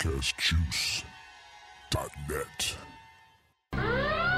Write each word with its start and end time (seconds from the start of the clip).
podcastjuice.net. 0.00 2.76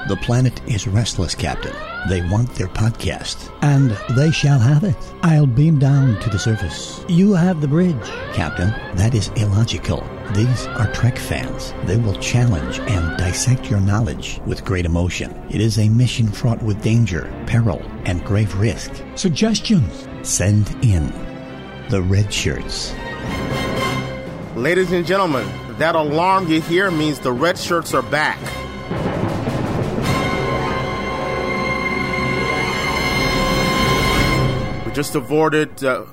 The 0.09 0.17
planet 0.17 0.61
is 0.67 0.85
restless, 0.85 1.33
Captain. 1.33 1.73
They 2.09 2.21
want 2.27 2.53
their 2.55 2.67
podcast, 2.67 3.49
and 3.61 3.91
they 4.17 4.31
shall 4.31 4.59
have 4.59 4.83
it. 4.83 4.97
I'll 5.21 5.47
beam 5.47 5.79
down 5.79 6.19
to 6.19 6.29
the 6.29 6.37
surface. 6.37 7.05
You 7.07 7.31
have 7.31 7.61
the 7.61 7.69
bridge, 7.69 7.95
Captain. 8.33 8.71
That 8.97 9.15
is 9.15 9.29
illogical. 9.37 10.05
These 10.33 10.67
are 10.67 10.91
Trek 10.91 11.17
fans. 11.17 11.73
They 11.85 11.95
will 11.95 12.15
challenge 12.15 12.79
and 12.79 13.17
dissect 13.17 13.69
your 13.69 13.79
knowledge 13.79 14.41
with 14.45 14.65
great 14.65 14.85
emotion. 14.85 15.31
It 15.49 15.61
is 15.61 15.79
a 15.79 15.87
mission 15.87 16.27
fraught 16.27 16.61
with 16.61 16.81
danger, 16.81 17.31
peril, 17.47 17.81
and 18.03 18.21
grave 18.25 18.53
risk. 18.59 18.91
Suggestions? 19.15 20.09
Send 20.23 20.69
in 20.83 21.07
the 21.89 22.01
red 22.01 22.33
shirts. 22.33 22.93
Ladies 24.55 24.91
and 24.91 25.03
gentlemen, 25.03 25.47
that 25.79 25.95
alarm 25.95 26.47
you 26.47 26.61
hear 26.61 26.91
means 26.91 27.17
the 27.17 27.31
red 27.31 27.57
shirts 27.57 27.91
are 27.95 28.03
back. 28.03 28.37
We 34.85 34.91
just 34.93 35.15
avoided. 35.15 35.83
Uh... 35.83 36.05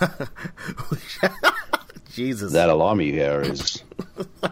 Jesus. 2.12 2.52
That 2.52 2.68
alarm 2.68 3.00
you 3.00 3.12
hear 3.14 3.40
is. 3.40 3.82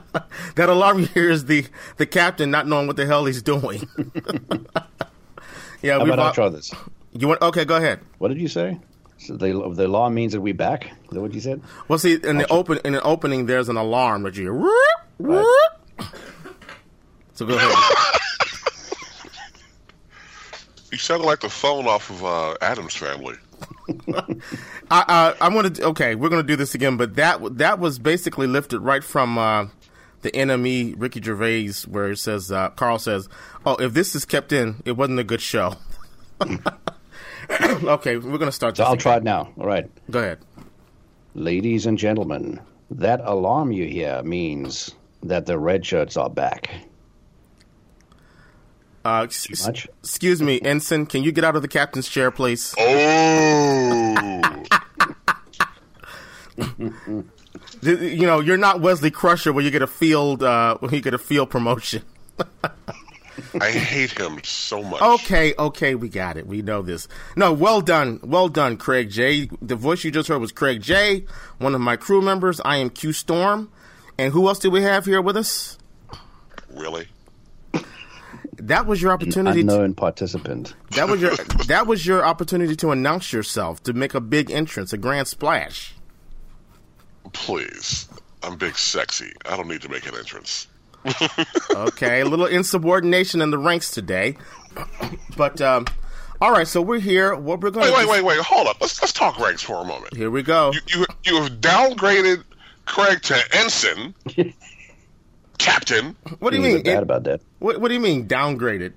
that 0.56 0.68
alarm 0.68 0.98
you 0.98 1.06
hear 1.06 1.30
is 1.30 1.44
the, 1.44 1.66
the 1.98 2.06
captain 2.06 2.50
not 2.50 2.66
knowing 2.66 2.88
what 2.88 2.96
the 2.96 3.06
hell 3.06 3.26
he's 3.26 3.42
doing. 3.42 3.88
yeah, 5.82 5.98
How 5.98 6.04
about 6.04 6.18
I 6.18 6.32
try 6.32 6.48
this? 6.48 6.74
You 7.12 7.28
want? 7.28 7.42
Okay, 7.42 7.64
go 7.64 7.76
ahead. 7.76 8.00
What 8.18 8.26
did 8.28 8.38
you 8.38 8.48
say? 8.48 8.80
So 9.20 9.36
the 9.36 9.52
the 9.74 9.86
alarm 9.86 10.14
means 10.14 10.32
that 10.32 10.40
we 10.40 10.52
back. 10.52 10.86
Is 10.86 11.10
that 11.10 11.20
what 11.20 11.34
you 11.34 11.40
said? 11.40 11.60
Well, 11.88 11.98
see, 11.98 12.14
in 12.14 12.38
the 12.38 12.50
open 12.50 12.78
in 12.84 12.94
the 12.94 13.02
opening, 13.02 13.46
there's 13.46 13.68
an 13.68 13.76
alarm 13.76 14.22
that 14.22 14.36
you 14.36 14.44
hear. 14.44 14.54
Whoop, 14.54 14.74
Right. 15.18 15.44
So 17.34 17.46
go 17.46 17.54
ahead. 17.56 17.70
You 20.90 20.98
sounded 20.98 21.24
like 21.24 21.40
the 21.40 21.48
phone 21.48 21.86
off 21.86 22.10
of 22.10 22.24
uh, 22.24 22.54
Addams 22.60 22.96
Family. 22.96 23.36
I 24.90 25.04
uh, 25.06 25.34
I 25.40 25.48
want 25.48 25.76
to. 25.76 25.84
Okay, 25.84 26.14
we're 26.14 26.30
going 26.30 26.42
to 26.42 26.46
do 26.46 26.56
this 26.56 26.74
again, 26.74 26.96
but 26.96 27.14
that 27.16 27.58
that 27.58 27.78
was 27.78 27.98
basically 27.98 28.46
lifted 28.46 28.80
right 28.80 29.04
from 29.04 29.38
uh, 29.38 29.66
the 30.22 30.30
NME 30.30 30.94
Ricky 30.96 31.20
Gervais, 31.22 31.72
where 31.86 32.10
it 32.10 32.18
says 32.18 32.50
uh, 32.50 32.70
Carl 32.70 32.98
says, 32.98 33.28
"Oh, 33.64 33.76
if 33.76 33.92
this 33.92 34.14
is 34.14 34.24
kept 34.24 34.52
in, 34.52 34.82
it 34.84 34.92
wasn't 34.92 35.20
a 35.20 35.24
good 35.24 35.40
show." 35.42 35.74
okay, 37.84 38.16
we're 38.16 38.38
going 38.38 38.40
to 38.48 38.52
start. 38.52 38.76
So 38.76 38.82
This 38.82 38.86
I'll 38.86 38.92
again. 38.94 39.02
try 39.02 39.16
it 39.16 39.22
now. 39.24 39.52
All 39.58 39.66
right. 39.66 39.90
Go 40.10 40.18
ahead. 40.20 40.38
Ladies 41.34 41.86
and 41.86 41.96
gentlemen, 41.98 42.60
that 42.90 43.20
alarm 43.24 43.72
you 43.72 43.86
hear 43.86 44.22
means 44.22 44.94
that 45.22 45.46
the 45.46 45.58
red 45.58 45.84
shirts 45.86 46.16
are 46.16 46.30
back. 46.30 46.70
Uh, 49.04 49.22
ex- 49.24 49.66
much? 49.66 49.88
Excuse 50.02 50.42
me, 50.42 50.60
Ensign. 50.60 51.06
Can 51.06 51.22
you 51.22 51.32
get 51.32 51.42
out 51.44 51.56
of 51.56 51.62
the 51.62 51.68
captain's 51.68 52.08
chair, 52.08 52.30
please? 52.30 52.74
Oh, 52.78 54.62
You 57.82 58.26
know, 58.26 58.40
you're 58.40 58.58
not 58.58 58.80
Wesley 58.82 59.10
Crusher 59.10 59.52
where 59.52 59.64
you 59.64 59.70
get 59.70 59.80
a 59.82 59.86
field 59.86 60.42
uh, 60.42 60.76
where 60.78 60.94
you 60.94 61.00
get 61.00 61.14
a 61.14 61.18
field 61.18 61.48
promotion. 61.50 62.02
I 63.60 63.70
hate 63.70 64.18
him 64.18 64.40
so 64.44 64.82
much. 64.82 65.00
Okay, 65.00 65.54
okay, 65.58 65.94
we 65.94 66.08
got 66.08 66.36
it. 66.36 66.46
We 66.46 66.62
know 66.62 66.82
this. 66.82 67.08
No, 67.36 67.52
well 67.52 67.80
done, 67.80 68.20
well 68.22 68.48
done, 68.48 68.76
Craig 68.76 69.10
J. 69.10 69.48
The 69.62 69.76
voice 69.76 70.04
you 70.04 70.10
just 70.10 70.28
heard 70.28 70.40
was 70.40 70.52
Craig 70.52 70.82
J. 70.82 71.24
One 71.58 71.74
of 71.74 71.80
my 71.80 71.96
crew 71.96 72.20
members. 72.20 72.60
I 72.64 72.76
am 72.76 72.90
Q 72.90 73.12
Storm, 73.12 73.70
and 74.18 74.32
who 74.32 74.48
else 74.48 74.58
do 74.58 74.70
we 74.70 74.82
have 74.82 75.04
here 75.04 75.22
with 75.22 75.36
us? 75.36 75.78
Really? 76.72 77.08
That 78.56 78.86
was 78.86 79.00
your 79.00 79.12
opportunity. 79.12 79.62
To, 79.64 79.72
Unknown 79.72 79.94
participant. 79.94 80.74
that 80.90 81.08
was 81.08 81.20
your 81.20 81.34
that 81.66 81.86
was 81.86 82.04
your 82.04 82.24
opportunity 82.24 82.76
to 82.76 82.90
announce 82.90 83.32
yourself, 83.32 83.82
to 83.84 83.92
make 83.92 84.14
a 84.14 84.20
big 84.20 84.50
entrance, 84.50 84.92
a 84.92 84.98
grand 84.98 85.28
splash. 85.28 85.94
Please. 87.32 88.08
I'm 88.42 88.56
big 88.56 88.76
sexy. 88.76 89.32
I 89.46 89.56
don't 89.56 89.68
need 89.68 89.82
to 89.82 89.88
make 89.88 90.06
an 90.06 90.14
entrance. 90.14 90.66
Okay, 91.70 92.20
a 92.20 92.24
little 92.26 92.46
insubordination 92.46 93.40
in 93.40 93.50
the 93.50 93.58
ranks 93.58 93.90
today, 93.90 94.36
but 95.36 95.60
um, 95.60 95.86
all 96.40 96.52
right. 96.52 96.66
So 96.68 96.82
we're 96.82 96.98
here. 97.00 97.34
What 97.34 97.60
we're 97.60 97.70
going 97.70 97.84
Wait, 97.92 98.02
to 98.02 98.06
wait, 98.08 98.22
wait, 98.22 98.24
wait. 98.24 98.38
Hold 98.40 98.66
up. 98.68 98.76
Let's 98.80 99.00
let's 99.00 99.12
talk 99.12 99.38
ranks 99.38 99.62
for 99.62 99.80
a 99.80 99.84
moment. 99.84 100.14
Here 100.16 100.30
we 100.30 100.42
go. 100.42 100.72
You 100.72 100.80
you, 100.88 101.06
you 101.24 101.42
have 101.42 101.52
downgraded 101.60 102.44
Craig 102.86 103.22
to 103.22 103.42
ensign, 103.52 104.14
captain. 105.58 106.16
What 106.38 106.50
do 106.50 106.56
you 106.56 106.62
Things 106.62 106.74
are 106.74 106.76
mean? 106.78 106.84
bad 106.84 106.96
It- 106.98 107.02
about 107.02 107.24
that. 107.24 107.40
what, 107.58 107.80
what 107.80 107.88
do 107.88 107.94
you 107.94 108.00
mean 108.00 108.26
downgraded? 108.28 108.92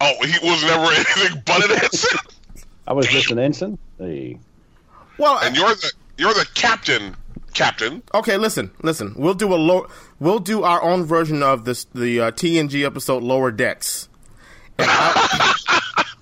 Oh, 0.00 0.12
he 0.24 0.46
was 0.48 0.62
never 0.64 0.84
anything 0.92 1.42
but 1.46 1.64
an 1.70 1.78
ensign. 1.82 2.20
I 2.86 2.92
was 2.92 3.06
just 3.06 3.30
an 3.30 3.38
ensign. 3.38 3.78
Hey. 3.98 4.38
Well, 5.18 5.38
And 5.42 5.56
you're 5.56 5.68
the 5.74 5.92
you're 6.18 6.34
the 6.34 6.46
captain. 6.54 7.16
Captain. 7.54 8.02
Okay, 8.12 8.36
listen, 8.36 8.70
listen. 8.82 9.14
We'll 9.16 9.34
do 9.34 9.54
a 9.54 9.56
low. 9.56 9.86
We'll 10.20 10.38
do 10.40 10.62
our 10.64 10.82
own 10.82 11.04
version 11.04 11.42
of 11.42 11.64
this, 11.64 11.84
the 11.94 12.20
uh, 12.20 12.30
TNG 12.32 12.84
episode 12.84 13.22
Lower 13.22 13.50
Decks. 13.50 14.08
And 14.78 14.88
I, 14.90 15.54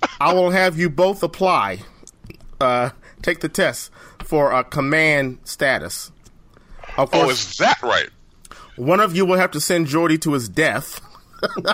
I 0.21 0.33
will 0.33 0.51
have 0.51 0.77
you 0.77 0.89
both 0.89 1.23
apply, 1.23 1.79
uh, 2.61 2.91
take 3.21 3.39
the 3.39 3.49
test 3.49 3.91
for 4.23 4.51
a 4.51 4.63
command 4.63 5.39
status. 5.43 6.11
Of 6.97 7.09
Oh, 7.13 7.23
course, 7.23 7.51
is 7.51 7.57
that 7.57 7.81
right? 7.81 8.09
one 8.75 8.99
of 8.99 9.15
you 9.15 9.25
will 9.25 9.37
have 9.37 9.51
to 9.51 9.59
send 9.59 9.87
Geordi 9.87 10.21
to 10.21 10.33
his 10.33 10.47
death. 10.47 11.01
Oh, 11.43 11.73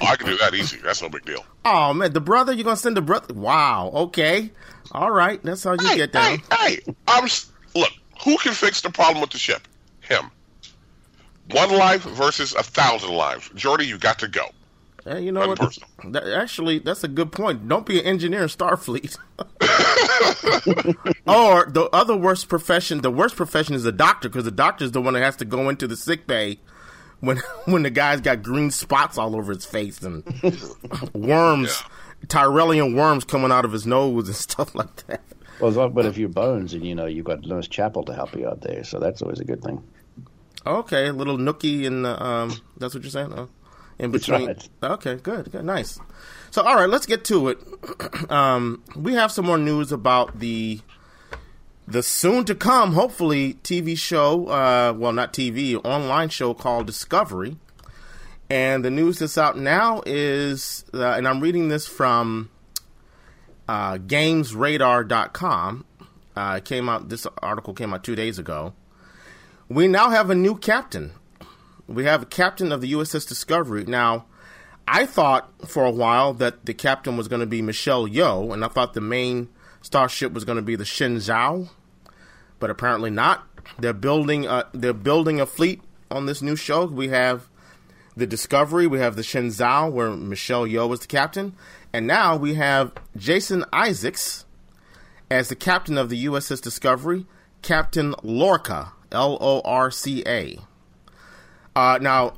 I 0.00 0.16
can 0.16 0.26
do 0.28 0.36
that 0.38 0.54
easy. 0.54 0.78
That's 0.78 1.02
no 1.02 1.08
big 1.08 1.24
deal. 1.24 1.44
Oh 1.64 1.92
man, 1.92 2.12
the 2.12 2.20
brother 2.20 2.52
you're 2.52 2.64
gonna 2.64 2.76
send 2.76 2.96
the 2.96 3.02
brother? 3.02 3.34
Wow. 3.34 3.90
Okay. 3.94 4.50
All 4.92 5.10
right. 5.10 5.42
That's 5.42 5.64
how 5.64 5.72
you 5.72 5.86
Hey, 5.88 5.96
get 5.96 6.12
down. 6.12 6.38
hey, 6.38 6.76
hey! 6.86 6.94
I'm. 7.08 7.26
Who 8.24 8.36
can 8.38 8.52
fix 8.52 8.80
the 8.80 8.90
problem 8.90 9.20
with 9.20 9.30
the 9.30 9.38
ship? 9.38 9.66
Him. 10.00 10.30
One 11.50 11.70
life 11.76 12.02
versus 12.02 12.54
a 12.54 12.62
thousand 12.62 13.12
lives. 13.12 13.48
Geordi, 13.50 13.86
you 13.86 13.98
got 13.98 14.20
to 14.20 14.28
go. 14.28 14.46
Hey, 15.04 15.22
you 15.22 15.32
know 15.32 15.48
what? 15.48 15.58
That, 16.04 16.28
actually, 16.28 16.78
that's 16.78 17.02
a 17.02 17.08
good 17.08 17.32
point. 17.32 17.66
Don't 17.68 17.84
be 17.84 17.98
an 17.98 18.06
engineer 18.06 18.42
in 18.42 18.48
Starfleet. 18.48 19.18
or 21.26 21.66
the 21.66 21.88
other 21.92 22.16
worst 22.16 22.48
profession, 22.48 23.00
the 23.00 23.10
worst 23.10 23.34
profession 23.34 23.74
is 23.74 23.84
a 23.84 23.90
doctor 23.90 24.28
because 24.28 24.44
the 24.44 24.52
doctor 24.52 24.84
is 24.84 24.92
the 24.92 25.02
one 25.02 25.14
that 25.14 25.22
has 25.22 25.34
to 25.36 25.44
go 25.44 25.68
into 25.68 25.88
the 25.88 25.96
sick 25.96 26.28
bay 26.28 26.60
when 27.18 27.38
when 27.64 27.82
the 27.82 27.90
guy's 27.90 28.20
got 28.20 28.42
green 28.42 28.70
spots 28.70 29.18
all 29.18 29.34
over 29.34 29.52
his 29.52 29.64
face 29.64 30.02
and 30.02 30.22
worms, 31.14 31.82
Tyrellian 32.26 32.94
worms 32.94 33.24
coming 33.24 33.50
out 33.50 33.64
of 33.64 33.72
his 33.72 33.86
nose 33.86 34.28
and 34.28 34.36
stuff 34.36 34.74
like 34.74 35.06
that. 35.06 35.22
Well, 35.62 35.88
but 35.90 36.06
if 36.06 36.18
you're 36.18 36.28
Bones 36.28 36.74
and 36.74 36.84
you 36.84 36.94
know 36.94 37.06
you've 37.06 37.24
got 37.24 37.46
Nurse 37.46 37.68
Chapel 37.68 38.02
to 38.04 38.14
help 38.14 38.34
you 38.34 38.48
out 38.48 38.62
there, 38.62 38.82
so 38.82 38.98
that's 38.98 39.22
always 39.22 39.38
a 39.38 39.44
good 39.44 39.62
thing. 39.62 39.82
Okay, 40.66 41.06
a 41.06 41.12
little 41.12 41.38
nookie 41.38 41.86
and 41.86 42.04
um, 42.04 42.60
that's 42.76 42.94
what 42.94 43.04
you're 43.04 43.10
saying. 43.10 43.32
Oh, 43.32 43.48
in 43.98 44.10
between. 44.10 44.48
right. 44.48 44.68
Okay, 44.82 45.16
good, 45.16 45.52
good, 45.52 45.64
nice. 45.64 46.00
So, 46.50 46.62
all 46.62 46.74
right, 46.74 46.88
let's 46.88 47.06
get 47.06 47.24
to 47.26 47.48
it. 47.48 47.58
um, 48.30 48.82
we 48.96 49.14
have 49.14 49.30
some 49.30 49.46
more 49.46 49.58
news 49.58 49.92
about 49.92 50.40
the 50.40 50.80
the 51.86 52.02
soon 52.02 52.44
to 52.46 52.54
come, 52.54 52.92
hopefully, 52.92 53.54
TV 53.62 53.96
show. 53.96 54.46
Uh, 54.48 54.92
well, 54.96 55.12
not 55.12 55.32
TV, 55.32 55.80
online 55.84 56.28
show 56.28 56.54
called 56.54 56.86
Discovery. 56.86 57.56
And 58.50 58.84
the 58.84 58.90
news 58.90 59.18
that's 59.18 59.38
out 59.38 59.56
now 59.58 60.02
is, 60.04 60.84
uh, 60.92 61.12
and 61.12 61.26
I'm 61.26 61.40
reading 61.40 61.68
this 61.68 61.86
from 61.86 62.50
uh, 63.68 63.94
GamesRadar.com. 63.94 65.84
Uh, 66.34 66.60
came 66.60 66.88
out. 66.88 67.10
This 67.10 67.26
article 67.42 67.74
came 67.74 67.92
out 67.92 68.02
two 68.02 68.16
days 68.16 68.38
ago. 68.38 68.72
We 69.68 69.86
now 69.86 70.10
have 70.10 70.30
a 70.30 70.34
new 70.34 70.56
captain. 70.56 71.12
We 71.86 72.04
have 72.04 72.22
a 72.22 72.26
captain 72.26 72.72
of 72.72 72.80
the 72.80 72.92
USS 72.92 73.28
Discovery. 73.28 73.84
Now, 73.84 74.24
I 74.88 75.06
thought 75.06 75.68
for 75.68 75.84
a 75.84 75.90
while 75.90 76.32
that 76.34 76.64
the 76.64 76.74
captain 76.74 77.16
was 77.16 77.28
going 77.28 77.40
to 77.40 77.46
be 77.46 77.62
Michelle 77.62 78.08
Yeoh, 78.08 78.52
and 78.52 78.64
I 78.64 78.68
thought 78.68 78.94
the 78.94 79.00
main 79.00 79.48
starship 79.80 80.32
was 80.32 80.44
going 80.44 80.56
to 80.56 80.62
be 80.62 80.76
the 80.76 80.84
Shenzhou, 80.84 81.68
but 82.58 82.70
apparently 82.70 83.10
not. 83.10 83.46
They're 83.78 83.92
building 83.92 84.46
a, 84.46 84.66
they're 84.72 84.92
building 84.92 85.40
a 85.40 85.46
fleet 85.46 85.82
on 86.10 86.26
this 86.26 86.42
new 86.42 86.56
show. 86.56 86.86
We 86.86 87.08
have 87.08 87.48
the 88.16 88.26
Discovery, 88.26 88.86
we 88.86 88.98
have 88.98 89.16
the 89.16 89.22
Shenzhou, 89.22 89.92
where 89.92 90.10
Michelle 90.10 90.66
Yeoh 90.66 90.88
was 90.88 91.00
the 91.00 91.06
captain, 91.06 91.54
and 91.92 92.06
now 92.06 92.36
we 92.36 92.54
have 92.54 92.92
Jason 93.16 93.64
Isaacs 93.72 94.44
as 95.30 95.48
the 95.48 95.56
captain 95.56 95.98
of 95.98 96.08
the 96.08 96.26
USS 96.26 96.60
Discovery, 96.60 97.26
Captain 97.62 98.14
Lorca, 98.22 98.92
L 99.10 99.38
O 99.40 99.60
R 99.64 99.90
C 99.90 100.22
A. 100.26 100.58
Uh, 101.74 101.98
now, 102.02 102.34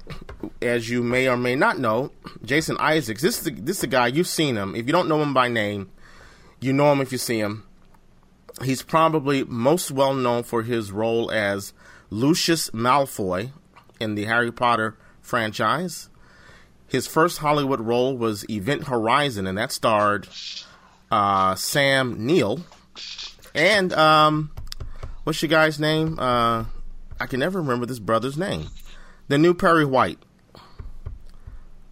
as 0.62 0.88
you 0.88 1.02
may 1.02 1.28
or 1.28 1.36
may 1.36 1.56
not 1.56 1.78
know, 1.78 2.12
Jason 2.44 2.76
Isaacs, 2.78 3.20
this 3.20 3.38
is 3.38 3.44
the, 3.44 3.50
this 3.50 3.76
is 3.76 3.80
the 3.80 3.86
guy 3.88 4.06
you've 4.06 4.28
seen 4.28 4.54
him. 4.56 4.76
If 4.76 4.86
you 4.86 4.92
don't 4.92 5.08
know 5.08 5.20
him 5.20 5.34
by 5.34 5.48
name, 5.48 5.90
you 6.60 6.72
know 6.72 6.92
him 6.92 7.00
if 7.00 7.10
you 7.10 7.18
see 7.18 7.40
him. 7.40 7.64
he's 8.62 8.82
probably 8.82 9.44
most 9.44 9.90
well 9.90 10.14
known 10.14 10.42
for 10.44 10.62
his 10.62 10.92
role 10.92 11.30
as 11.30 11.72
Lucius 12.10 12.70
Malfoy 12.70 13.50
in 13.98 14.14
the 14.14 14.24
Harry 14.26 14.52
Potter 14.52 14.96
franchise. 15.20 16.08
His 16.94 17.08
first 17.08 17.38
Hollywood 17.38 17.80
role 17.80 18.16
was 18.16 18.48
Event 18.48 18.86
Horizon, 18.86 19.48
and 19.48 19.58
that 19.58 19.72
starred 19.72 20.28
uh, 21.10 21.56
Sam 21.56 22.24
Neill 22.24 22.60
and 23.54 23.92
um, 23.92 24.50
what's 25.22 25.40
your 25.40 25.48
guy's 25.48 25.78
name? 25.78 26.18
Uh, 26.18 26.64
I 27.20 27.26
can 27.26 27.40
never 27.40 27.60
remember 27.60 27.86
this 27.86 27.98
brother's 27.98 28.36
name. 28.36 28.68
The 29.28 29.38
new 29.38 29.54
Perry 29.54 29.84
White. 29.84 30.18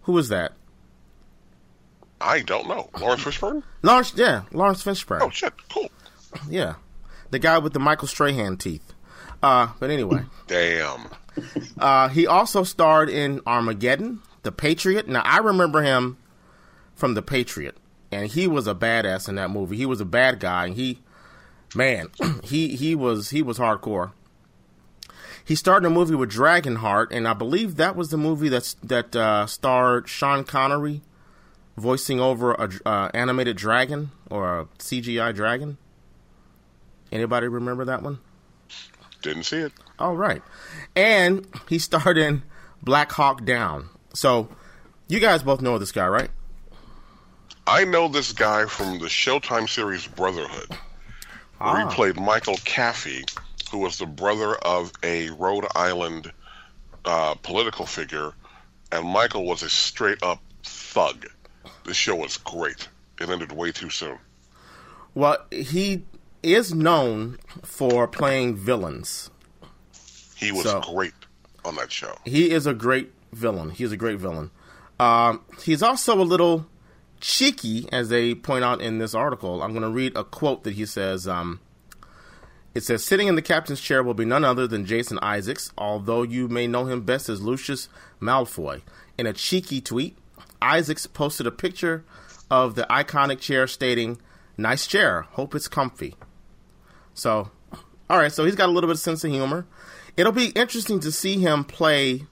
Who 0.03 0.17
is 0.17 0.27
that? 0.29 0.53
I 2.19 2.41
don't 2.41 2.67
know. 2.67 2.89
Laurence 2.99 3.23
Fishburne? 3.23 3.63
Laurence, 3.81 4.13
yeah, 4.15 4.43
Laurence 4.51 4.83
Fishburne. 4.83 5.21
Oh 5.21 5.29
shit, 5.29 5.53
cool. 5.69 5.89
Yeah, 6.49 6.75
the 7.31 7.39
guy 7.39 7.57
with 7.57 7.73
the 7.73 7.79
Michael 7.79 8.07
Strahan 8.07 8.57
teeth. 8.57 8.93
Uh, 9.41 9.69
but 9.79 9.89
anyway, 9.89 10.23
Damn. 10.47 11.09
uh, 11.77 12.07
he 12.09 12.27
also 12.27 12.63
starred 12.63 13.09
in 13.09 13.41
Armageddon, 13.45 14.21
The 14.43 14.51
Patriot. 14.51 15.07
Now 15.07 15.21
I 15.21 15.39
remember 15.39 15.81
him 15.81 16.17
from 16.95 17.15
The 17.15 17.21
Patriot, 17.21 17.77
and 18.11 18.27
he 18.31 18.47
was 18.47 18.67
a 18.67 18.75
badass 18.75 19.27
in 19.27 19.35
that 19.35 19.49
movie. 19.49 19.77
He 19.77 19.85
was 19.85 20.01
a 20.01 20.05
bad 20.05 20.39
guy, 20.39 20.65
and 20.65 20.75
he, 20.75 20.99
man, 21.75 22.09
he 22.43 22.75
he 22.75 22.95
was 22.95 23.31
he 23.31 23.41
was 23.41 23.57
hardcore. 23.57 24.11
He 25.45 25.55
starred 25.55 25.83
in 25.83 25.91
a 25.91 25.95
movie 25.95 26.15
with 26.15 26.31
Dragonheart, 26.31 27.07
and 27.11 27.27
I 27.27 27.33
believe 27.33 27.75
that 27.75 27.95
was 27.95 28.09
the 28.09 28.17
movie 28.17 28.49
that's 28.49 28.75
that 28.75 29.15
uh, 29.15 29.45
starred 29.45 30.07
Sean 30.07 30.43
Connery 30.43 31.01
voicing 31.75 32.19
over 32.19 32.53
a 32.53 32.69
uh, 32.85 33.09
animated 33.13 33.57
dragon 33.57 34.11
or 34.29 34.59
a 34.59 34.65
CGI 34.77 35.33
dragon. 35.33 35.77
Anybody 37.11 37.47
remember 37.47 37.85
that 37.85 38.01
one? 38.01 38.19
Didn't 39.21 39.43
see 39.43 39.57
it. 39.57 39.73
All 39.99 40.15
right. 40.15 40.41
And 40.95 41.47
he 41.69 41.79
starred 41.79 42.17
in 42.17 42.43
Black 42.81 43.11
Hawk 43.11 43.45
Down. 43.45 43.89
So 44.13 44.47
you 45.07 45.19
guys 45.19 45.43
both 45.43 45.61
know 45.61 45.77
this 45.77 45.91
guy, 45.91 46.07
right? 46.07 46.29
I 47.65 47.85
know 47.85 48.07
this 48.07 48.31
guy 48.33 48.65
from 48.65 48.99
the 48.99 49.05
Showtime 49.07 49.67
series 49.69 50.05
Brotherhood, 50.07 50.69
where 50.71 50.79
Ah. 51.77 51.89
he 51.89 51.95
played 51.95 52.19
Michael 52.19 52.57
Caffee, 52.57 53.23
who 53.71 53.79
was 53.79 53.97
the 53.97 54.05
brother 54.05 54.55
of 54.55 54.91
a 55.01 55.29
Rhode 55.31 55.65
Island 55.75 56.31
uh, 57.05 57.35
political 57.35 57.85
figure, 57.85 58.33
and 58.91 59.05
Michael 59.07 59.45
was 59.45 59.63
a 59.63 59.69
straight 59.69 60.21
up 60.23 60.39
thug. 60.63 61.25
The 61.85 61.93
show 61.93 62.15
was 62.15 62.37
great. 62.37 62.87
It 63.19 63.29
ended 63.29 63.51
way 63.51 63.71
too 63.71 63.89
soon. 63.89 64.19
Well, 65.15 65.37
he 65.51 66.03
is 66.41 66.73
known 66.73 67.39
for 67.63 68.07
playing 68.07 68.55
villains. 68.57 69.29
He 70.35 70.51
was 70.51 70.63
So- 70.63 70.81
great 70.81 71.13
on 71.65 71.75
that 71.75 71.91
show. 71.91 72.17
He 72.25 72.51
is 72.51 72.67
a 72.67 72.73
great 72.73 73.11
villain. 73.33 73.71
He's 73.71 73.91
a 73.91 73.97
great 73.97 74.19
villain. 74.19 74.51
Um, 74.99 75.41
he's 75.63 75.83
also 75.83 76.19
a 76.19 76.23
little 76.23 76.67
cheeky, 77.19 77.87
as 77.91 78.09
they 78.09 78.35
point 78.35 78.63
out 78.63 78.81
in 78.81 78.97
this 78.97 79.15
article. 79.15 79.63
I'm 79.63 79.71
going 79.71 79.83
to 79.83 79.89
read 79.89 80.15
a 80.15 80.23
quote 80.23 80.63
that 80.63 80.73
he 80.73 80.85
says. 80.85 81.27
Um, 81.27 81.59
it 82.73 82.83
says, 82.83 83.03
Sitting 83.03 83.27
in 83.27 83.35
the 83.35 83.41
captain's 83.41 83.81
chair 83.81 84.03
will 84.03 84.13
be 84.13 84.25
none 84.25 84.43
other 84.43 84.67
than 84.67 84.85
Jason 84.85 85.19
Isaacs, 85.21 85.71
although 85.77 86.23
you 86.23 86.47
may 86.47 86.67
know 86.67 86.85
him 86.85 87.01
best 87.01 87.29
as 87.29 87.41
Lucius 87.41 87.87
Malfoy. 88.21 88.81
In 89.17 89.27
a 89.27 89.33
cheeky 89.33 89.79
tweet, 89.79 90.17
Isaacs 90.61 91.07
posted 91.07 91.47
a 91.47 91.51
picture 91.51 92.03
of 92.49 92.75
the 92.75 92.87
iconic 92.89 93.39
chair 93.39 93.67
stating, 93.67 94.19
Nice 94.57 94.85
chair. 94.85 95.23
Hope 95.31 95.55
it's 95.55 95.67
comfy. 95.67 96.15
So, 97.13 97.51
all 98.09 98.17
right, 98.17 98.31
so 98.31 98.45
he's 98.45 98.55
got 98.55 98.69
a 98.69 98.71
little 98.71 98.87
bit 98.87 98.95
of 98.95 98.99
sense 98.99 99.23
of 99.23 99.31
humor. 99.31 99.65
It'll 100.15 100.31
be 100.31 100.47
interesting 100.49 100.99
to 101.01 101.11
see 101.11 101.39
him 101.39 101.63
play 101.63 102.27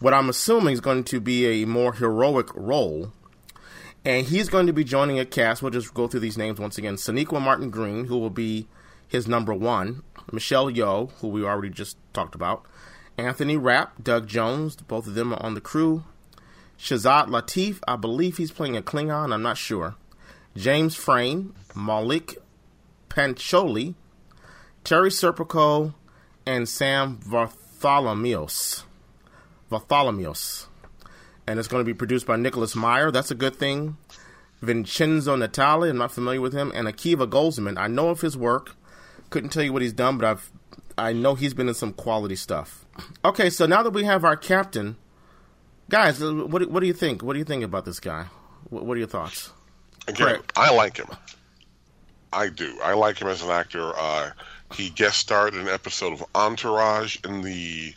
what 0.00 0.14
I'm 0.14 0.28
assuming 0.28 0.74
is 0.74 0.80
going 0.80 1.04
to 1.04 1.20
be 1.20 1.62
a 1.62 1.66
more 1.66 1.92
heroic 1.92 2.48
role. 2.54 3.12
And 4.04 4.26
he's 4.26 4.48
going 4.48 4.66
to 4.66 4.72
be 4.72 4.82
joining 4.82 5.18
a 5.18 5.26
cast. 5.26 5.62
We'll 5.62 5.70
just 5.70 5.92
go 5.92 6.08
through 6.08 6.20
these 6.20 6.38
names 6.38 6.58
once 6.58 6.78
again. 6.78 6.96
Sonequa 6.96 7.40
Martin 7.40 7.70
Green, 7.70 8.06
who 8.06 8.18
will 8.18 8.30
be 8.30 8.66
his 9.06 9.28
number 9.28 9.52
one. 9.52 10.02
Michelle 10.32 10.70
Yeoh, 10.70 11.10
who 11.20 11.28
we 11.28 11.44
already 11.44 11.68
just 11.68 11.98
talked 12.14 12.34
about. 12.34 12.64
Anthony 13.18 13.58
Rapp, 13.58 14.02
Doug 14.02 14.26
Jones, 14.26 14.76
both 14.76 15.06
of 15.06 15.14
them 15.14 15.34
are 15.34 15.42
on 15.42 15.52
the 15.52 15.60
crew. 15.60 16.04
Shazad 16.78 17.26
Latif, 17.26 17.80
I 17.86 17.96
believe 17.96 18.38
he's 18.38 18.52
playing 18.52 18.76
a 18.76 18.82
Klingon, 18.82 19.34
I'm 19.34 19.42
not 19.42 19.58
sure. 19.58 19.96
James 20.56 20.96
Frame, 20.96 21.54
Maulik 21.74 22.38
Pancholy, 23.10 23.96
Terry 24.82 25.10
Serpico, 25.10 25.92
and 26.46 26.66
Sam 26.66 27.20
Bartholomeos. 27.26 28.84
Bartholomeos. 29.70 30.66
And 31.46 31.58
it's 31.58 31.68
going 31.68 31.80
to 31.80 31.86
be 31.86 31.94
produced 31.94 32.26
by 32.26 32.36
Nicholas 32.36 32.76
Meyer. 32.76 33.10
That's 33.10 33.30
a 33.30 33.34
good 33.34 33.56
thing. 33.56 33.96
Vincenzo 34.60 35.36
Natali, 35.36 35.90
I'm 35.90 35.96
not 35.96 36.12
familiar 36.12 36.40
with 36.40 36.52
him, 36.52 36.70
and 36.74 36.86
Akiva 36.86 37.28
Goldsman. 37.28 37.78
I 37.78 37.86
know 37.86 38.10
of 38.10 38.20
his 38.20 38.36
work. 38.36 38.76
Couldn't 39.30 39.50
tell 39.50 39.62
you 39.62 39.72
what 39.72 39.82
he's 39.82 39.92
done, 39.92 40.18
but 40.18 40.26
I've 40.26 40.50
I 40.98 41.14
know 41.14 41.34
he's 41.34 41.54
been 41.54 41.68
in 41.68 41.74
some 41.74 41.94
quality 41.94 42.36
stuff. 42.36 42.84
Okay, 43.24 43.48
so 43.48 43.64
now 43.64 43.82
that 43.82 43.90
we 43.90 44.04
have 44.04 44.24
our 44.24 44.36
captain, 44.36 44.96
guys, 45.88 46.22
uh, 46.22 46.32
what 46.32 46.70
what 46.70 46.80
do 46.80 46.86
you 46.86 46.92
think? 46.92 47.22
What 47.22 47.32
do 47.32 47.38
you 47.38 47.44
think 47.44 47.64
about 47.64 47.86
this 47.86 48.00
guy? 48.00 48.26
What, 48.68 48.84
what 48.84 48.96
are 48.96 48.98
your 48.98 49.08
thoughts? 49.08 49.50
Again, 50.06 50.26
Correct. 50.26 50.52
I 50.56 50.74
like 50.74 50.98
him. 50.98 51.08
I 52.32 52.48
do. 52.48 52.78
I 52.82 52.92
like 52.94 53.18
him 53.18 53.28
as 53.28 53.42
an 53.42 53.50
actor. 53.50 53.92
Uh, 53.96 54.30
he 54.74 54.90
guest 54.90 55.18
starred 55.18 55.54
in 55.54 55.60
an 55.60 55.68
episode 55.68 56.12
of 56.12 56.24
Entourage 56.34 57.16
in 57.24 57.40
the 57.40 57.94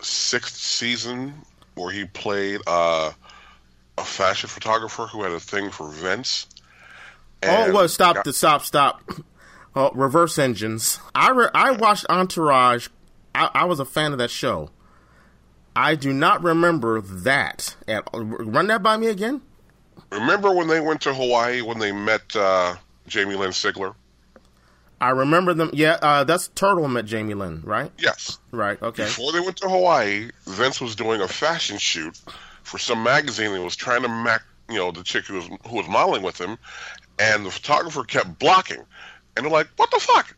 sixth 0.00 0.56
season, 0.56 1.34
where 1.74 1.90
he 1.92 2.04
played 2.04 2.60
uh, 2.66 3.12
a 3.96 4.04
fashion 4.04 4.48
photographer 4.48 5.06
who 5.06 5.22
had 5.22 5.32
a 5.32 5.40
thing 5.40 5.70
for 5.70 5.88
Vince. 5.90 6.46
Oh, 7.42 7.72
well, 7.72 7.88
stop, 7.88 8.16
got- 8.16 8.24
the 8.24 8.32
stop, 8.32 8.62
stop. 8.64 9.02
Uh, 9.74 9.90
reverse 9.94 10.38
engines. 10.38 10.98
I 11.14 11.30
re- 11.30 11.50
I 11.54 11.70
watched 11.72 12.06
Entourage. 12.08 12.88
I, 13.34 13.50
I 13.54 13.64
was 13.66 13.78
a 13.78 13.84
fan 13.84 14.12
of 14.12 14.18
that 14.18 14.30
show. 14.30 14.70
I 15.76 15.94
do 15.94 16.12
not 16.12 16.42
remember 16.42 17.00
that. 17.00 17.76
At, 17.86 18.08
run 18.12 18.66
that 18.66 18.82
by 18.82 18.96
me 18.96 19.06
again. 19.06 19.42
Remember 20.10 20.52
when 20.52 20.66
they 20.66 20.80
went 20.80 21.00
to 21.02 21.14
Hawaii 21.14 21.60
when 21.60 21.78
they 21.78 21.92
met 21.92 22.34
uh, 22.34 22.74
Jamie 23.06 23.36
Lynn 23.36 23.50
Sigler? 23.50 23.94
I 25.00 25.10
remember 25.10 25.54
them. 25.54 25.70
Yeah, 25.72 25.98
uh, 26.02 26.24
that's 26.24 26.48
Turtle 26.48 26.88
met 26.88 27.04
Jamie 27.04 27.34
Lynn, 27.34 27.62
right? 27.64 27.92
Yes. 27.98 28.38
Right. 28.50 28.80
Okay. 28.82 29.04
Before 29.04 29.32
they 29.32 29.40
went 29.40 29.56
to 29.58 29.68
Hawaii, 29.68 30.30
Vince 30.46 30.80
was 30.80 30.96
doing 30.96 31.20
a 31.20 31.28
fashion 31.28 31.78
shoot 31.78 32.18
for 32.64 32.78
some 32.78 33.02
magazine 33.02 33.52
and 33.52 33.62
was 33.64 33.76
trying 33.76 34.02
to 34.02 34.08
mac, 34.08 34.42
you 34.68 34.76
know, 34.76 34.90
the 34.90 35.02
chick 35.04 35.26
who 35.26 35.34
was 35.34 35.46
who 35.68 35.76
was 35.76 35.88
modeling 35.88 36.22
with 36.22 36.40
him, 36.40 36.58
and 37.18 37.46
the 37.46 37.50
photographer 37.50 38.02
kept 38.04 38.38
blocking, 38.38 38.84
and 39.36 39.44
they're 39.44 39.52
like, 39.52 39.68
"What 39.76 39.90
the 39.90 40.00
fuck?" 40.00 40.34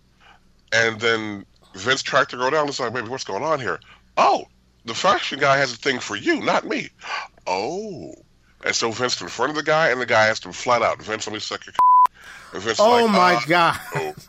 And 0.72 1.00
then 1.00 1.46
Vince 1.74 2.02
tracked 2.02 2.32
the 2.32 2.36
girl 2.36 2.50
down. 2.50 2.60
and 2.60 2.68
It's 2.68 2.80
like, 2.80 2.92
"Baby, 2.92 3.08
what's 3.08 3.24
going 3.24 3.42
on 3.42 3.60
here?" 3.60 3.80
Oh, 4.16 4.44
the 4.84 4.94
fashion 4.94 5.38
guy 5.38 5.56
has 5.56 5.72
a 5.72 5.76
thing 5.76 6.00
for 6.00 6.16
you, 6.16 6.40
not 6.40 6.64
me. 6.66 6.90
Oh, 7.46 8.14
and 8.64 8.74
so 8.76 8.90
Vince 8.90 9.14
confronted 9.16 9.56
the 9.56 9.62
guy, 9.62 9.88
and 9.88 10.00
the 10.00 10.06
guy 10.06 10.26
asked 10.28 10.44
him 10.44 10.52
flat 10.52 10.82
out, 10.82 11.02
"Vince, 11.02 11.26
let 11.26 11.32
me 11.32 11.40
suck 11.40 11.64
your." 11.66 11.74
And 12.52 12.62
Vince 12.62 12.78
Oh 12.78 13.04
like, 13.06 13.10
my 13.10 13.34
"Uh, 13.36 13.40
god. 13.46 13.80
No, 13.94 14.14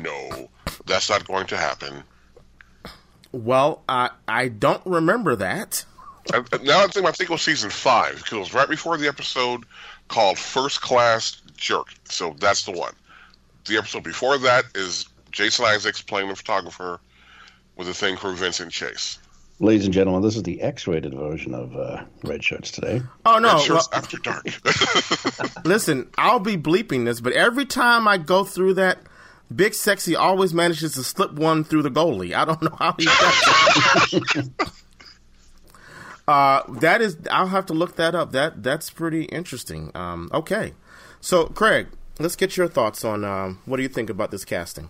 no, 0.00 0.48
that's 0.86 1.10
not 1.10 1.26
going 1.26 1.46
to 1.48 1.56
happen. 1.56 2.04
Well, 3.32 3.82
I 3.88 4.10
I 4.28 4.48
don't 4.48 4.84
remember 4.84 5.36
that. 5.36 5.84
And- 6.32 6.46
and 6.52 6.64
now 6.64 6.84
I 6.84 6.86
think 6.86 7.06
I 7.06 7.12
think 7.12 7.30
it 7.30 7.32
was 7.32 7.42
season 7.42 7.70
five 7.70 8.16
because 8.16 8.32
it 8.32 8.38
was 8.38 8.54
right 8.54 8.68
before 8.68 8.96
the 8.96 9.08
episode 9.08 9.64
called 10.08 10.38
First 10.38 10.80
Class 10.80 11.40
Jerk. 11.56 11.88
So 12.04 12.36
that's 12.38 12.64
the 12.64 12.72
one. 12.72 12.94
The 13.66 13.78
episode 13.78 14.04
before 14.04 14.38
that 14.38 14.64
is 14.74 15.06
Jason 15.30 15.64
Isaacs 15.64 16.02
playing 16.02 16.28
the 16.28 16.36
photographer 16.36 17.00
with 17.76 17.88
a 17.88 17.94
thing 17.94 18.16
for 18.16 18.32
Vincent 18.32 18.72
Chase. 18.72 19.18
Ladies 19.58 19.84
and 19.84 19.94
gentlemen, 19.94 20.22
this 20.22 20.34
is 20.36 20.42
the 20.42 20.60
X-rated 20.60 21.14
version 21.14 21.54
of 21.54 21.76
uh, 21.76 22.04
Red 22.24 22.42
Shirts 22.42 22.70
today. 22.72 23.00
Oh 23.24 23.38
no. 23.38 23.54
Red 23.54 23.60
Shirts 23.62 23.88
well, 23.92 24.00
after 24.00 24.18
dark. 24.18 24.44
listen, 25.64 26.10
I'll 26.18 26.40
be 26.40 26.56
bleeping 26.56 27.04
this, 27.04 27.20
but 27.20 27.32
every 27.32 27.64
time 27.64 28.08
I 28.08 28.18
go 28.18 28.44
through 28.44 28.74
that, 28.74 28.98
Big 29.54 29.74
Sexy 29.74 30.16
always 30.16 30.54
manages 30.54 30.94
to 30.94 31.02
slip 31.02 31.32
one 31.32 31.64
through 31.64 31.82
the 31.82 31.90
goalie. 31.90 32.34
I 32.34 32.44
don't 32.44 32.62
know 32.62 32.76
how 32.78 32.94
he 32.98 33.04
does 33.04 34.12
it. 34.12 34.48
uh, 36.28 36.62
that 36.80 37.00
is, 37.00 37.16
I'll 37.30 37.48
have 37.48 37.66
to 37.66 37.72
look 37.72 37.96
that 37.96 38.14
up. 38.14 38.32
That 38.32 38.62
that's 38.62 38.90
pretty 38.90 39.24
interesting. 39.24 39.90
Um, 39.94 40.30
okay, 40.32 40.74
so 41.20 41.46
Craig, 41.46 41.88
let's 42.18 42.36
get 42.36 42.56
your 42.56 42.68
thoughts 42.68 43.04
on 43.04 43.24
um, 43.24 43.60
what 43.64 43.76
do 43.76 43.82
you 43.82 43.88
think 43.88 44.10
about 44.10 44.30
this 44.30 44.44
casting? 44.44 44.88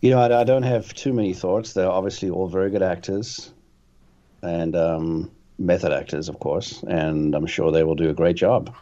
You 0.00 0.10
know, 0.10 0.18
I, 0.18 0.40
I 0.40 0.44
don't 0.44 0.64
have 0.64 0.92
too 0.94 1.12
many 1.12 1.32
thoughts. 1.32 1.72
They're 1.72 1.88
obviously 1.88 2.30
all 2.30 2.48
very 2.48 2.70
good 2.70 2.82
actors 2.82 3.52
and 4.42 4.74
um, 4.74 5.30
method 5.58 5.92
actors, 5.92 6.28
of 6.28 6.40
course, 6.40 6.82
and 6.88 7.34
I'm 7.34 7.46
sure 7.46 7.70
they 7.70 7.84
will 7.84 7.94
do 7.94 8.10
a 8.10 8.14
great 8.14 8.36
job. 8.36 8.74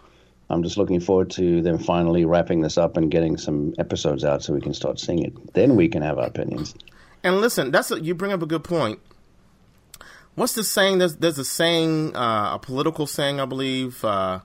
I'm 0.50 0.62
just 0.62 0.76
looking 0.76 1.00
forward 1.00 1.30
to 1.33 1.62
them 1.62 1.78
finally 1.78 2.25
wrapping 2.25 2.61
this 2.61 2.76
up 2.76 2.97
and 2.97 3.11
getting 3.11 3.37
some 3.37 3.75
episodes 3.78 4.25
out 4.25 4.42
so 4.42 4.52
we 4.52 4.61
can 4.61 4.75
start 4.75 4.99
seeing 4.99 5.25
it. 5.25 5.54
Then 5.54 5.76
we 5.76 5.88
can 5.88 6.02
have 6.02 6.19
our 6.19 6.26
opinions. 6.26 6.75
And 7.23 7.40
listen, 7.40 7.71
that's 7.71 7.90
a, 7.90 8.00
you 8.00 8.14
bring 8.14 8.33
up 8.33 8.42
a 8.42 8.47
good 8.47 8.64
point. 8.64 8.99
What's 10.35 10.54
the 10.54 10.64
saying? 10.64 10.99
There's 10.99 11.16
there's 11.16 11.38
a 11.38 11.45
saying, 11.45 12.16
uh, 12.16 12.54
a 12.54 12.59
political 12.61 13.07
saying, 13.07 13.40
I 13.40 13.45
believe. 13.45 14.04
Uh, 14.04 14.40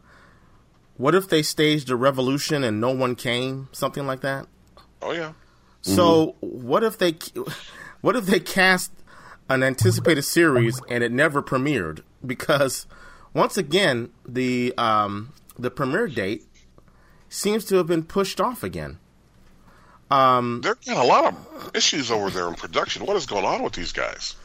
what 0.97 1.13
if 1.13 1.27
they 1.27 1.41
staged 1.41 1.89
a 1.89 1.95
revolution 1.95 2.63
and 2.63 2.79
no 2.79 2.91
one 2.91 3.15
came? 3.15 3.69
Something 3.71 4.07
like 4.07 4.21
that. 4.21 4.47
Oh 5.01 5.11
yeah. 5.11 5.33
So 5.81 6.35
what 6.39 6.83
if 6.83 6.97
they, 6.97 7.15
what 8.01 8.15
if 8.15 8.25
they 8.25 8.39
cast 8.39 8.91
an 9.49 9.61
anticipated 9.61 10.23
series 10.23 10.81
and 10.89 11.03
it 11.03 11.11
never 11.11 11.43
premiered 11.43 12.01
because 12.25 12.87
once 13.33 13.55
again 13.55 14.09
the 14.27 14.73
um, 14.77 15.31
the 15.57 15.71
premiere 15.71 16.07
date 16.07 16.43
seems 17.29 17.65
to 17.65 17.75
have 17.75 17.87
been 17.87 18.03
pushed 18.03 18.39
off 18.39 18.63
again. 18.63 18.99
There 20.61 20.75
got 20.85 21.03
a 21.03 21.07
lot 21.07 21.25
of 21.25 21.71
issues 21.73 22.11
over 22.11 22.29
there 22.29 22.47
in 22.47 22.53
production. 22.55 23.05
What 23.05 23.17
is 23.17 23.25
going 23.25 23.45
on 23.45 23.63
with 23.63 23.73
these 23.73 23.91
guys? 23.91 24.35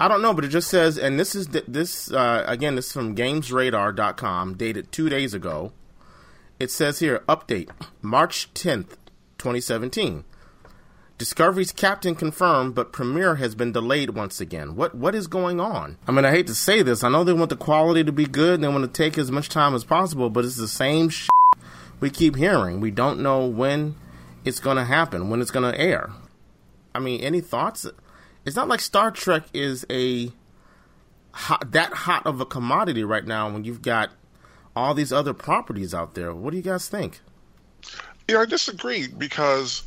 I 0.00 0.08
don't 0.08 0.22
know, 0.22 0.34
but 0.34 0.44
it 0.44 0.48
just 0.48 0.68
says, 0.68 0.98
and 0.98 1.20
this 1.20 1.34
is 1.34 1.48
this 1.48 2.10
uh, 2.10 2.44
again. 2.46 2.74
This 2.74 2.86
is 2.86 2.92
from 2.92 3.14
GamesRadar.com, 3.14 4.56
dated 4.56 4.90
two 4.90 5.08
days 5.08 5.34
ago. 5.34 5.72
It 6.58 6.70
says 6.70 6.98
here, 6.98 7.22
update 7.28 7.68
March 8.00 8.52
tenth, 8.54 8.96
twenty 9.38 9.60
seventeen. 9.60 10.24
Discovery's 11.18 11.72
captain 11.72 12.14
confirmed, 12.14 12.74
but 12.74 12.92
premiere 12.92 13.36
has 13.36 13.54
been 13.54 13.72
delayed 13.72 14.10
once 14.10 14.40
again. 14.40 14.74
What 14.74 14.94
what 14.94 15.14
is 15.14 15.26
going 15.26 15.60
on? 15.60 15.98
I 16.06 16.12
mean, 16.12 16.24
I 16.24 16.30
hate 16.30 16.46
to 16.48 16.54
say 16.54 16.82
this. 16.82 17.04
I 17.04 17.08
know 17.08 17.22
they 17.22 17.32
want 17.32 17.50
the 17.50 17.56
quality 17.56 18.02
to 18.04 18.12
be 18.12 18.26
good 18.26 18.54
and 18.54 18.64
they 18.64 18.68
want 18.68 18.82
to 18.82 19.02
take 19.02 19.18
as 19.18 19.30
much 19.30 19.48
time 19.48 19.74
as 19.74 19.84
possible, 19.84 20.30
but 20.30 20.44
it's 20.44 20.56
the 20.56 20.68
same 20.68 21.08
shit 21.08 21.30
we 22.00 22.10
keep 22.10 22.36
hearing. 22.36 22.80
We 22.80 22.90
don't 22.90 23.20
know 23.20 23.46
when 23.46 23.94
it's 24.44 24.58
going 24.58 24.76
to 24.76 24.84
happen, 24.84 25.30
when 25.30 25.40
it's 25.40 25.52
going 25.52 25.70
to 25.72 25.80
air. 25.80 26.10
I 26.94 26.98
mean, 26.98 27.20
any 27.20 27.40
thoughts? 27.40 27.86
It's 28.44 28.56
not 28.56 28.68
like 28.68 28.80
Star 28.80 29.10
Trek 29.10 29.44
is 29.54 29.86
a 29.88 30.32
hot, 31.32 31.72
that 31.72 31.92
hot 31.92 32.26
of 32.26 32.40
a 32.40 32.46
commodity 32.46 33.04
right 33.04 33.24
now 33.24 33.50
when 33.50 33.64
you've 33.64 33.82
got 33.82 34.10
all 34.74 34.94
these 34.94 35.12
other 35.12 35.32
properties 35.32 35.94
out 35.94 36.14
there. 36.14 36.34
What 36.34 36.50
do 36.50 36.56
you 36.56 36.62
guys 36.62 36.88
think? 36.88 37.20
Yeah, 38.28 38.38
I 38.38 38.46
disagree 38.46 39.08
because 39.08 39.82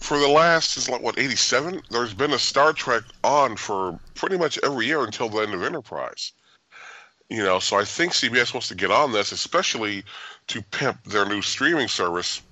for 0.00 0.18
the 0.18 0.28
last 0.28 0.72
since 0.72 0.88
like 0.88 1.02
what 1.02 1.18
eighty 1.18 1.36
seven, 1.36 1.80
there's 1.90 2.14
been 2.14 2.32
a 2.32 2.38
Star 2.38 2.72
Trek 2.72 3.04
on 3.22 3.56
for 3.56 3.98
pretty 4.14 4.36
much 4.36 4.58
every 4.62 4.86
year 4.86 5.04
until 5.04 5.28
the 5.28 5.38
end 5.38 5.54
of 5.54 5.62
Enterprise. 5.62 6.32
You 7.28 7.44
know, 7.44 7.60
so 7.60 7.78
I 7.78 7.84
think 7.84 8.12
CBS 8.12 8.52
wants 8.52 8.68
to 8.68 8.74
get 8.74 8.90
on 8.90 9.12
this, 9.12 9.30
especially 9.30 10.02
to 10.48 10.62
pimp 10.62 11.04
their 11.04 11.26
new 11.26 11.42
streaming 11.42 11.86
service. 11.86 12.42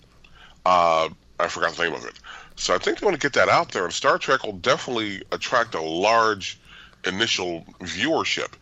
Uh, 0.65 1.09
I 1.41 1.49
forgot 1.49 1.75
the 1.75 1.85
name 1.85 1.95
of 1.95 2.05
it. 2.05 2.15
So 2.55 2.75
I 2.75 2.79
think 2.79 3.01
they 3.01 3.05
want 3.05 3.21
to 3.21 3.25
get 3.25 3.33
that 3.33 3.49
out 3.49 3.73
there, 3.73 3.85
and 3.85 3.93
Star 3.93 4.19
Trek 4.19 4.45
will 4.45 4.53
definitely 4.53 5.23
attract 5.33 5.75
a 5.75 5.81
large 5.81 6.61
initial 7.07 7.65
viewership. 7.81 8.53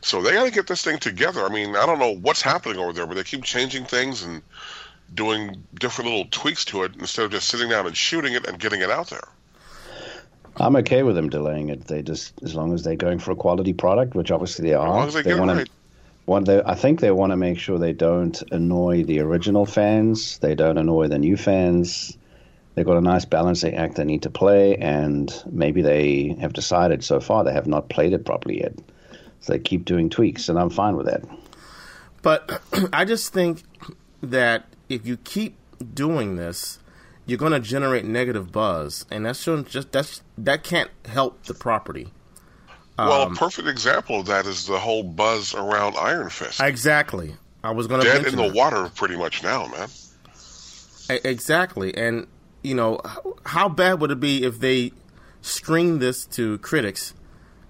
So 0.00 0.22
they 0.22 0.32
got 0.32 0.44
to 0.44 0.50
get 0.50 0.66
this 0.66 0.82
thing 0.82 0.98
together. 0.98 1.44
I 1.44 1.48
mean, 1.48 1.76
I 1.76 1.84
don't 1.86 1.98
know 1.98 2.14
what's 2.16 2.42
happening 2.42 2.78
over 2.78 2.92
there, 2.92 3.06
but 3.06 3.14
they 3.14 3.24
keep 3.24 3.42
changing 3.42 3.84
things 3.84 4.22
and 4.22 4.42
doing 5.14 5.64
different 5.74 6.10
little 6.10 6.26
tweaks 6.30 6.64
to 6.66 6.82
it 6.84 6.92
instead 6.98 7.24
of 7.24 7.30
just 7.30 7.48
sitting 7.48 7.68
down 7.68 7.86
and 7.86 7.96
shooting 7.96 8.34
it 8.34 8.46
and 8.46 8.58
getting 8.58 8.80
it 8.80 8.90
out 8.90 9.08
there. 9.10 9.28
I'm 10.58 10.76
okay 10.76 11.02
with 11.02 11.16
them 11.16 11.28
delaying 11.28 11.68
it. 11.68 11.86
They 11.86 12.02
just 12.02 12.42
as 12.42 12.54
long 12.54 12.72
as 12.72 12.82
they're 12.82 12.96
going 12.96 13.18
for 13.18 13.30
a 13.30 13.36
quality 13.36 13.72
product, 13.72 14.14
which 14.14 14.30
obviously 14.30 14.68
they 14.68 14.74
are. 14.74 14.88
long 14.88 15.08
as 15.08 15.14
they 15.14 15.22
get 15.22 15.36
it 15.36 15.38
wanna, 15.38 15.54
right. 15.54 15.70
One, 16.24 16.44
they, 16.44 16.60
I 16.64 16.74
think 16.74 17.00
they 17.00 17.12
want 17.12 17.30
to 17.30 17.36
make 17.36 17.58
sure 17.58 17.78
they 17.78 17.92
don't 17.92 18.42
annoy 18.50 19.04
the 19.04 19.20
original 19.20 19.64
fans. 19.64 20.38
They 20.38 20.54
don't 20.54 20.76
annoy 20.76 21.08
the 21.08 21.18
new 21.18 21.36
fans. 21.36 22.16
They've 22.74 22.84
got 22.84 22.96
a 22.96 23.00
nice 23.02 23.24
balancing 23.24 23.74
act 23.76 23.94
they 23.94 24.04
need 24.04 24.22
to 24.22 24.30
play, 24.30 24.76
and 24.76 25.32
maybe 25.50 25.82
they 25.82 26.36
have 26.40 26.52
decided 26.52 27.04
so 27.04 27.20
far 27.20 27.44
they 27.44 27.52
have 27.52 27.66
not 27.66 27.88
played 27.88 28.12
it 28.12 28.24
properly 28.24 28.60
yet. 28.60 28.74
So 29.40 29.52
they 29.52 29.60
keep 29.60 29.84
doing 29.84 30.10
tweaks, 30.10 30.48
and 30.48 30.58
I'm 30.58 30.70
fine 30.70 30.96
with 30.96 31.06
that. 31.06 31.22
But 32.22 32.60
I 32.92 33.04
just 33.04 33.32
think 33.32 33.62
that 34.22 34.66
if 34.88 35.06
you 35.06 35.16
keep 35.16 35.56
doing 35.94 36.36
this, 36.36 36.78
you're 37.26 37.38
going 37.38 37.52
to 37.52 37.60
generate 37.60 38.04
negative 38.04 38.52
buzz, 38.52 39.04
and 39.10 39.26
that's 39.26 39.44
just 39.44 39.92
that's 39.92 40.22
that 40.38 40.62
can't 40.62 40.90
help 41.06 41.44
the 41.44 41.54
property. 41.54 42.12
well, 42.98 43.22
Um, 43.22 43.32
a 43.32 43.36
perfect 43.36 43.68
example 43.68 44.20
of 44.20 44.26
that 44.26 44.46
is 44.46 44.66
the 44.66 44.78
whole 44.78 45.02
buzz 45.02 45.54
around 45.54 45.96
Iron 45.96 46.30
Fist. 46.30 46.60
Exactly. 46.60 47.34
I 47.64 47.70
was 47.72 47.88
going 47.88 48.00
to 48.02 48.06
Dead 48.06 48.26
in 48.26 48.36
the 48.36 48.42
that. 48.44 48.54
water 48.54 48.88
pretty 48.94 49.16
much 49.16 49.42
now, 49.42 49.66
man. 49.66 49.88
Exactly, 51.08 51.96
and 51.96 52.26
you 52.62 52.74
know 52.74 53.00
how 53.44 53.68
bad 53.68 54.00
would 54.00 54.10
it 54.10 54.18
be 54.20 54.42
if 54.44 54.58
they 54.60 54.92
string 55.40 55.98
this 56.00 56.24
to 56.26 56.58
critics, 56.58 57.14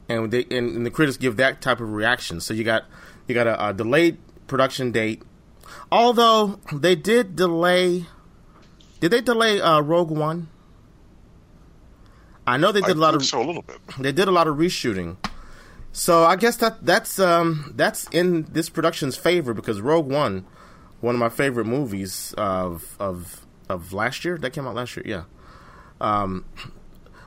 and 0.08 0.30
they 0.30 0.44
and, 0.50 0.75
and 0.76 0.87
the 0.87 0.90
critics 0.90 1.16
give 1.18 1.37
that 1.37 1.61
type 1.61 1.80
of 1.80 1.92
reaction? 1.92 2.40
So 2.40 2.54
you 2.54 2.64
got 2.64 2.85
you 3.28 3.35
got 3.35 3.46
a, 3.46 3.68
a 3.68 3.73
delayed 3.75 4.18
production 4.46 4.90
date. 4.90 5.23
Although 5.90 6.61
they 6.73 6.97
did 6.97 7.37
delay, 7.37 8.07
did 9.00 9.11
they 9.11 9.21
delay 9.21 9.61
uh, 9.61 9.81
Rogue 9.81 10.11
One? 10.11 10.49
I 12.47 12.57
know 12.57 12.73
they 12.73 12.81
did 12.81 12.97
a 12.97 13.00
lot 13.00 13.14
of 13.14 13.25
so 13.25 13.43
a 13.43 13.45
little 13.45 13.62
bit. 13.62 13.78
they 13.99 14.12
did 14.12 14.28
a 14.28 14.31
lot 14.31 14.47
of 14.47 14.57
reshooting. 14.57 15.16
So 15.93 16.25
I 16.25 16.37
guess 16.37 16.57
that 16.57 16.85
that's 16.85 17.19
um, 17.19 17.73
that's 17.75 18.07
in 18.11 18.45
this 18.52 18.69
production's 18.69 19.16
favor 19.16 19.55
because 19.55 19.81
Rogue 19.81 20.07
One, 20.07 20.45
one 21.00 21.14
of 21.14 21.19
my 21.19 21.28
favorite 21.28 21.66
movies 21.66 22.35
of 22.37 22.97
of 23.00 23.47
of 23.69 23.93
last 23.93 24.25
year 24.25 24.38
that 24.38 24.52
came 24.52 24.66
out 24.66 24.75
last 24.75 24.97
year, 24.97 25.05
yeah. 25.07 25.25
Um, 26.00 26.45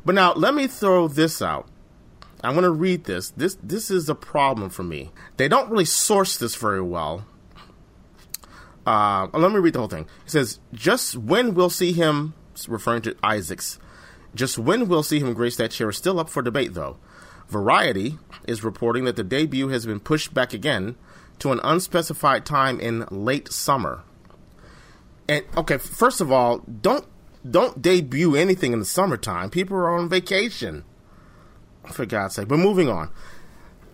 but 0.06 0.16
now 0.16 0.34
let 0.34 0.54
me 0.54 0.68
throw 0.68 1.08
this 1.08 1.42
out. 1.42 1.68
I'm 2.44 2.54
going 2.54 2.63
to 2.63 2.72
read 2.72 3.06
this. 3.06 3.32
This 3.32 3.58
this 3.62 3.92
is 3.92 4.08
a 4.08 4.16
problem 4.16 4.70
for 4.70 4.84
me. 4.84 5.12
They 5.38 5.48
don't 5.48 5.70
really 5.70 5.86
source 5.86 6.38
this 6.38 6.56
very 6.56 6.82
well. 6.82 7.25
Uh, 8.89 9.27
let 9.34 9.51
me 9.51 9.60
read 9.60 9.74
the 9.74 9.79
whole 9.79 9.88
thing. 9.88 10.08
It 10.25 10.31
says, 10.31 10.60
"Just 10.74 11.15
when 11.15 11.53
we'll 11.53 11.69
see 11.69 11.91
him," 11.91 12.34
referring 12.67 13.03
to 13.03 13.15
Isaacs. 13.24 13.77
Just 14.34 14.58
when 14.58 14.88
we'll 14.88 15.03
see 15.03 15.19
him 15.19 15.31
grace 15.36 15.58
that 15.58 15.69
chair 15.69 15.89
is 15.89 15.98
still 15.98 16.19
up 16.19 16.27
for 16.27 16.41
debate, 16.41 16.74
though. 16.74 16.98
Variety 17.48 18.17
is 18.48 18.63
reporting 18.63 19.03
that 19.05 19.15
the 19.15 19.24
debut 19.24 19.67
has 19.67 19.86
been 19.86 20.00
pushed 20.00 20.34
back 20.34 20.53
again 20.53 20.96
to 21.38 21.51
an 21.51 21.60
unspecified 21.63 22.48
time 22.48 22.79
in 22.79 23.05
late 23.12 23.51
summer. 23.51 24.01
And 25.27 25.46
okay, 25.55 25.77
first 25.77 26.19
of 26.19 26.31
all, 26.31 26.63
don't 26.81 27.05
don't 27.48 27.79
debut 27.79 28.36
anything 28.36 28.74
in 28.74 28.79
the 28.79 28.86
summertime. 28.86 29.51
People 29.51 29.77
are 29.77 29.96
on 29.96 30.10
vacation. 30.10 30.84
For 31.91 32.08
God's 32.08 32.34
sake. 32.34 32.48
But 32.48 32.58
moving 32.58 32.89
on. 32.89 33.10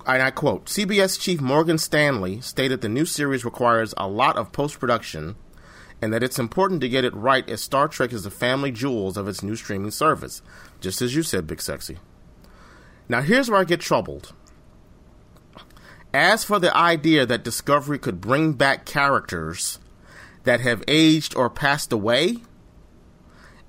And 0.08 0.22
I 0.22 0.30
quote 0.30 0.66
CBS 0.66 1.20
chief 1.20 1.42
Morgan 1.42 1.78
Stanley 1.78 2.40
stated 2.42 2.82
the 2.82 2.90
new 2.90 3.06
series 3.06 3.44
requires 3.44 3.94
a 3.98 4.08
lot 4.08 4.38
of 4.38 4.52
post 4.52 4.80
production 4.80 5.36
and 6.02 6.14
that 6.14 6.24
it's 6.24 6.38
important 6.38 6.82
to 6.82 6.90
get 6.90 7.06
it 7.06 7.16
right 7.16 7.50
as 7.50 7.62
Star 7.62 7.88
Trek 7.88 8.14
is 8.14 8.24
the 8.24 8.30
family 8.30 8.72
jewels 8.72 9.18
of 9.18 9.28
its 9.28 9.42
new 9.42 9.56
streaming 9.56 9.92
service. 9.92 10.42
Just 10.80 11.02
as 11.02 11.16
you 11.16 11.24
said, 11.24 11.48
Big 11.48 11.62
Sexy. 11.62 11.98
Now, 13.08 13.22
here's 13.22 13.50
where 13.50 13.60
I 13.60 13.64
get 13.64 13.80
troubled. 13.80 14.34
As 16.14 16.44
for 16.44 16.60
the 16.60 16.76
idea 16.76 17.26
that 17.26 17.44
Discovery 17.44 17.98
could 17.98 18.22
bring 18.22 18.54
back 18.54 18.86
characters 18.86 19.80
that 20.44 20.62
have 20.62 20.84
aged 20.88 21.36
or 21.36 21.50
passed 21.50 21.92
away, 21.92 22.38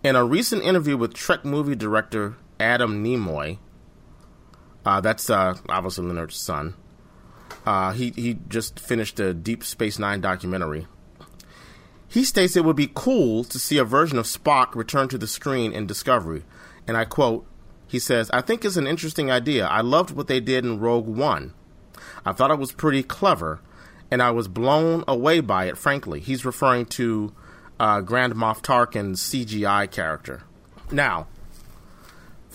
in 0.02 0.14
a 0.14 0.24
recent 0.24 0.62
interview 0.62 0.96
with 0.96 1.14
Trek 1.14 1.44
movie 1.44 1.74
director 1.74 2.36
Adam 2.60 3.02
Nimoy, 3.02 3.58
uh, 4.86 5.00
that's 5.00 5.28
uh, 5.28 5.56
obviously 5.68 6.06
Leonard's 6.06 6.36
son, 6.36 6.74
uh, 7.66 7.92
he, 7.92 8.10
he 8.10 8.38
just 8.48 8.78
finished 8.78 9.18
a 9.18 9.34
Deep 9.34 9.64
Space 9.64 9.98
Nine 9.98 10.20
documentary. 10.20 10.86
He 12.08 12.22
states 12.22 12.56
it 12.56 12.64
would 12.64 12.76
be 12.76 12.90
cool 12.94 13.42
to 13.44 13.58
see 13.58 13.78
a 13.78 13.84
version 13.84 14.16
of 14.16 14.26
Spock 14.26 14.76
return 14.76 15.08
to 15.08 15.18
the 15.18 15.26
screen 15.26 15.72
in 15.72 15.86
Discovery. 15.86 16.44
And 16.86 16.96
I 16.96 17.04
quote, 17.04 17.46
he 17.88 17.98
says, 17.98 18.30
I 18.30 18.40
think 18.40 18.64
it's 18.64 18.76
an 18.76 18.86
interesting 18.86 19.30
idea. 19.30 19.66
I 19.66 19.80
loved 19.80 20.12
what 20.12 20.28
they 20.28 20.38
did 20.38 20.64
in 20.64 20.78
Rogue 20.78 21.08
One. 21.08 21.52
I 22.24 22.32
thought 22.32 22.52
it 22.52 22.58
was 22.58 22.72
pretty 22.72 23.02
clever, 23.02 23.60
and 24.10 24.22
I 24.22 24.30
was 24.30 24.46
blown 24.46 25.02
away 25.08 25.40
by 25.40 25.66
it, 25.66 25.76
frankly. 25.76 26.20
He's 26.20 26.44
referring 26.44 26.86
to 26.86 27.34
uh, 27.80 28.00
Grand 28.02 28.34
Moff 28.34 28.62
Tarkin's 28.62 29.20
CGI 29.20 29.90
character. 29.90 30.44
Now, 30.92 31.26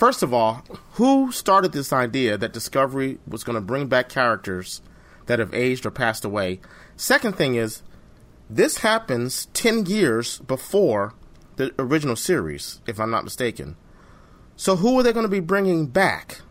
first 0.01 0.23
of 0.23 0.33
all, 0.33 0.63
who 0.93 1.31
started 1.31 1.73
this 1.73 1.93
idea 1.93 2.35
that 2.35 2.51
Discovery 2.51 3.19
was 3.27 3.43
going 3.43 3.53
to 3.53 3.61
bring 3.61 3.85
back 3.85 4.09
characters 4.09 4.81
that 5.27 5.37
have 5.37 5.53
aged 5.53 5.85
or 5.85 5.91
passed 5.91 6.25
away? 6.25 6.59
Second 6.95 7.35
thing 7.35 7.53
is, 7.53 7.83
this 8.49 8.79
happens 8.79 9.45
10 9.53 9.85
years 9.85 10.39
before 10.39 11.13
the 11.57 11.71
original 11.77 12.15
series, 12.15 12.81
if 12.87 12.99
I'm 12.99 13.11
not 13.11 13.23
mistaken. 13.23 13.75
So 14.55 14.75
who 14.75 14.97
are 14.99 15.03
they 15.03 15.13
going 15.13 15.25
to 15.25 15.29
be 15.29 15.39
bringing 15.39 15.85
back? 15.85 16.41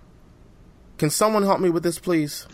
Can 0.99 1.11
someone 1.11 1.43
help 1.43 1.59
me 1.59 1.71
with 1.71 1.83
this, 1.83 1.99
please? 1.99 2.47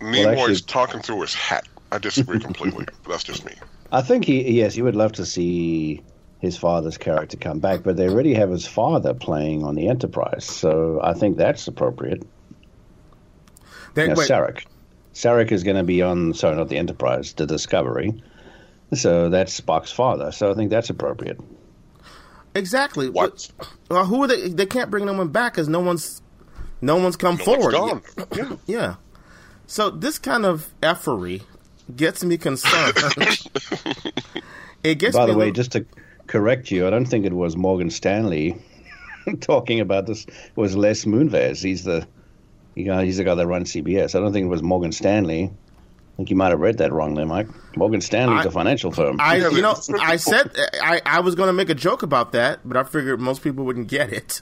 Nimoy's 0.00 0.26
actually- 0.26 0.56
talking 0.60 1.02
through 1.02 1.20
his 1.20 1.34
hat. 1.34 1.68
I 1.92 1.98
disagree 1.98 2.40
completely. 2.40 2.86
but 2.86 3.08
that's 3.10 3.24
just 3.24 3.44
me. 3.44 3.52
I 3.92 4.00
think 4.00 4.24
he 4.24 4.60
yes, 4.60 4.72
he 4.72 4.80
would 4.80 4.96
love 4.96 5.12
to 5.12 5.26
see 5.26 6.02
his 6.46 6.56
father's 6.56 6.96
character 6.98 7.36
come 7.36 7.58
back, 7.58 7.82
but 7.82 7.96
they 7.96 8.08
already 8.08 8.34
have 8.34 8.50
his 8.50 8.66
father 8.66 9.12
playing 9.14 9.64
on 9.64 9.74
the 9.74 9.88
Enterprise, 9.88 10.44
so 10.44 11.00
I 11.02 11.12
think 11.14 11.36
that's 11.36 11.68
appropriate. 11.68 12.22
They, 13.94 14.08
Now, 14.08 14.14
wait, 14.14 14.28
Sarek. 14.28 14.64
Sarek 15.14 15.52
is 15.52 15.62
going 15.62 15.76
to 15.76 15.84
be 15.84 16.02
on, 16.02 16.34
sorry, 16.34 16.56
not 16.56 16.68
the 16.68 16.76
Enterprise, 16.78 17.32
the 17.34 17.46
Discovery. 17.46 18.22
So 18.94 19.28
that's 19.30 19.58
Spock's 19.60 19.90
father. 19.92 20.30
So 20.32 20.50
I 20.50 20.54
think 20.54 20.70
that's 20.70 20.90
appropriate. 20.90 21.40
exactly. 22.54 23.08
What? 23.08 23.50
Well, 23.90 24.04
who 24.06 24.22
are 24.22 24.28
they? 24.28 24.48
They 24.48 24.66
can't 24.66 24.90
bring 24.90 25.06
no 25.06 25.12
one 25.12 25.28
back 25.28 25.54
because 25.54 25.68
no 25.68 25.80
one's 25.80 26.22
no 26.80 26.96
one's 26.96 27.16
come 27.16 27.36
No 27.36 27.44
forward. 27.44 27.74
one's 27.74 28.06
gone. 28.14 28.26
Yeah. 28.36 28.56
Yeah. 28.66 28.94
So 29.66 29.90
this 29.90 30.18
kind 30.18 30.44
of 30.46 30.72
effery 30.82 31.42
gets 31.96 32.22
me 32.22 32.36
concerned. 32.38 32.96
it 34.84 34.96
gets 35.00 35.16
By 35.16 35.26
me 35.26 35.32
the 35.32 35.38
way, 35.38 35.46
little- 35.46 35.52
just 35.54 35.72
to 35.72 35.86
correct 36.26 36.70
you, 36.70 36.86
I 36.86 36.90
don't 36.90 37.06
think 37.06 37.24
it 37.24 37.32
was 37.32 37.56
Morgan 37.56 37.90
Stanley 37.90 38.56
talking 39.40 39.80
about 39.80 40.06
this. 40.06 40.24
It 40.26 40.56
was 40.56 40.76
Les 40.76 41.04
Moonves. 41.04 41.62
He's 41.62 41.84
the, 41.84 42.06
you 42.74 42.90
uh, 42.92 42.96
know, 42.96 43.02
he's 43.02 43.16
the 43.16 43.24
guy 43.24 43.34
that 43.34 43.46
runs 43.46 43.72
CBS. 43.72 44.14
I 44.14 44.20
don't 44.20 44.32
think 44.32 44.46
it 44.46 44.50
was 44.50 44.62
Morgan 44.62 44.92
Stanley. 44.92 45.44
I 45.44 46.16
think 46.16 46.30
you 46.30 46.36
might 46.36 46.48
have 46.48 46.60
read 46.60 46.78
that 46.78 46.92
wrong 46.92 47.14
there, 47.14 47.26
Mike. 47.26 47.48
Morgan 47.76 48.00
Stanley's 48.00 48.46
I- 48.46 48.48
a 48.48 48.50
financial 48.50 48.90
firm. 48.90 49.20
I, 49.20 49.36
you 49.36 49.60
know, 49.60 49.76
I 50.00 50.16
said 50.16 50.50
I, 50.80 51.02
I 51.04 51.20
was 51.20 51.34
going 51.34 51.48
to 51.48 51.52
make 51.52 51.68
a 51.68 51.74
joke 51.74 52.02
about 52.02 52.32
that, 52.32 52.60
but 52.64 52.76
I 52.76 52.84
figured 52.84 53.20
most 53.20 53.42
people 53.42 53.64
wouldn't 53.64 53.88
get 53.88 54.12
it. 54.12 54.40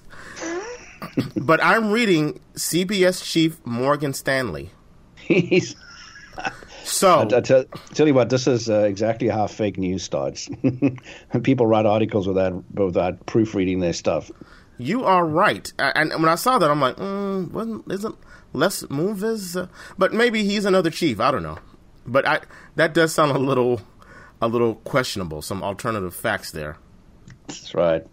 but 1.37 1.63
I'm 1.63 1.91
reading 1.91 2.41
CBS 2.55 3.25
chief 3.25 3.65
Morgan 3.67 4.13
Stanley. 4.15 4.71
He's, 5.17 5.75
So 6.85 7.27
I 7.35 7.41
tell, 7.41 7.65
tell 7.95 8.07
you 8.07 8.13
what, 8.13 8.29
this 8.29 8.47
is 8.47 8.69
uh, 8.69 8.81
exactly 8.81 9.29
how 9.29 9.47
fake 9.47 9.79
news 9.79 10.03
starts. 10.03 10.49
People 11.43 11.67
write 11.67 11.87
articles 11.87 12.29
without 12.29 12.63
without 12.75 13.25
proofreading 13.27 13.81
their 13.81 13.95
stuff. 13.95 14.31
you 14.77 15.05
are 15.05 15.25
right. 15.25 15.73
And 15.79 16.11
when 16.11 16.29
I 16.29 16.35
saw 16.35 16.59
that, 16.59 16.71
I'm 16.71 16.81
like, 16.81 16.97
mm, 16.97 17.51
wasn't 17.51 17.91
isn't 17.91 18.17
Les 18.53 18.83
Moonves? 18.85 19.57
Uh, 19.61 19.67
but 19.97 20.13
maybe 20.13 20.45
he's 20.45 20.65
another 20.67 20.91
chief. 20.91 21.21
I 21.21 21.31
don't 21.31 21.43
know. 21.43 21.59
But 22.07 22.29
I 22.29 22.41
that 22.77 22.93
does 22.93 23.15
sound 23.15 23.33
a 23.33 23.39
little 23.39 23.81
a 24.43 24.49
little 24.49 24.75
questionable. 24.77 25.41
Some 25.41 25.63
alternative 25.63 26.15
facts 26.15 26.51
there. 26.51 26.77
That's 27.47 27.75
right. 27.75 28.07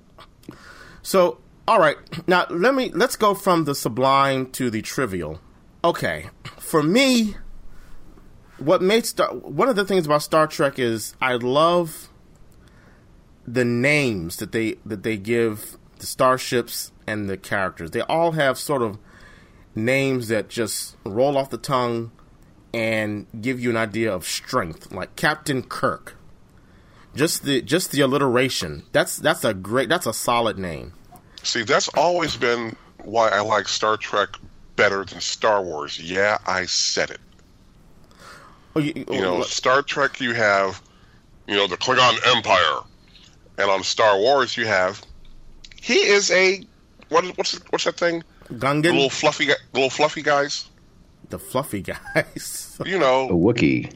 So, 1.01 1.39
all 1.67 1.79
right, 1.79 1.97
now 2.27 2.45
let 2.49 2.73
me 2.73 2.91
let's 2.93 3.15
go 3.15 3.33
from 3.33 3.65
the 3.65 3.75
sublime 3.75 4.49
to 4.51 4.69
the 4.69 4.81
trivial. 4.81 5.41
Okay, 5.83 6.29
for 6.57 6.83
me, 6.83 7.35
what 8.61 8.81
made 8.81 9.05
Star 9.05 9.33
one 9.33 9.69
of 9.69 9.75
the 9.75 9.85
things 9.85 10.05
about 10.05 10.23
Star 10.23 10.47
Trek 10.47 10.79
is 10.79 11.15
I 11.21 11.33
love 11.35 12.09
the 13.47 13.65
names 13.65 14.37
that 14.37 14.51
they 14.51 14.75
that 14.85 15.03
they 15.03 15.17
give 15.17 15.77
the 15.99 16.05
starships 16.05 16.91
and 17.07 17.29
the 17.29 17.37
characters. 17.37 17.91
They 17.91 18.01
all 18.01 18.33
have 18.33 18.57
sort 18.57 18.81
of 18.81 18.97
names 19.75 20.27
that 20.27 20.49
just 20.49 20.95
roll 21.05 21.37
off 21.37 21.49
the 21.49 21.57
tongue 21.57 22.11
and 22.73 23.27
give 23.39 23.59
you 23.59 23.69
an 23.69 23.77
idea 23.77 24.13
of 24.13 24.25
strength, 24.25 24.91
like 24.91 25.15
Captain 25.15 25.63
Kirk. 25.63 26.15
Just 27.13 27.43
the 27.43 27.61
just 27.61 27.91
the 27.91 28.01
alliteration. 28.01 28.83
That's 28.93 29.17
that's 29.17 29.43
a 29.43 29.53
great. 29.53 29.89
That's 29.89 30.05
a 30.05 30.13
solid 30.13 30.57
name. 30.57 30.93
See, 31.43 31.63
that's 31.63 31.89
always 31.89 32.37
been 32.37 32.75
why 33.03 33.29
I 33.29 33.41
like 33.41 33.67
Star 33.67 33.97
Trek 33.97 34.29
better 34.75 35.03
than 35.03 35.19
Star 35.19 35.61
Wars. 35.61 35.99
Yeah, 35.99 36.37
I 36.45 36.65
said 36.65 37.09
it. 37.09 37.19
Oh, 38.75 38.79
you, 38.79 38.93
You 39.11 39.21
know, 39.21 39.41
Star 39.43 39.81
Trek, 39.81 40.19
you 40.21 40.33
have, 40.33 40.81
you 41.47 41.55
know, 41.55 41.67
the 41.67 41.77
Klingon 41.77 42.17
Empire, 42.35 42.79
and 43.57 43.69
on 43.69 43.83
Star 43.83 44.17
Wars, 44.17 44.55
you 44.57 44.65
have. 44.65 45.01
He 45.81 45.95
is 45.95 46.31
a 46.31 46.63
what 47.09 47.25
is 47.25 47.31
what's 47.37 47.55
what's 47.71 47.83
that 47.85 47.97
thing? 47.97 48.23
The 48.49 48.55
Gungan, 48.55 48.83
little 48.83 49.09
fluffy, 49.09 49.45
guy- 49.47 49.55
little 49.73 49.89
fluffy 49.89 50.21
guys. 50.21 50.69
the 51.29 51.39
fluffy 51.39 51.81
guys. 51.81 52.77
You 52.85 52.97
know, 52.97 53.27
A 53.29 53.33
Wookie. 53.33 53.93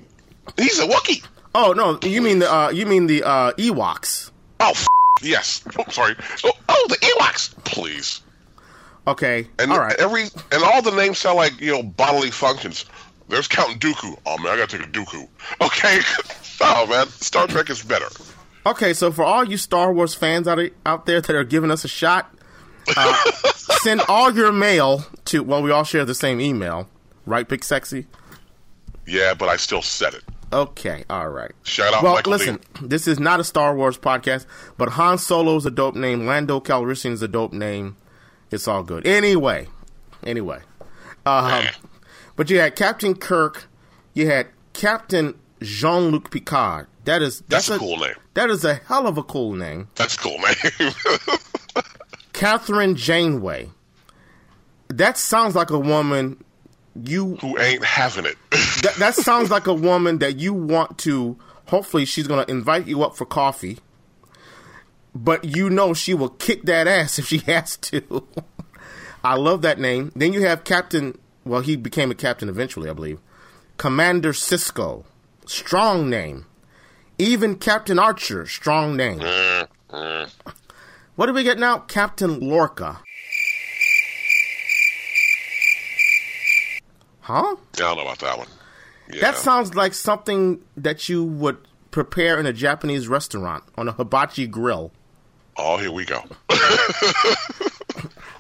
He's 0.58 0.78
a 0.80 0.86
Wookie. 0.88 1.26
oh 1.56 1.74
no, 1.74 1.98
you 2.08 2.22
mean 2.22 2.40
the 2.40 2.52
uh, 2.52 2.70
you 2.70 2.86
mean 2.86 3.08
the 3.08 3.24
uh, 3.24 3.52
Ewoks? 3.54 4.32
Oh, 4.60 4.70
f- 4.72 4.88
yes. 5.22 5.64
Oh, 5.80 5.84
sorry. 5.90 6.16
Oh, 6.44 6.52
oh, 6.70 6.86
the 6.90 6.96
Ewoks. 6.98 7.56
Please. 7.64 8.22
Okay, 9.08 9.48
And 9.60 9.72
all 9.72 9.80
right. 9.80 9.96
every 10.00 10.24
and 10.52 10.64
all 10.64 10.82
the 10.82 10.92
names 10.92 11.20
sound 11.20 11.38
like 11.38 11.60
you 11.62 11.72
know 11.72 11.84
bodily 11.84 12.32
functions. 12.32 12.86
There's 13.28 13.48
Count 13.48 13.80
Dooku. 13.80 14.18
Oh 14.26 14.38
man, 14.38 14.54
I 14.54 14.58
gotta 14.58 14.78
take 14.78 14.88
a 14.88 14.90
Dooku. 14.90 15.28
Okay. 15.62 16.00
oh 16.62 16.88
man, 16.88 17.08
Star 17.08 17.48
Trek 17.48 17.70
is 17.70 17.84
better. 17.84 18.08
Okay, 18.66 18.94
so 18.94 19.12
for 19.12 19.24
all 19.24 19.44
you 19.44 19.58
Star 19.58 19.94
Wars 19.94 20.14
fans 20.16 20.48
out 20.48 20.60
out 20.86 21.06
there 21.06 21.22
that 21.22 21.36
are 21.36 21.44
giving 21.44 21.72
us 21.72 21.86
a 21.86 21.88
shot, 21.88 22.34
uh, 22.96 23.32
send 23.56 24.02
all 24.08 24.34
your 24.34 24.52
mail 24.52 25.06
to. 25.26 25.44
Well, 25.44 25.62
we 25.62 25.72
all 25.72 25.84
share 25.84 26.06
the 26.06 26.16
same 26.16 26.40
email, 26.40 26.88
right? 27.26 27.48
Big 27.48 27.64
sexy. 27.64 28.08
Yeah, 29.06 29.34
but 29.36 29.50
I 29.50 29.58
still 29.58 29.82
said 29.82 30.16
it. 30.16 30.24
Okay, 30.52 31.04
all 31.10 31.30
right. 31.30 31.52
Shout 31.64 31.94
out 31.94 32.04
Well, 32.04 32.14
Michael 32.14 32.32
listen, 32.32 32.60
this 32.82 33.08
is 33.08 33.20
not 33.20 33.40
a 33.40 33.44
Star 33.44 33.76
Wars 33.76 33.98
podcast, 33.98 34.46
but 34.78 34.90
Han 34.90 35.18
Solo's 35.18 35.66
a 35.66 35.72
dope 35.72 35.96
name. 35.96 36.26
Lando 36.26 36.60
Calrissian's 36.60 37.22
a 37.22 37.28
dope 37.28 37.54
name. 37.54 37.98
It's 38.52 38.68
all 38.68 38.84
good. 38.84 39.06
Anyway, 39.06 39.68
anyway, 40.24 40.62
um, 41.26 41.66
but 42.36 42.50
you 42.50 42.60
had 42.60 42.76
Captain 42.76 43.16
Kirk, 43.16 43.68
you 44.14 44.28
had 44.28 44.48
Captain 44.74 45.36
Jean 45.62 46.12
Luc 46.12 46.32
Picard. 46.32 46.88
That 47.06 47.22
is 47.22 47.42
That's 47.48 47.70
a 47.70 47.78
cool 47.78 47.98
name. 47.98 48.16
That 48.34 48.50
is 48.50 48.66
a 48.66 48.76
hell 48.76 49.08
of 49.08 49.18
a 49.18 49.24
cool 49.24 49.54
name. 49.54 49.90
That's 49.96 50.16
a 50.16 50.20
cool 50.20 50.38
name. 50.38 50.56
Kathryn 52.34 52.96
Janeway. 52.96 53.70
That 54.90 55.18
sounds 55.18 55.56
like 55.56 55.70
a 55.70 55.80
woman 55.80 56.44
you 57.04 57.36
Who 57.36 57.60
ain't 57.60 57.84
having 57.84 58.26
it? 58.26 58.38
that, 58.84 58.96
that 59.00 59.16
sounds 59.16 59.52
like 59.52 59.68
a 59.68 59.74
woman 59.74 60.20
that 60.20 60.38
you 60.38 60.54
want 60.54 60.98
to 61.00 61.38
hopefully 61.68 62.06
she's 62.06 62.28
going 62.28 62.46
to 62.46 62.52
invite 62.52 62.88
you 62.88 63.04
up 63.04 63.16
for 63.16 63.26
coffee 63.26 63.80
but 65.14 65.44
you 65.44 65.70
know 65.70 65.94
she 65.94 66.14
will 66.14 66.30
kick 66.30 66.64
that 66.64 66.88
ass 66.88 67.18
if 67.20 67.28
she 67.28 67.40
has 67.40 67.78
to 67.78 68.26
i 69.24 69.36
love 69.36 69.62
that 69.62 69.80
name 69.80 70.12
then 70.16 70.34
you 70.34 70.42
have 70.42 70.64
captain 70.64 71.18
well 71.46 71.62
he 71.62 71.76
became 71.76 72.12
a 72.12 72.16
captain 72.16 72.50
eventually 72.50 72.90
i 72.90 72.94
believe 72.94 73.20
commander 73.78 74.34
sisko 74.34 75.06
strong 75.46 76.10
name 76.10 76.46
even 77.18 77.56
captain 77.56 78.00
archer 78.00 78.46
strong 78.46 78.96
name 78.98 79.22
what 81.16 81.28
do 81.28 81.34
we 81.34 81.44
get 81.44 81.58
now 81.60 81.78
captain 81.80 82.40
lorca 82.40 83.00
huh 87.22 87.56
I 87.56 87.56
don't 87.74 87.98
know 87.98 88.04
about 88.04 88.20
that 88.20 88.38
one. 88.38 88.48
Yeah. 89.12 89.22
That 89.22 89.38
sounds 89.38 89.76
like 89.76 89.94
something 89.94 90.62
that 90.78 91.10
you 91.10 91.24
would 91.24 91.58
prepare 91.92 92.40
in 92.40 92.46
a 92.46 92.54
Japanese 92.54 93.08
restaurant 93.08 93.64
on 93.78 93.88
a 93.88 93.92
hibachi 93.92 94.48
grill. 94.48 94.92
oh, 95.58 95.78
here 95.78 95.92
we 95.92 96.06
go. 96.06 96.24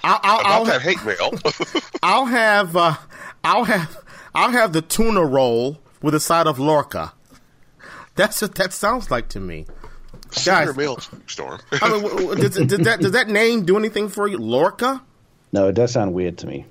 I'll, 0.06 0.20
I'll, 0.24 0.40
About 0.40 0.52
I'll, 0.52 0.66
that 0.66 0.82
hate 0.82 1.04
mail. 1.04 1.34
I'll 2.04 2.26
have 2.26 2.76
uh, 2.76 2.96
I'll 3.44 3.64
have 3.64 4.04
I'll 4.36 4.52
have 4.52 4.72
the 4.74 4.82
tuna 4.82 5.26
roll 5.26 5.80
with 6.02 6.14
a 6.14 6.20
side 6.20 6.46
of 6.46 6.60
Lorca. 6.60 7.14
That's 8.16 8.42
what 8.42 8.56
that 8.56 8.72
sounds 8.72 9.10
like 9.10 9.30
to 9.30 9.40
me. 9.40 9.66
Send 10.32 10.66
your 10.66 10.74
mail, 10.74 11.00
Storm. 11.28 11.60
I 11.82 11.90
mean, 11.90 12.02
w- 12.04 12.28
w- 12.28 12.42
does, 12.42 12.56
does 12.68 12.80
that 12.80 13.00
does 13.00 13.12
that 13.12 13.30
name 13.30 13.66
do 13.66 13.78
anything 13.78 14.10
for 14.10 14.28
you, 14.28 14.38
Lorca? 14.38 15.02
No, 15.52 15.70
it 15.70 15.76
does 15.76 15.92
sound 15.92 16.14
weird 16.14 16.38
to 16.40 16.48
me. 16.48 16.66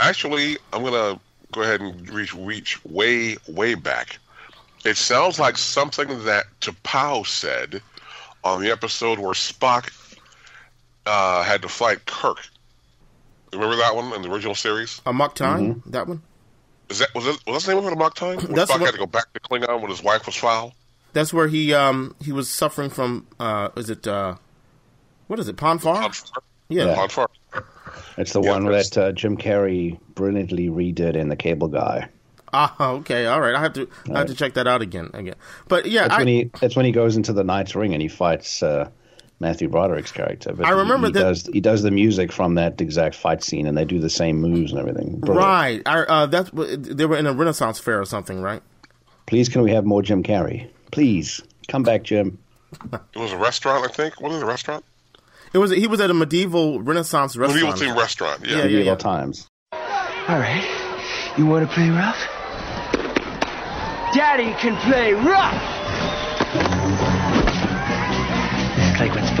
Actually, 0.00 0.56
I'm 0.72 0.82
gonna 0.82 1.20
go 1.52 1.62
ahead 1.62 1.80
and 1.80 2.08
reach 2.10 2.34
reach 2.34 2.84
way 2.84 3.36
way 3.46 3.74
back. 3.74 4.18
It 4.84 4.96
sounds 4.96 5.38
like 5.38 5.56
something 5.56 6.24
that 6.24 6.46
T'Pau 6.60 7.24
said 7.26 7.80
on 8.42 8.60
the 8.60 8.70
episode 8.72 9.18
where 9.18 9.32
Spock 9.32 9.92
uh, 11.06 11.42
had 11.44 11.62
to 11.62 11.68
fight 11.68 12.04
Kirk. 12.06 12.38
Remember 13.52 13.76
that 13.76 13.94
one 13.94 14.12
in 14.14 14.22
the 14.22 14.30
original 14.30 14.54
series? 14.54 15.00
Amok 15.06 15.34
Time? 15.34 15.82
That 15.86 16.06
one? 16.08 16.22
Is 16.88 16.98
that 17.00 17.14
was 17.14 17.24
that, 17.24 17.38
was 17.46 17.64
that 17.64 17.70
the 17.70 17.74
name 17.76 17.84
of 17.86 17.92
it? 17.92 17.96
Amok 17.96 18.14
Time? 18.14 18.38
When 18.38 18.52
That's 18.54 18.70
Spock 18.70 18.80
what- 18.80 18.86
had 18.86 18.92
to 18.92 18.98
go 18.98 19.06
back 19.06 19.32
to 19.34 19.40
Klingon 19.40 19.80
when 19.80 19.90
his 19.90 20.02
wife 20.02 20.26
was 20.26 20.36
foul. 20.36 20.72
That's 21.12 21.32
where 21.32 21.48
he 21.48 21.74
um 21.74 22.14
he 22.22 22.32
was 22.32 22.48
suffering 22.48 22.88
from 22.90 23.26
uh 23.38 23.68
is 23.76 23.90
it 23.90 24.06
uh 24.06 24.36
what 25.26 25.38
is 25.38 25.48
it 25.48 25.56
Pon 25.56 25.78
farr? 25.78 25.96
Ponfar. 26.02 26.30
Yeah. 26.68 26.94
Pon 26.94 27.08
farr. 27.08 27.30
It's 28.16 28.32
the 28.32 28.40
Yeah, 28.42 28.50
one 28.52 28.64
that 28.66 28.96
uh, 28.98 29.12
Jim 29.12 29.36
Carrey 29.36 29.98
brilliantly 30.14 30.68
redid 30.68 31.14
in 31.16 31.28
The 31.28 31.36
Cable 31.36 31.68
Guy. 31.68 32.08
Ah, 32.54 32.74
okay, 32.96 33.26
all 33.26 33.40
right. 33.40 33.54
I 33.54 33.60
have 33.60 33.72
to 33.74 33.88
I 34.14 34.18
have 34.18 34.26
to 34.28 34.34
check 34.34 34.54
that 34.54 34.66
out 34.66 34.82
again 34.82 35.10
again. 35.14 35.36
But 35.68 35.86
yeah, 35.86 36.02
That's 36.02 36.14
I, 36.14 36.18
when 36.18 36.28
he. 36.28 36.50
That's 36.60 36.76
when 36.76 36.84
he 36.84 36.92
goes 36.92 37.16
into 37.16 37.32
the 37.32 37.44
Knight's 37.44 37.74
Ring 37.74 37.94
and 37.94 38.02
he 38.02 38.08
fights 38.08 38.62
uh, 38.62 38.90
Matthew 39.42 39.68
Broderick's 39.68 40.12
character. 40.12 40.54
But 40.54 40.66
I 40.66 40.70
remember 40.70 41.08
he, 41.08 41.12
that- 41.12 41.20
does. 41.20 41.46
He 41.52 41.60
does 41.60 41.82
the 41.82 41.90
music 41.90 42.32
from 42.32 42.54
that 42.54 42.80
exact 42.80 43.14
fight 43.14 43.44
scene, 43.44 43.66
and 43.66 43.76
they 43.76 43.84
do 43.84 43.98
the 44.00 44.08
same 44.08 44.40
moves 44.40 44.72
and 44.72 44.80
everything. 44.80 45.20
Brilliant. 45.20 45.46
Right. 45.46 45.82
I, 45.84 45.98
uh, 46.04 46.26
that's 46.26 46.50
they 46.54 47.04
were 47.04 47.18
in 47.18 47.26
a 47.26 47.34
Renaissance 47.34 47.78
fair 47.78 48.00
or 48.00 48.06
something, 48.06 48.40
right? 48.40 48.62
Please, 49.26 49.48
can 49.50 49.62
we 49.62 49.72
have 49.72 49.84
more 49.84 50.00
Jim 50.02 50.22
Carrey? 50.22 50.70
Please 50.90 51.42
come 51.68 51.82
back, 51.82 52.02
Jim. 52.04 52.38
It 52.92 53.18
was 53.18 53.32
a 53.32 53.36
restaurant, 53.36 53.84
I 53.84 53.92
think. 53.92 54.20
Wasn't 54.20 54.42
it 54.42 54.44
a 54.44 54.48
restaurant? 54.48 54.84
It 55.52 55.58
was 55.58 55.70
he 55.70 55.86
was 55.86 56.00
at 56.00 56.08
a 56.10 56.14
medieval 56.14 56.80
Renaissance 56.80 57.36
restaurant. 57.36 57.78
Medieval 57.78 57.96
restaurant. 58.00 58.40
themed 58.40 58.40
restaurant. 58.40 58.46
Yeah. 58.46 58.56
Yeah, 58.56 58.62
Medieval 58.64 58.84
yeah. 58.86 58.94
times. 58.94 59.48
All 59.72 60.38
right. 60.38 60.64
You 61.36 61.46
want 61.46 61.68
to 61.68 61.74
play 61.74 61.90
rough? 61.90 62.16
Daddy 64.14 64.52
can 64.60 64.76
play 64.82 65.14
rough! 65.14 66.31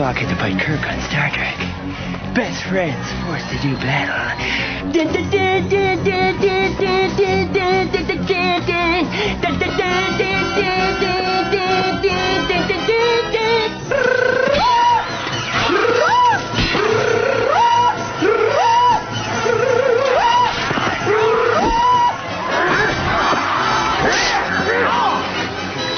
To 0.02 0.08
fight 0.36 0.60
Kirk 0.60 0.84
on 0.84 1.00
Star 1.02 1.30
Trek. 1.30 1.56
Best 2.34 2.64
friends 2.64 3.06
forced 3.22 3.48
to 3.50 3.58
do 3.62 3.76
battle. 3.76 4.18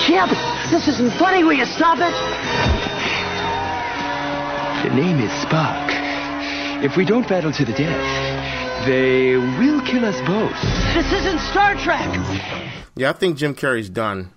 Chip, 0.04 0.28
this 0.70 0.88
isn't 0.88 1.10
funny. 1.18 1.42
Will 1.42 1.54
you 1.54 1.64
stop 1.64 1.98
it? 2.00 2.53
The 4.94 5.00
name 5.00 5.18
is 5.18 5.30
Spock. 5.44 5.88
If 6.84 6.96
we 6.96 7.04
don't 7.04 7.26
battle 7.28 7.50
to 7.50 7.64
the 7.64 7.72
death, 7.72 8.86
they 8.86 9.34
will 9.36 9.80
kill 9.82 10.04
us 10.04 10.20
both. 10.20 10.54
This 10.94 11.12
isn't 11.12 11.40
Star 11.50 11.74
Trek. 11.74 12.08
Yeah, 12.94 13.10
I 13.10 13.12
think 13.12 13.36
Jim 13.36 13.56
Carrey's 13.56 13.90
done. 13.90 14.30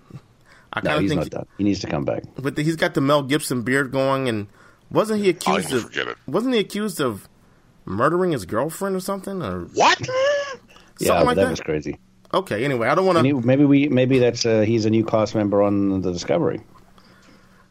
I 0.72 0.80
No, 0.82 0.98
he's 0.98 1.10
think, 1.10 1.20
not 1.20 1.30
done. 1.30 1.46
He 1.58 1.64
needs 1.64 1.78
to 1.82 1.86
come 1.86 2.04
back. 2.04 2.24
but 2.36 2.56
the, 2.56 2.62
he's 2.62 2.74
got 2.74 2.94
the 2.94 3.00
Mel 3.00 3.22
Gibson 3.22 3.62
beard 3.62 3.92
going, 3.92 4.28
and 4.28 4.48
wasn't 4.90 5.20
he 5.22 5.28
accused 5.28 5.68
Oh, 5.68 5.76
you 5.76 5.76
of? 5.78 5.82
forget 5.84 6.08
it. 6.08 6.16
Wasn't 6.26 6.52
he 6.52 6.58
accused 6.60 7.00
of 7.00 7.28
murdering 7.84 8.32
his 8.32 8.44
girlfriend 8.44 8.96
or 8.96 9.00
something? 9.00 9.40
Or 9.42 9.66
What? 9.74 10.00
Yeah, 11.00 11.06
Something 11.08 11.20
but 11.20 11.26
like 11.26 11.36
that, 11.36 11.42
that? 11.44 11.50
was 11.50 11.60
crazy. 11.60 11.98
okay, 12.34 12.64
anyway, 12.64 12.88
I 12.88 12.96
don't 12.96 13.06
want 13.06 13.18
to. 13.24 13.40
maybe 13.42 13.64
we 13.64 13.88
maybe 13.88 14.18
that's 14.18 14.44
uh, 14.44 14.62
he's 14.62 14.84
a 14.86 14.90
new 14.90 15.04
cast 15.04 15.36
member 15.36 15.62
on 15.62 16.00
the 16.02 16.10
Discovery. 16.12 16.60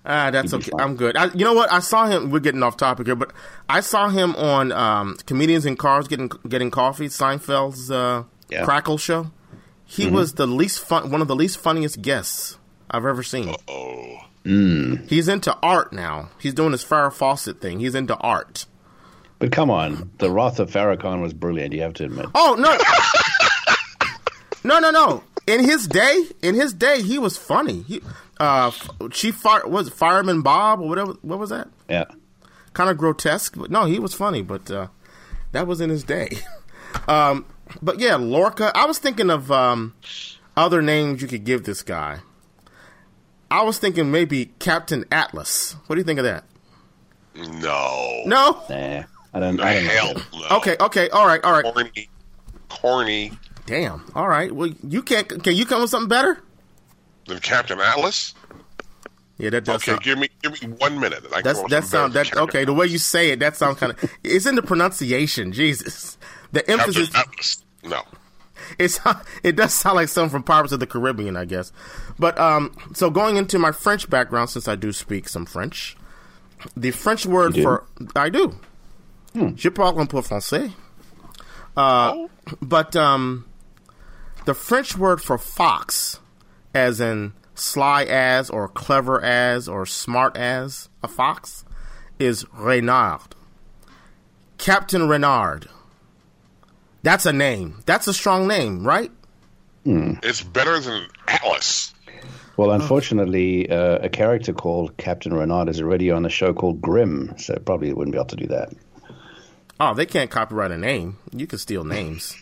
Ah, 0.09 0.31
that's 0.31 0.53
okay. 0.53 0.71
fine. 0.71 0.79
I'm 0.81 0.95
good. 0.95 1.17
I, 1.17 1.25
you 1.33 1.43
know 1.43 1.53
what? 1.53 1.71
I 1.71 1.79
saw 1.79 2.07
him. 2.07 2.29
We're 2.31 2.39
getting 2.39 2.63
off 2.63 2.77
topic 2.77 3.07
here, 3.07 3.15
but 3.15 3.31
I 3.67 3.81
saw 3.81 4.07
him 4.09 4.35
on 4.37 4.71
um, 4.71 5.17
comedians 5.25 5.65
in 5.65 5.75
cars 5.75 6.07
getting 6.07 6.29
getting 6.47 6.71
coffee. 6.71 7.07
Seinfeld's 7.09 7.91
uh, 7.91 8.23
Yeah. 8.49 8.63
Crackle 8.63 8.97
show. 8.97 9.31
He 9.85 10.05
Mm-hmm. 10.05 10.15
was 10.15 10.33
the 10.33 10.47
least 10.47 10.79
fun, 10.79 11.11
one 11.11 11.21
of 11.21 11.27
the 11.27 11.35
least 11.35 11.59
funniest 11.59 12.01
guests 12.01 12.57
I've 12.89 13.05
ever 13.05 13.21
seen. 13.23 13.53
Oh. 13.67 14.17
He's 15.09 15.27
into 15.27 15.53
art 15.61 15.91
now. 15.91 16.29
He's 16.39 16.53
doing 16.53 16.71
his 16.71 16.81
Farrah 16.85 17.11
Fawcett 17.11 17.59
thing. 17.59 17.81
He's 17.81 17.95
into 17.95 18.15
art. 18.15 18.65
But 19.39 19.51
come 19.51 19.69
on, 19.69 20.09
the 20.19 20.31
Wrath 20.31 20.59
of 20.61 20.71
Farrakhan 20.71 21.21
was 21.21 21.33
brilliant. 21.33 21.73
You 21.73 21.81
have 21.81 21.93
to 21.95 22.05
admit. 22.05 22.27
Oh 22.33 22.55
no, 22.57 22.71
no, 24.63 24.79
no, 24.79 24.91
no. 24.91 25.23
In 25.45 25.63
his 25.63 25.87
day, 25.87 26.25
in 26.41 26.55
his 26.55 26.73
day, 26.73 27.01
he 27.01 27.17
was 27.17 27.37
funny. 27.37 27.83
He, 27.83 28.01
uh, 28.39 28.67
f- 28.67 28.89
Chief 29.11 29.35
Fire 29.35 29.65
was 29.67 29.89
Fireman 29.89 30.41
Bob 30.41 30.79
or 30.81 30.87
whatever. 30.89 31.13
What 31.21 31.39
was 31.39 31.49
that? 31.51 31.69
Yeah, 31.89 32.05
Kind 32.73 32.89
of 32.89 32.97
grotesque, 32.97 33.55
but 33.57 33.71
no, 33.71 33.85
he 33.85 33.97
was 33.99 34.13
funny. 34.13 34.41
But 34.41 34.69
uh, 34.69 34.87
that 35.53 35.65
was 35.67 35.81
in 35.81 35.89
his 35.89 36.03
day. 36.03 36.29
Um, 37.07 37.45
but 37.81 37.99
yeah, 37.99 38.15
Lorca. 38.15 38.71
I 38.73 38.85
was 38.85 38.97
thinking 38.97 39.29
of 39.29 39.51
um, 39.51 39.93
other 40.55 40.81
names 40.81 41.21
you 41.21 41.27
could 41.27 41.43
give 41.43 41.63
this 41.63 41.83
guy. 41.83 42.19
I 43.51 43.61
was 43.63 43.77
thinking 43.77 44.09
maybe 44.09 44.53
Captain 44.59 45.03
Atlas. 45.11 45.75
What 45.85 45.95
do 45.95 45.99
you 45.99 46.05
think 46.05 46.17
of 46.17 46.25
that? 46.25 46.45
No. 47.35 48.23
No. 48.25 48.63
nah, 48.69 49.03
I 49.33 49.39
don't. 49.39 49.59
I 49.59 49.73
don't 49.73 49.85
Hell 49.85 50.13
know. 50.15 50.21
no. 50.49 50.57
Okay. 50.57 50.77
Okay. 50.79 51.09
All 51.09 51.27
right. 51.27 51.43
All 51.43 51.51
right. 51.51 51.65
Corny. 51.65 52.09
Corny. 52.69 53.31
Damn. 53.67 54.03
All 54.15 54.27
right. 54.27 54.51
Well, 54.51 54.69
you 54.87 55.03
can't. 55.03 55.27
Can 55.43 55.55
you 55.55 55.65
come 55.65 55.81
with 55.81 55.91
something 55.91 56.09
better? 56.09 56.41
Than 57.27 57.39
Captain 57.39 57.79
Atlas? 57.79 58.33
Yeah, 59.37 59.51
that 59.51 59.65
does 59.65 59.75
Okay, 59.83 59.91
sound. 59.91 60.01
give 60.03 60.17
me 60.17 60.29
give 60.41 60.59
me 60.63 60.69
one 60.79 60.99
minute. 60.99 61.23
and 61.25 61.33
I 61.35 61.41
That's 61.43 61.59
that 61.59 61.69
with 61.69 61.85
sound 61.85 62.13
that 62.13 62.31
than 62.31 62.39
okay. 62.45 62.65
The 62.65 62.73
way 62.73 62.87
you 62.87 62.97
say 62.97 63.29
it, 63.29 63.39
that 63.39 63.55
sounds 63.55 63.77
kind 63.77 63.91
of. 63.91 64.11
It's 64.23 64.47
in 64.47 64.55
the 64.55 64.63
pronunciation. 64.63 65.51
Jesus, 65.51 66.17
the 66.53 66.61
Captain 66.63 66.79
emphasis. 66.79 67.15
Atlas. 67.15 67.63
No. 67.83 68.01
It's 68.79 68.99
it 69.43 69.55
does 69.55 69.73
sound 69.73 69.97
like 69.97 70.07
something 70.07 70.31
from 70.31 70.43
Pirates 70.43 70.71
of 70.71 70.79
the 70.79 70.87
Caribbean, 70.87 71.35
I 71.37 71.45
guess. 71.45 71.71
But 72.17 72.39
um, 72.39 72.75
so 72.93 73.09
going 73.11 73.37
into 73.37 73.59
my 73.59 73.71
French 73.71 74.09
background, 74.09 74.49
since 74.49 74.67
I 74.67 74.75
do 74.75 74.91
speak 74.91 75.29
some 75.29 75.45
French, 75.45 75.95
the 76.75 76.91
French 76.91 77.25
word 77.25 77.53
for 77.55 77.85
I 78.15 78.29
do. 78.29 78.55
Je 79.55 79.69
parle 79.69 79.99
un 79.99 80.07
peu 80.07 80.21
français. 80.23 80.71
Uh, 81.75 82.27
but 82.59 82.95
um, 82.95 83.45
the 84.47 84.53
French 84.53 84.97
word 84.97 85.21
for 85.21 85.37
fox, 85.37 86.21
as 86.73 87.01
in 87.01 87.33
sly 87.53 88.05
as 88.05 88.49
or 88.49 88.69
clever 88.69 89.21
as 89.21 89.67
or 89.67 89.85
smart 89.85 90.37
as 90.37 90.87
a 91.03 91.07
fox, 91.09 91.65
is 92.17 92.45
renard. 92.53 93.35
Captain 94.57 95.09
Renard. 95.09 95.67
That's 97.03 97.25
a 97.25 97.33
name. 97.33 97.83
That's 97.85 98.07
a 98.07 98.13
strong 98.13 98.47
name, 98.47 98.87
right? 98.87 99.11
It's 100.23 100.43
better 100.43 100.79
than 100.79 101.07
Atlas. 101.27 101.93
Well, 102.55 102.71
unfortunately, 102.71 103.69
uh, 103.69 103.99
a 104.01 104.07
character 104.07 104.53
called 104.53 104.95
Captain 104.95 105.33
Renard 105.33 105.67
is 105.67 105.81
already 105.81 106.09
on 106.09 106.25
a 106.25 106.29
show 106.29 106.53
called 106.53 106.81
Grimm, 106.81 107.33
so 107.37 107.53
probably 107.65 107.91
wouldn't 107.91 108.13
be 108.13 108.17
able 108.17 108.27
to 108.27 108.37
do 108.37 108.47
that. 108.47 108.69
Oh, 109.77 109.93
they 109.93 110.05
can't 110.05 110.31
copyright 110.31 110.71
a 110.71 110.77
name. 110.77 111.17
You 111.33 111.47
can 111.47 111.59
steal 111.59 111.83
names. 111.83 112.33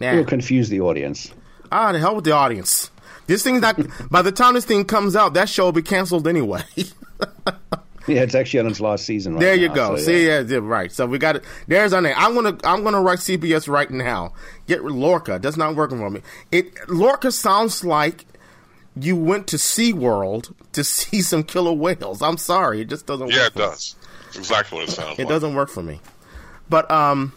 It 0.00 0.12
will 0.14 0.22
Nah. 0.22 0.28
confuse 0.28 0.68
the 0.68 0.80
audience. 0.80 1.32
Ah, 1.72 1.92
the 1.92 1.98
hell 1.98 2.14
with 2.16 2.24
the 2.24 2.32
audience. 2.32 2.90
This 3.26 3.42
thing's 3.42 3.60
not. 3.62 3.78
by 4.10 4.22
the 4.22 4.32
time 4.32 4.54
this 4.54 4.64
thing 4.64 4.84
comes 4.84 5.14
out, 5.16 5.34
that 5.34 5.48
show 5.48 5.64
will 5.66 5.72
be 5.72 5.82
canceled 5.82 6.26
anyway. 6.28 6.62
Yeah, 8.06 8.22
it's 8.22 8.34
actually 8.34 8.60
on 8.60 8.68
its 8.68 8.80
last 8.80 9.04
season 9.04 9.34
right 9.34 9.40
there 9.40 9.54
you 9.54 9.68
now, 9.68 9.74
go. 9.74 9.96
so, 9.96 10.02
See, 10.04 10.26
yeah. 10.26 10.40
yeah, 10.40 10.46
yeah, 10.54 10.58
right. 10.62 10.90
So 10.90 11.04
we 11.04 11.18
got 11.18 11.36
it. 11.36 11.44
There's 11.66 11.92
our 11.92 12.00
name. 12.00 12.14
I'm 12.16 12.34
gonna. 12.34 12.56
I'm 12.64 12.82
gonna 12.82 13.02
write 13.02 13.18
CBS 13.18 13.68
right 13.68 13.90
now. 13.90 14.32
Get 14.66 14.82
Lorca. 14.82 15.38
That's 15.38 15.58
not 15.58 15.76
working 15.76 15.98
for 15.98 16.08
me. 16.08 16.22
It 16.50 16.72
Lorca 16.88 17.30
sounds 17.30 17.84
like 17.84 18.24
you 18.98 19.14
went 19.14 19.46
to 19.48 19.56
SeaWorld 19.56 20.54
to 20.72 20.84
see 20.84 21.20
some 21.20 21.42
killer 21.42 21.74
whales. 21.74 22.22
I'm 22.22 22.38
sorry, 22.38 22.80
it 22.80 22.88
just 22.88 23.04
doesn't. 23.06 23.28
Yeah, 23.28 23.40
work 23.40 23.46
it 23.48 23.52
for 23.52 23.58
me. 23.58 23.64
Yeah, 23.64 23.68
it 23.68 23.70
does. 23.72 23.96
It's 24.28 24.36
exactly 24.38 24.78
what 24.78 24.88
it 24.88 24.92
sounds 24.92 25.08
like. 25.10 25.18
It 25.18 25.22
like. 25.24 25.28
doesn't 25.28 25.54
work 25.54 25.68
for 25.68 25.82
me. 25.82 26.00
But 26.70 26.90
um, 26.90 27.34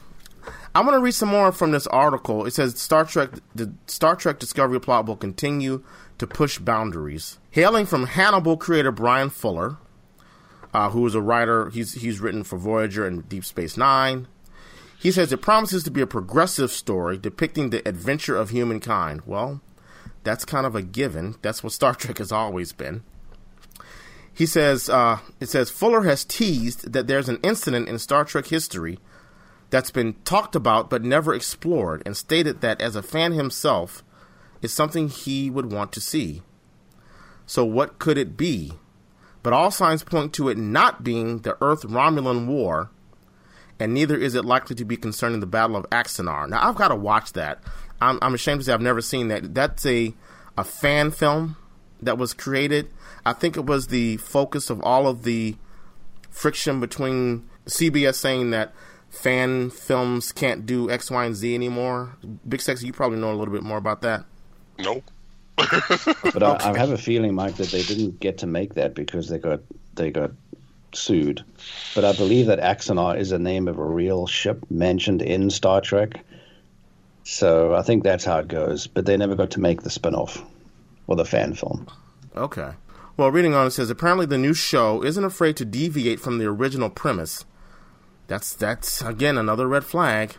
I'm 0.73 0.85
going 0.85 0.97
to 0.97 1.03
read 1.03 1.13
some 1.13 1.29
more 1.29 1.51
from 1.51 1.71
this 1.71 1.87
article. 1.87 2.45
It 2.45 2.53
says 2.53 2.79
Star 2.79 3.03
Trek, 3.05 3.31
the 3.53 3.73
Star 3.87 4.15
Trek 4.15 4.39
Discovery 4.39 4.79
plot 4.79 5.05
will 5.05 5.17
continue 5.17 5.83
to 6.17 6.27
push 6.27 6.59
boundaries. 6.59 7.39
Hailing 7.49 7.85
from 7.85 8.05
Hannibal 8.05 8.55
creator 8.55 8.91
Bryan 8.91 9.29
Fuller, 9.29 9.77
uh, 10.73 10.89
who 10.91 11.05
is 11.05 11.15
a 11.15 11.21
writer, 11.21 11.69
he's 11.69 11.93
he's 11.95 12.21
written 12.21 12.43
for 12.43 12.57
Voyager 12.57 13.05
and 13.05 13.27
Deep 13.27 13.43
Space 13.43 13.75
Nine. 13.75 14.27
He 14.97 15.11
says 15.11 15.33
it 15.33 15.41
promises 15.41 15.83
to 15.83 15.91
be 15.91 16.01
a 16.01 16.07
progressive 16.07 16.71
story 16.71 17.17
depicting 17.17 17.69
the 17.69 17.85
adventure 17.87 18.37
of 18.37 18.51
humankind. 18.51 19.23
Well, 19.25 19.59
that's 20.23 20.45
kind 20.45 20.65
of 20.65 20.75
a 20.75 20.81
given. 20.81 21.35
That's 21.41 21.63
what 21.63 21.73
Star 21.73 21.95
Trek 21.95 22.19
has 22.19 22.31
always 22.31 22.71
been. 22.71 23.03
He 24.33 24.45
says, 24.45 24.89
uh, 24.89 25.19
it 25.39 25.49
says 25.49 25.69
Fuller 25.69 26.03
has 26.03 26.23
teased 26.23 26.93
that 26.93 27.07
there's 27.07 27.27
an 27.27 27.39
incident 27.43 27.89
in 27.89 27.99
Star 27.99 28.23
Trek 28.23 28.45
history 28.45 28.99
that's 29.71 29.89
been 29.89 30.13
talked 30.25 30.55
about 30.55 30.89
but 30.89 31.03
never 31.03 31.33
explored, 31.33 32.03
and 32.05 32.15
stated 32.15 32.61
that 32.61 32.79
as 32.79 32.95
a 32.95 33.01
fan 33.01 33.31
himself, 33.31 34.03
is 34.61 34.71
something 34.71 35.09
he 35.09 35.49
would 35.49 35.71
want 35.71 35.91
to 35.93 36.01
see. 36.01 36.43
So, 37.47 37.65
what 37.65 37.97
could 37.97 38.17
it 38.17 38.37
be? 38.37 38.73
But 39.41 39.53
all 39.53 39.71
signs 39.71 40.03
point 40.03 40.33
to 40.33 40.49
it 40.49 40.57
not 40.57 41.03
being 41.03 41.39
the 41.39 41.57
Earth 41.61 41.81
Romulan 41.81 42.45
War, 42.45 42.91
and 43.79 43.93
neither 43.93 44.15
is 44.15 44.35
it 44.35 44.45
likely 44.45 44.75
to 44.75 44.85
be 44.85 44.97
concerning 44.97 45.39
the 45.39 45.47
Battle 45.47 45.75
of 45.75 45.89
Axanar. 45.89 46.47
Now, 46.47 46.67
I've 46.67 46.75
got 46.75 46.89
to 46.89 46.95
watch 46.95 47.33
that. 47.33 47.63
I'm, 47.99 48.19
I'm 48.21 48.35
ashamed 48.35 48.61
to 48.61 48.65
say 48.65 48.73
I've 48.73 48.81
never 48.81 49.01
seen 49.01 49.29
that. 49.29 49.55
That's 49.55 49.85
a 49.85 50.13
a 50.57 50.63
fan 50.63 51.11
film 51.11 51.55
that 52.01 52.17
was 52.17 52.33
created. 52.33 52.89
I 53.25 53.33
think 53.33 53.57
it 53.57 53.65
was 53.65 53.87
the 53.87 54.17
focus 54.17 54.69
of 54.69 54.81
all 54.81 55.07
of 55.07 55.23
the 55.23 55.55
friction 56.29 56.79
between 56.79 57.47
CBS 57.65 58.15
saying 58.15 58.51
that 58.51 58.73
fan 59.11 59.69
films 59.69 60.31
can't 60.31 60.65
do 60.65 60.89
X, 60.89 61.11
Y, 61.11 61.25
and 61.25 61.35
Z 61.35 61.53
anymore. 61.53 62.17
Big 62.47 62.61
Sexy, 62.61 62.87
you 62.87 62.93
probably 62.93 63.19
know 63.19 63.31
a 63.31 63.35
little 63.35 63.53
bit 63.53 63.63
more 63.63 63.77
about 63.77 64.01
that. 64.01 64.25
Nope. 64.79 65.03
But 66.33 66.41
I, 66.41 66.71
I 66.71 66.77
have 66.77 66.89
a 66.89 66.97
feeling, 67.09 67.35
Mike, 67.35 67.55
that 67.57 67.69
they 67.69 67.83
didn't 67.83 68.19
get 68.19 68.39
to 68.39 68.47
make 68.47 68.73
that 68.75 68.95
because 68.95 69.27
they 69.27 69.37
got 69.37 69.59
they 69.95 70.09
got 70.09 70.31
sued. 70.93 71.43
But 71.93 72.05
I 72.05 72.13
believe 72.13 72.47
that 72.47 72.59
Axanar 72.59 73.17
is 73.19 73.31
a 73.31 73.37
name 73.37 73.67
of 73.67 73.77
a 73.77 73.85
real 73.85 74.27
ship 74.27 74.65
mentioned 74.71 75.21
in 75.21 75.49
Star 75.49 75.81
Trek. 75.81 76.23
So 77.23 77.75
I 77.75 77.81
think 77.83 78.03
that's 78.03 78.25
how 78.25 78.39
it 78.39 78.47
goes. 78.47 78.87
But 78.87 79.05
they 79.05 79.17
never 79.17 79.35
got 79.35 79.51
to 79.51 79.59
make 79.59 79.81
the 79.81 79.89
spin-off 79.89 80.43
or 81.07 81.15
the 81.15 81.25
fan 81.25 81.53
film. 81.53 81.87
Okay. 82.35 82.71
Well, 83.17 83.29
reading 83.29 83.53
on 83.53 83.67
it 83.67 83.71
says 83.71 83.89
apparently 83.89 84.25
the 84.25 84.37
new 84.37 84.53
show 84.53 85.03
isn't 85.03 85.23
afraid 85.23 85.57
to 85.57 85.65
deviate 85.65 86.19
from 86.19 86.37
the 86.37 86.45
original 86.45 86.89
premise. 86.89 87.45
That's 88.31 88.53
that's 88.53 89.01
again 89.01 89.37
another 89.37 89.67
red 89.67 89.83
flag. 89.83 90.37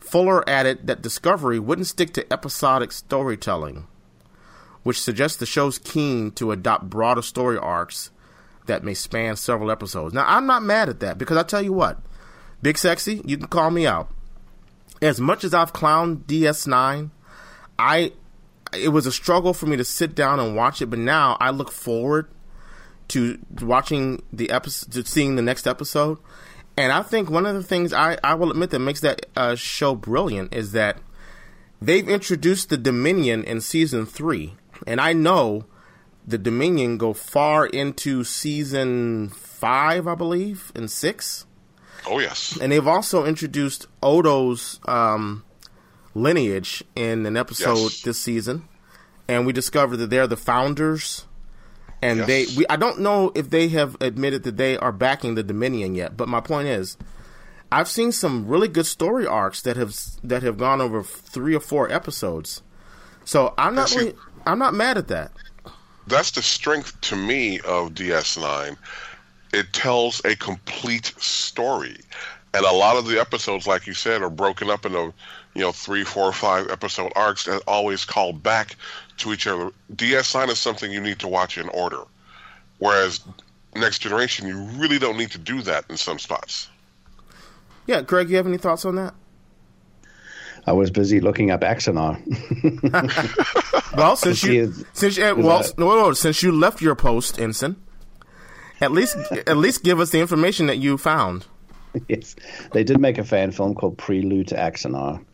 Fuller 0.00 0.48
added 0.48 0.86
that 0.86 1.02
Discovery 1.02 1.58
wouldn't 1.58 1.86
stick 1.86 2.14
to 2.14 2.32
episodic 2.32 2.90
storytelling, 2.90 3.86
which 4.82 4.98
suggests 4.98 5.36
the 5.36 5.44
show's 5.44 5.78
keen 5.78 6.30
to 6.32 6.52
adopt 6.52 6.88
broader 6.88 7.20
story 7.20 7.58
arcs 7.58 8.10
that 8.64 8.82
may 8.82 8.94
span 8.94 9.36
several 9.36 9.70
episodes. 9.70 10.14
Now, 10.14 10.24
I'm 10.26 10.46
not 10.46 10.62
mad 10.62 10.88
at 10.88 11.00
that 11.00 11.18
because 11.18 11.36
I 11.36 11.42
tell 11.42 11.60
you 11.60 11.74
what, 11.74 12.00
Big 12.62 12.78
Sexy, 12.78 13.20
you 13.26 13.36
can 13.36 13.48
call 13.48 13.70
me 13.70 13.86
out. 13.86 14.08
As 15.02 15.20
much 15.20 15.44
as 15.44 15.52
I've 15.52 15.74
clowned 15.74 16.24
DS9, 16.24 17.10
I 17.78 18.12
it 18.72 18.88
was 18.88 19.04
a 19.04 19.12
struggle 19.12 19.52
for 19.52 19.66
me 19.66 19.76
to 19.76 19.84
sit 19.84 20.14
down 20.14 20.40
and 20.40 20.56
watch 20.56 20.80
it, 20.80 20.86
but 20.86 20.98
now 20.98 21.36
I 21.40 21.50
look 21.50 21.72
forward 21.72 22.30
to 23.08 23.38
watching 23.60 24.22
the 24.32 24.48
episode, 24.48 24.92
to 24.92 25.04
seeing 25.04 25.36
the 25.36 25.42
next 25.42 25.66
episode. 25.66 26.16
And 26.78 26.92
I 26.92 27.02
think 27.02 27.28
one 27.28 27.44
of 27.44 27.54
the 27.54 27.62
things 27.62 27.92
I, 27.92 28.16
I 28.22 28.34
will 28.34 28.50
admit 28.50 28.70
that 28.70 28.78
makes 28.78 29.00
that 29.00 29.26
uh, 29.36 29.54
show 29.56 29.94
brilliant 29.94 30.54
is 30.54 30.72
that 30.72 30.98
they've 31.82 32.08
introduced 32.08 32.68
the 32.70 32.76
Dominion 32.76 33.42
in 33.44 33.60
season 33.60 34.06
three, 34.06 34.54
and 34.86 35.00
I 35.00 35.12
know 35.12 35.64
the 36.26 36.38
Dominion 36.38 36.96
go 36.98 37.12
far 37.14 37.66
into 37.66 38.22
season 38.22 39.28
five, 39.30 40.06
I 40.06 40.14
believe, 40.14 40.70
and 40.74 40.90
six. 40.90 41.46
Oh 42.06 42.20
yes, 42.20 42.56
And 42.60 42.70
they've 42.70 42.86
also 42.86 43.24
introduced 43.26 43.86
Odo's 44.02 44.78
um, 44.86 45.44
lineage 46.14 46.84
in 46.94 47.26
an 47.26 47.36
episode 47.36 47.76
Yes. 47.76 48.02
this 48.02 48.18
season, 48.20 48.68
and 49.26 49.46
we 49.46 49.52
discovered 49.52 49.96
that 49.98 50.10
they're 50.10 50.26
the 50.28 50.36
founders. 50.36 51.24
And 52.00 52.18
Yes. 52.20 52.26
they, 52.28 52.46
we, 52.56 52.64
I 52.70 52.76
don't 52.76 53.00
know 53.00 53.32
if 53.34 53.50
they 53.50 53.68
have 53.68 53.96
admitted 54.00 54.44
that 54.44 54.56
they 54.56 54.76
are 54.78 54.92
backing 54.92 55.34
the 55.34 55.42
Dominion 55.42 55.94
yet. 55.94 56.16
But 56.16 56.28
my 56.28 56.40
point 56.40 56.68
is, 56.68 56.96
I've 57.72 57.88
seen 57.88 58.12
some 58.12 58.46
really 58.46 58.68
good 58.68 58.86
story 58.86 59.26
arcs 59.26 59.60
that 59.62 59.76
have 59.76 59.94
that 60.22 60.42
have 60.42 60.56
gone 60.58 60.80
over 60.80 61.02
three 61.02 61.54
or 61.54 61.60
four 61.60 61.90
episodes. 61.92 62.62
So 63.24 63.52
I'm 63.58 63.74
not 63.74 63.88
see- 63.90 63.98
really, 63.98 64.14
I'm 64.46 64.58
not 64.58 64.74
mad 64.74 64.96
at 64.96 65.08
that. 65.08 65.32
that's 66.06 66.30
the 66.30 66.42
strength 66.42 66.98
to 67.02 67.16
me 67.16 67.58
of 67.60 67.94
DS9. 67.94 68.76
It 69.52 69.72
tells 69.72 70.24
a 70.24 70.36
complete 70.36 71.12
story, 71.18 71.96
and 72.54 72.64
a 72.64 72.72
lot 72.72 72.96
of 72.96 73.06
the 73.06 73.18
episodes, 73.20 73.66
like 73.66 73.86
you 73.86 73.94
said, 73.94 74.22
are 74.22 74.30
broken 74.30 74.70
up 74.70 74.86
into 74.86 75.12
you 75.54 75.62
know 75.62 75.72
three, 75.72 76.04
four, 76.04 76.32
five 76.32 76.70
episode 76.70 77.12
arcs 77.16 77.44
that 77.44 77.62
always 77.66 78.04
call 78.04 78.32
back 78.32 78.76
to 79.18 79.32
each 79.32 79.46
other. 79.46 79.70
DS9 79.94 80.48
is 80.48 80.58
something 80.58 80.90
you 80.90 81.00
need 81.00 81.18
to 81.20 81.28
watch 81.28 81.58
in 81.58 81.68
order, 81.70 82.02
whereas 82.78 83.20
Next 83.76 83.98
Generation, 84.00 84.46
you 84.48 84.58
really 84.80 84.98
don't 84.98 85.16
need 85.18 85.30
to 85.32 85.38
do 85.38 85.62
that 85.62 85.84
in 85.90 85.96
some 85.96 86.18
spots. 86.18 86.68
Yeah, 87.86 88.02
Greg, 88.02 88.28
you 88.30 88.36
have 88.36 88.46
any 88.46 88.58
thoughts 88.58 88.84
on 88.84 88.96
that? 88.96 89.14
I 90.66 90.72
was 90.72 90.90
busy 90.90 91.20
looking 91.20 91.50
up 91.50 91.60
Axanar. 91.62 92.18
Well, 93.96 94.16
since 94.16 94.42
you 94.44 94.64
is- 94.64 94.84
since 94.92 95.18
uh, 95.18 95.34
is 95.36 95.44
well, 95.44 95.62
that- 95.62 95.78
no, 95.78 95.88
no, 95.88 96.02
no, 96.08 96.12
since 96.12 96.42
you 96.42 96.52
left 96.52 96.80
your 96.82 96.94
post, 96.94 97.38
Ensign, 97.40 97.76
at 98.80 98.92
least 98.92 99.16
at 99.46 99.56
least 99.56 99.82
give 99.82 99.98
us 99.98 100.10
the 100.10 100.20
information 100.20 100.66
that 100.66 100.76
you 100.76 100.98
found. 100.98 101.46
yes, 102.08 102.36
they 102.72 102.84
did 102.84 103.00
make 103.00 103.18
a 103.18 103.24
fan 103.24 103.50
film 103.50 103.74
called 103.74 103.96
Prelude 103.98 104.48
to 104.48 104.56
Axanar, 104.56 105.24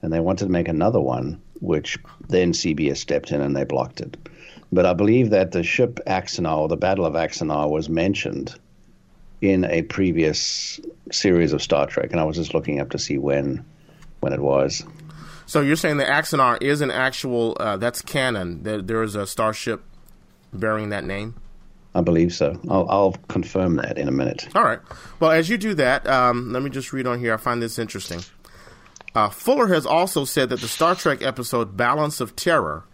and 0.00 0.12
they 0.12 0.20
wanted 0.20 0.46
to 0.46 0.50
make 0.50 0.68
another 0.68 1.00
one, 1.00 1.42
which 1.60 1.98
then 2.28 2.52
CBS 2.52 2.98
stepped 2.98 3.30
in 3.30 3.40
and 3.40 3.56
they 3.56 3.64
blocked 3.64 4.00
it. 4.00 4.16
But 4.72 4.86
I 4.86 4.92
believe 4.92 5.30
that 5.30 5.52
the 5.52 5.62
ship 5.62 6.00
Axanar, 6.06 6.58
or 6.58 6.68
the 6.68 6.76
Battle 6.76 7.06
of 7.06 7.14
Axanar, 7.14 7.70
was 7.70 7.88
mentioned 7.88 8.54
in 9.40 9.64
a 9.64 9.82
previous 9.82 10.80
series 11.12 11.52
of 11.52 11.62
Star 11.62 11.86
Trek, 11.86 12.10
and 12.12 12.20
I 12.20 12.24
was 12.24 12.36
just 12.36 12.54
looking 12.54 12.80
up 12.80 12.90
to 12.90 12.98
see 12.98 13.18
when 13.18 13.64
when 14.20 14.32
it 14.32 14.40
was. 14.40 14.84
So 15.46 15.60
you're 15.60 15.76
saying 15.76 15.98
the 15.98 16.04
Axanar 16.04 16.62
is 16.62 16.80
an 16.80 16.90
actual 16.90 17.56
uh, 17.60 17.76
that's 17.76 18.00
canon. 18.00 18.62
There, 18.62 18.80
there 18.80 19.02
is 19.02 19.14
a 19.14 19.26
starship 19.26 19.82
bearing 20.52 20.88
that 20.90 21.04
name. 21.04 21.34
I 21.94 22.00
believe 22.00 22.32
so. 22.34 22.58
I'll, 22.68 22.88
I'll 22.88 23.12
confirm 23.28 23.76
that 23.76 23.98
in 23.98 24.08
a 24.08 24.12
minute. 24.12 24.48
All 24.54 24.64
right. 24.64 24.80
Well, 25.20 25.30
as 25.30 25.48
you 25.48 25.56
do 25.56 25.74
that, 25.74 26.08
um, 26.08 26.52
let 26.52 26.62
me 26.62 26.70
just 26.70 26.92
read 26.92 27.06
on 27.06 27.20
here. 27.20 27.34
I 27.34 27.36
find 27.36 27.62
this 27.62 27.78
interesting. 27.78 28.20
Uh, 29.14 29.28
Fuller 29.28 29.68
has 29.68 29.86
also 29.86 30.24
said 30.24 30.48
that 30.48 30.60
the 30.60 30.68
Star 30.68 30.94
Trek 30.94 31.22
episode 31.22 31.76
"Balance 31.76 32.20
of 32.20 32.34
Terror," 32.34 32.84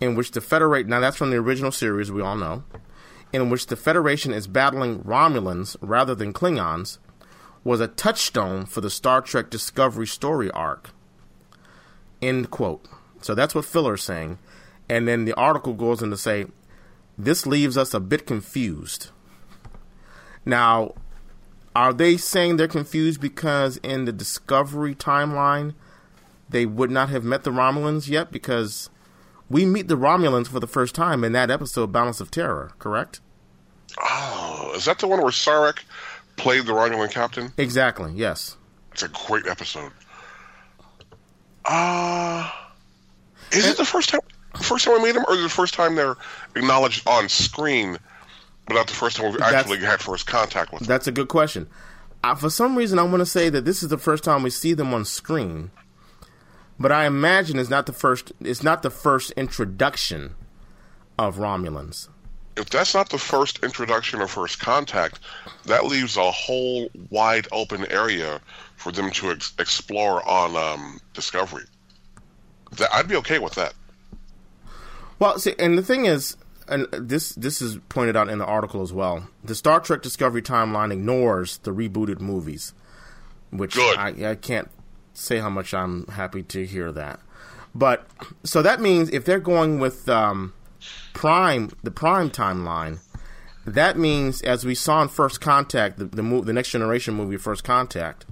in 0.00 0.14
which 0.16 0.32
the 0.32 0.40
Federation, 0.40 0.90
now 0.90 1.00
that's 1.00 1.16
from 1.16 1.30
the 1.30 1.36
original 1.36 1.70
series, 1.70 2.10
we 2.10 2.22
all 2.22 2.36
know, 2.36 2.64
in 3.32 3.48
which 3.48 3.66
the 3.66 3.76
Federation 3.76 4.32
is 4.32 4.46
battling 4.48 5.00
Romulans 5.04 5.76
rather 5.80 6.14
than 6.14 6.32
Klingons, 6.32 6.98
was 7.62 7.80
a 7.80 7.88
touchstone 7.88 8.66
for 8.66 8.80
the 8.80 8.90
Star 8.90 9.20
Trek 9.20 9.50
Discovery 9.50 10.06
story 10.06 10.50
arc. 10.50 10.90
End 12.20 12.50
quote. 12.50 12.84
So 13.20 13.34
that's 13.34 13.54
what 13.54 13.64
Fuller's 13.64 14.02
saying, 14.02 14.38
and 14.88 15.06
then 15.06 15.24
the 15.24 15.34
article 15.34 15.74
goes 15.74 16.02
on 16.02 16.10
to 16.10 16.16
say, 16.16 16.46
"This 17.16 17.46
leaves 17.46 17.76
us 17.76 17.94
a 17.94 18.00
bit 18.00 18.26
confused." 18.26 19.10
Now, 20.44 20.94
are 21.78 21.92
they 21.92 22.16
saying 22.16 22.56
they're 22.56 22.66
confused 22.66 23.20
because 23.20 23.76
in 23.84 24.04
the 24.04 24.10
Discovery 24.12 24.96
timeline 24.96 25.74
they 26.50 26.66
would 26.66 26.90
not 26.90 27.08
have 27.08 27.22
met 27.22 27.44
the 27.44 27.52
Romulans 27.52 28.08
yet? 28.08 28.32
Because 28.32 28.90
we 29.48 29.64
meet 29.64 29.86
the 29.86 29.96
Romulans 29.96 30.48
for 30.48 30.58
the 30.58 30.66
first 30.66 30.92
time 30.96 31.22
in 31.22 31.30
that 31.32 31.52
episode, 31.52 31.92
Balance 31.92 32.20
of 32.20 32.32
Terror, 32.32 32.72
correct? 32.80 33.20
Oh, 33.96 34.72
is 34.74 34.86
that 34.86 34.98
the 34.98 35.06
one 35.06 35.20
where 35.20 35.30
Sarek 35.30 35.78
played 36.36 36.66
the 36.66 36.72
Romulan 36.72 37.12
captain? 37.12 37.52
Exactly, 37.56 38.12
yes. 38.12 38.56
It's 38.90 39.04
a 39.04 39.08
great 39.08 39.46
episode. 39.46 39.92
Uh 41.64 42.50
is 43.52 43.64
it 43.66 43.76
the 43.76 43.84
first 43.84 44.08
time 44.08 44.20
first 44.60 44.84
time 44.84 45.00
we 45.00 45.04
meet 45.04 45.12
them, 45.12 45.24
or 45.28 45.36
the 45.36 45.48
first 45.48 45.74
time 45.74 45.94
they're 45.94 46.16
acknowledged 46.56 47.06
on 47.06 47.28
screen 47.28 47.98
but 48.68 48.74
not 48.74 48.86
the 48.86 48.94
first 48.94 49.16
time 49.16 49.32
we 49.32 49.40
actually 49.40 49.78
had 49.78 50.00
first 50.00 50.26
contact 50.26 50.72
with 50.72 50.80
them? 50.80 50.88
That's 50.88 51.06
a 51.06 51.12
good 51.12 51.28
question. 51.28 51.68
Uh, 52.22 52.34
for 52.34 52.50
some 52.50 52.76
reason, 52.76 52.98
I 52.98 53.02
want 53.02 53.20
to 53.20 53.26
say 53.26 53.48
that 53.48 53.64
this 53.64 53.82
is 53.82 53.88
the 53.88 53.98
first 53.98 54.22
time 54.22 54.42
we 54.42 54.50
see 54.50 54.74
them 54.74 54.92
on 54.92 55.04
screen, 55.04 55.70
but 56.78 56.92
I 56.92 57.06
imagine 57.06 57.58
it's 57.58 57.70
not 57.70 57.86
the 57.86 57.92
first. 57.92 58.32
It's 58.40 58.62
not 58.62 58.82
the 58.82 58.90
first 58.90 59.30
introduction 59.32 60.34
of 61.18 61.36
Romulans. 61.36 62.08
If 62.56 62.70
that's 62.70 62.92
not 62.92 63.08
the 63.08 63.18
first 63.18 63.62
introduction 63.62 64.20
or 64.20 64.26
first 64.26 64.58
contact, 64.58 65.20
that 65.66 65.86
leaves 65.86 66.16
a 66.16 66.30
whole 66.30 66.90
wide 67.08 67.46
open 67.52 67.90
area 67.90 68.40
for 68.76 68.90
them 68.90 69.10
to 69.12 69.30
ex- 69.30 69.54
explore 69.58 70.28
on 70.28 70.56
um, 70.56 71.00
Discovery. 71.14 71.64
That, 72.72 72.88
I'd 72.92 73.08
be 73.08 73.16
okay 73.16 73.38
with 73.38 73.54
that. 73.54 73.74
Well, 75.20 75.38
see, 75.38 75.54
and 75.58 75.78
the 75.78 75.82
thing 75.82 76.06
is, 76.06 76.36
and 76.68 76.86
this 76.92 77.30
this 77.30 77.60
is 77.62 77.78
pointed 77.88 78.16
out 78.16 78.28
in 78.28 78.38
the 78.38 78.44
article 78.44 78.82
as 78.82 78.92
well. 78.92 79.28
The 79.42 79.54
Star 79.54 79.80
Trek 79.80 80.02
Discovery 80.02 80.42
timeline 80.42 80.92
ignores 80.92 81.58
the 81.58 81.72
rebooted 81.72 82.20
movies, 82.20 82.74
which 83.50 83.76
I, 83.78 84.14
I 84.30 84.34
can't 84.34 84.70
say 85.14 85.38
how 85.38 85.50
much 85.50 85.74
I'm 85.74 86.06
happy 86.06 86.42
to 86.44 86.66
hear 86.66 86.92
that. 86.92 87.20
But 87.74 88.06
so 88.44 88.62
that 88.62 88.80
means 88.80 89.10
if 89.10 89.24
they're 89.24 89.38
going 89.40 89.78
with 89.78 90.08
um, 90.08 90.54
Prime, 91.12 91.70
the 91.82 91.90
Prime 91.90 92.30
timeline, 92.30 93.00
that 93.66 93.98
means 93.98 94.42
as 94.42 94.64
we 94.64 94.74
saw 94.74 95.02
in 95.02 95.08
First 95.08 95.40
Contact, 95.40 95.98
the 95.98 96.06
the, 96.06 96.22
mo- 96.22 96.42
the 96.42 96.52
Next 96.52 96.70
Generation 96.70 97.14
movie, 97.14 97.36
First 97.36 97.64
Contact. 97.64 98.26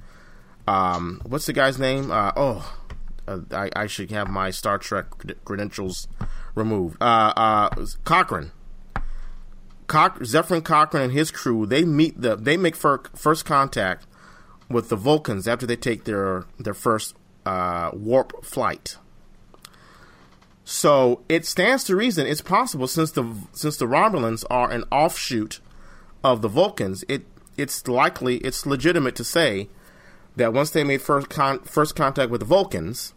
Um, 0.68 1.20
what's 1.24 1.46
the 1.46 1.52
guy's 1.52 1.78
name? 1.78 2.10
Uh, 2.10 2.32
oh, 2.36 2.76
uh, 3.28 3.40
I, 3.52 3.70
I 3.76 3.86
should 3.86 4.10
have 4.10 4.28
my 4.28 4.50
Star 4.50 4.78
Trek 4.78 5.10
cred- 5.10 5.36
credentials 5.44 6.08
removed. 6.56 6.96
Uh, 7.00 7.32
uh, 7.36 7.86
Cochrane. 8.02 8.50
Coch- 9.86 10.18
Zefram 10.20 10.64
Cochrane 10.64 11.04
and 11.04 11.12
his 11.12 11.30
crew 11.30 11.64
they 11.64 11.84
meet 11.84 12.20
the 12.20 12.34
they 12.34 12.56
make 12.56 12.74
fir- 12.74 13.02
first 13.14 13.44
contact 13.44 14.04
with 14.68 14.88
the 14.88 14.96
Vulcans 14.96 15.46
after 15.46 15.64
they 15.64 15.76
take 15.76 16.04
their 16.04 16.44
their 16.58 16.74
first 16.74 17.14
uh, 17.44 17.90
warp 17.92 18.44
flight. 18.44 18.98
So 20.64 21.22
it 21.28 21.46
stands 21.46 21.84
to 21.84 21.94
reason 21.94 22.26
it's 22.26 22.40
possible 22.40 22.88
since 22.88 23.12
the 23.12 23.24
since 23.52 23.76
the 23.76 23.86
Romulans 23.86 24.44
are 24.50 24.70
an 24.70 24.82
offshoot 24.90 25.60
of 26.24 26.42
the 26.42 26.48
Vulcans, 26.48 27.04
it 27.08 27.24
it's 27.56 27.86
likely 27.86 28.38
it's 28.38 28.66
legitimate 28.66 29.14
to 29.16 29.24
say 29.24 29.68
that 30.34 30.52
once 30.52 30.70
they 30.70 30.82
made 30.82 31.00
first 31.00 31.30
con- 31.30 31.60
first 31.60 31.94
contact 31.94 32.32
with 32.32 32.40
the 32.40 32.46
Vulcans, 32.46 33.14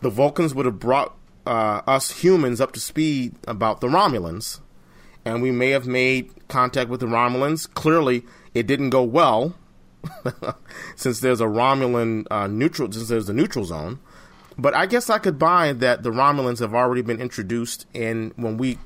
the 0.00 0.08
Vulcans 0.08 0.54
would 0.54 0.64
have 0.64 0.78
brought 0.78 1.14
uh, 1.46 1.82
us 1.86 2.22
humans 2.22 2.60
up 2.60 2.72
to 2.72 2.80
speed 2.80 3.34
about 3.46 3.80
the 3.80 3.88
Romulans, 3.88 4.60
and 5.24 5.42
we 5.42 5.50
may 5.50 5.70
have 5.70 5.86
made 5.86 6.48
contact 6.48 6.90
with 6.90 7.00
the 7.00 7.06
Romulans. 7.06 7.72
Clearly, 7.72 8.24
it 8.54 8.66
didn't 8.66 8.90
go 8.90 9.02
well, 9.02 9.54
since 10.96 11.20
there's 11.20 11.40
a 11.40 11.46
Romulan 11.46 12.26
uh, 12.30 12.46
neutral, 12.46 12.90
since 12.92 13.08
there's 13.08 13.28
a 13.28 13.32
neutral 13.32 13.64
zone, 13.64 13.98
But 14.58 14.74
I 14.74 14.86
guess 14.86 15.10
I 15.10 15.18
could 15.18 15.38
buy 15.38 15.72
that 15.72 16.02
the 16.02 16.10
Romulans 16.10 16.58
have 16.60 16.74
already 16.74 17.02
been 17.02 17.20
introduced 17.20 17.86
in 17.94 18.32
when 18.36 18.56
we 18.58 18.78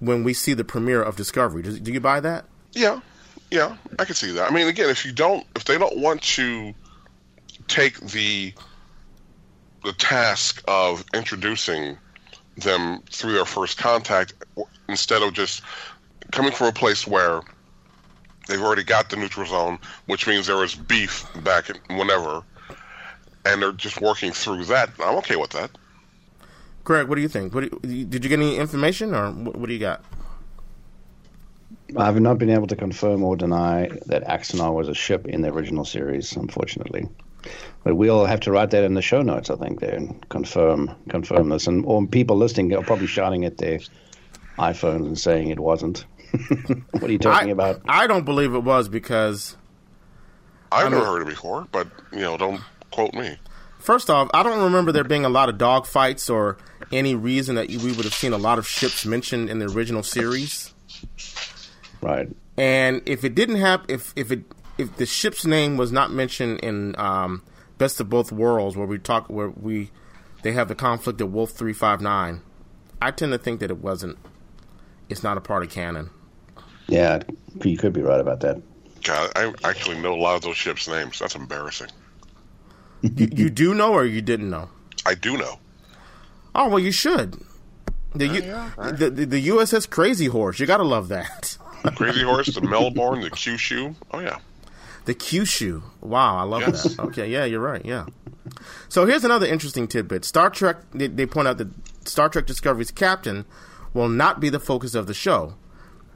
when 0.00 0.22
we 0.22 0.32
see 0.32 0.54
the 0.54 0.64
premiere 0.64 1.02
of 1.02 1.16
Discovery. 1.16 1.62
Do, 1.62 1.78
do 1.78 1.92
you 1.92 2.00
buy 2.00 2.20
that? 2.20 2.44
Yeah, 2.72 3.00
yeah, 3.50 3.76
I 3.98 4.04
can 4.04 4.14
see 4.14 4.32
that. 4.32 4.50
I 4.50 4.54
mean, 4.54 4.68
again, 4.68 4.90
if 4.90 5.04
you 5.04 5.12
don't, 5.12 5.46
if 5.56 5.64
they 5.64 5.78
don't 5.78 5.98
want 5.98 6.22
to 6.22 6.74
take 7.66 7.98
the 8.00 8.52
the 9.84 9.92
task 9.92 10.62
of 10.68 11.04
introducing 11.14 11.96
them 12.56 13.00
through 13.10 13.32
their 13.32 13.44
first 13.44 13.78
contact 13.78 14.34
instead 14.88 15.22
of 15.22 15.32
just 15.32 15.62
coming 16.32 16.52
from 16.52 16.68
a 16.68 16.72
place 16.72 17.06
where 17.06 17.42
they've 18.48 18.60
already 18.60 18.82
got 18.82 19.10
the 19.10 19.16
neutral 19.16 19.46
zone, 19.46 19.78
which 20.06 20.26
means 20.26 20.46
there 20.46 20.64
is 20.64 20.74
beef 20.74 21.26
back 21.44 21.70
in 21.70 21.96
whenever, 21.96 22.42
and 23.44 23.62
they're 23.62 23.72
just 23.72 24.00
working 24.00 24.32
through 24.32 24.64
that. 24.64 24.90
I'm 25.00 25.16
okay 25.16 25.36
with 25.36 25.50
that. 25.50 25.70
Greg, 26.84 27.06
what 27.06 27.16
do 27.16 27.20
you 27.20 27.28
think? 27.28 27.54
What 27.54 27.70
do 27.82 27.88
you, 27.88 28.04
did 28.04 28.24
you 28.24 28.28
get 28.30 28.38
any 28.38 28.56
information, 28.56 29.14
or 29.14 29.30
what, 29.30 29.56
what 29.56 29.66
do 29.68 29.72
you 29.72 29.78
got? 29.78 30.04
I've 31.96 32.20
not 32.20 32.38
been 32.38 32.50
able 32.50 32.66
to 32.66 32.76
confirm 32.76 33.22
or 33.22 33.36
deny 33.36 33.88
that 34.06 34.24
Axanar 34.24 34.74
was 34.74 34.88
a 34.88 34.94
ship 34.94 35.26
in 35.26 35.42
the 35.42 35.52
original 35.52 35.84
series, 35.84 36.34
unfortunately. 36.36 37.08
But 37.84 37.94
we'll 37.94 38.26
have 38.26 38.40
to 38.40 38.52
write 38.52 38.70
that 38.70 38.84
in 38.84 38.94
the 38.94 39.02
show 39.02 39.22
notes, 39.22 39.50
I 39.50 39.56
think, 39.56 39.80
there 39.80 39.94
and 39.94 40.28
confirm 40.28 40.94
confirm 41.08 41.48
this. 41.48 41.66
And 41.66 41.84
or 41.86 42.06
people 42.06 42.36
listening 42.36 42.72
are 42.74 42.82
probably 42.82 43.06
shouting 43.06 43.44
at 43.44 43.58
their 43.58 43.78
iPhones 44.58 45.06
and 45.06 45.18
saying 45.18 45.48
it 45.48 45.60
wasn't. 45.60 46.04
what 46.90 47.04
are 47.04 47.12
you 47.12 47.18
talking 47.18 47.48
I, 47.48 47.52
about? 47.52 47.80
I 47.88 48.06
don't 48.06 48.24
believe 48.24 48.54
it 48.54 48.60
was 48.60 48.88
because 48.88 49.56
I've 50.70 50.86
I 50.86 50.88
never 50.90 51.04
heard 51.04 51.22
it 51.22 51.28
before, 51.28 51.66
but 51.72 51.88
you 52.12 52.20
know, 52.20 52.36
don't 52.36 52.60
quote 52.90 53.14
me. 53.14 53.38
First 53.78 54.10
off, 54.10 54.28
I 54.34 54.42
don't 54.42 54.62
remember 54.62 54.92
there 54.92 55.04
being 55.04 55.24
a 55.24 55.28
lot 55.28 55.48
of 55.48 55.56
dogfights 55.56 56.32
or 56.32 56.58
any 56.92 57.14
reason 57.14 57.54
that 57.54 57.68
we 57.68 57.92
would 57.92 58.04
have 58.04 58.14
seen 58.14 58.32
a 58.32 58.38
lot 58.38 58.58
of 58.58 58.66
ships 58.66 59.06
mentioned 59.06 59.48
in 59.48 59.60
the 59.60 59.66
original 59.66 60.02
series. 60.02 60.74
Right. 62.00 62.28
And 62.56 63.02
if 63.06 63.24
it 63.24 63.34
didn't 63.34 63.56
have, 63.56 63.84
if 63.88 64.12
if 64.16 64.32
it 64.32 64.42
if 64.78 64.96
the 64.96 65.06
ship's 65.06 65.44
name 65.44 65.76
was 65.76 65.92
not 65.92 66.10
mentioned 66.10 66.60
in 66.60 66.98
um, 66.98 67.42
Best 67.76 68.00
of 68.00 68.08
Both 68.08 68.32
Worlds, 68.32 68.76
where 68.76 68.86
we 68.86 68.98
talk, 68.98 69.28
where 69.28 69.50
we 69.50 69.90
they 70.42 70.52
have 70.52 70.68
the 70.68 70.74
conflict 70.74 71.20
of 71.20 71.32
Wolf 71.32 71.50
three 71.50 71.72
five 71.72 72.00
nine, 72.00 72.40
I 73.02 73.10
tend 73.10 73.32
to 73.32 73.38
think 73.38 73.60
that 73.60 73.70
it 73.70 73.78
wasn't. 73.78 74.16
It's 75.08 75.22
not 75.22 75.36
a 75.36 75.40
part 75.40 75.62
of 75.62 75.70
canon. 75.70 76.10
Yeah, 76.86 77.22
you 77.64 77.76
could 77.76 77.92
be 77.92 78.02
right 78.02 78.20
about 78.20 78.40
that. 78.40 78.62
God, 79.02 79.30
I 79.36 79.52
actually 79.64 79.98
know 80.00 80.14
a 80.14 80.20
lot 80.20 80.36
of 80.36 80.42
those 80.42 80.56
ships' 80.56 80.88
names. 80.88 81.18
That's 81.18 81.34
embarrassing. 81.34 81.88
you, 83.02 83.28
you 83.32 83.50
do 83.50 83.74
know, 83.74 83.92
or 83.92 84.04
you 84.04 84.20
didn't 84.22 84.50
know? 84.50 84.70
I 85.06 85.14
do 85.14 85.36
know. 85.36 85.58
Oh 86.54 86.68
well, 86.68 86.78
you 86.78 86.92
should. 86.92 87.40
The, 88.14 88.26
U- 88.26 88.92
the, 88.92 89.10
the 89.10 89.26
the 89.26 89.48
USS 89.48 89.88
Crazy 89.88 90.26
Horse, 90.26 90.58
you 90.58 90.66
gotta 90.66 90.82
love 90.82 91.08
that. 91.08 91.56
Crazy 91.94 92.22
Horse, 92.22 92.54
the 92.54 92.60
Melbourne, 92.68 93.20
the 93.20 93.30
Kyushu. 93.30 93.94
Oh 94.12 94.20
yeah. 94.20 94.38
The 95.08 95.14
Kyushu. 95.14 95.80
Wow, 96.02 96.36
I 96.36 96.42
love 96.42 96.60
Yes. 96.60 96.82
that. 96.82 97.00
Okay, 97.00 97.30
yeah, 97.30 97.46
you're 97.46 97.62
right. 97.62 97.82
Yeah. 97.82 98.04
So 98.90 99.06
here's 99.06 99.24
another 99.24 99.46
interesting 99.46 99.88
tidbit. 99.88 100.22
Star 100.26 100.50
Trek. 100.50 100.76
They, 100.92 101.06
they 101.06 101.24
point 101.24 101.48
out 101.48 101.56
that 101.56 101.68
Star 102.06 102.28
Trek 102.28 102.44
Discovery's 102.44 102.90
captain 102.90 103.46
will 103.94 104.10
not 104.10 104.38
be 104.38 104.50
the 104.50 104.60
focus 104.60 104.94
of 104.94 105.06
the 105.06 105.14
show, 105.14 105.54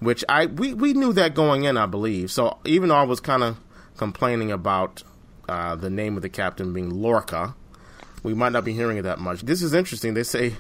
which 0.00 0.22
I 0.28 0.44
we 0.44 0.74
we 0.74 0.92
knew 0.92 1.14
that 1.14 1.35
going 1.35 1.64
in, 1.64 1.78
I 1.78 1.87
believe. 1.87 2.31
So 2.31 2.59
even 2.66 2.90
though 2.90 2.96
I 2.96 3.05
was 3.05 3.18
kind 3.18 3.42
of 3.42 3.57
complaining 3.96 4.52
about 4.52 5.02
uh, 5.48 5.74
the 5.74 5.88
name 5.88 6.16
of 6.16 6.22
the 6.22 6.28
captain 6.28 6.74
being 6.74 6.90
Lorca, 6.90 7.55
we 8.22 8.35
might 8.35 8.52
not 8.52 8.62
be 8.62 8.74
hearing 8.74 8.98
it 8.98 9.02
that 9.05 9.20
much. 9.20 9.40
This 9.40 9.62
is 9.62 9.72
interesting. 9.72 10.12
They 10.12 10.22
say. 10.22 10.57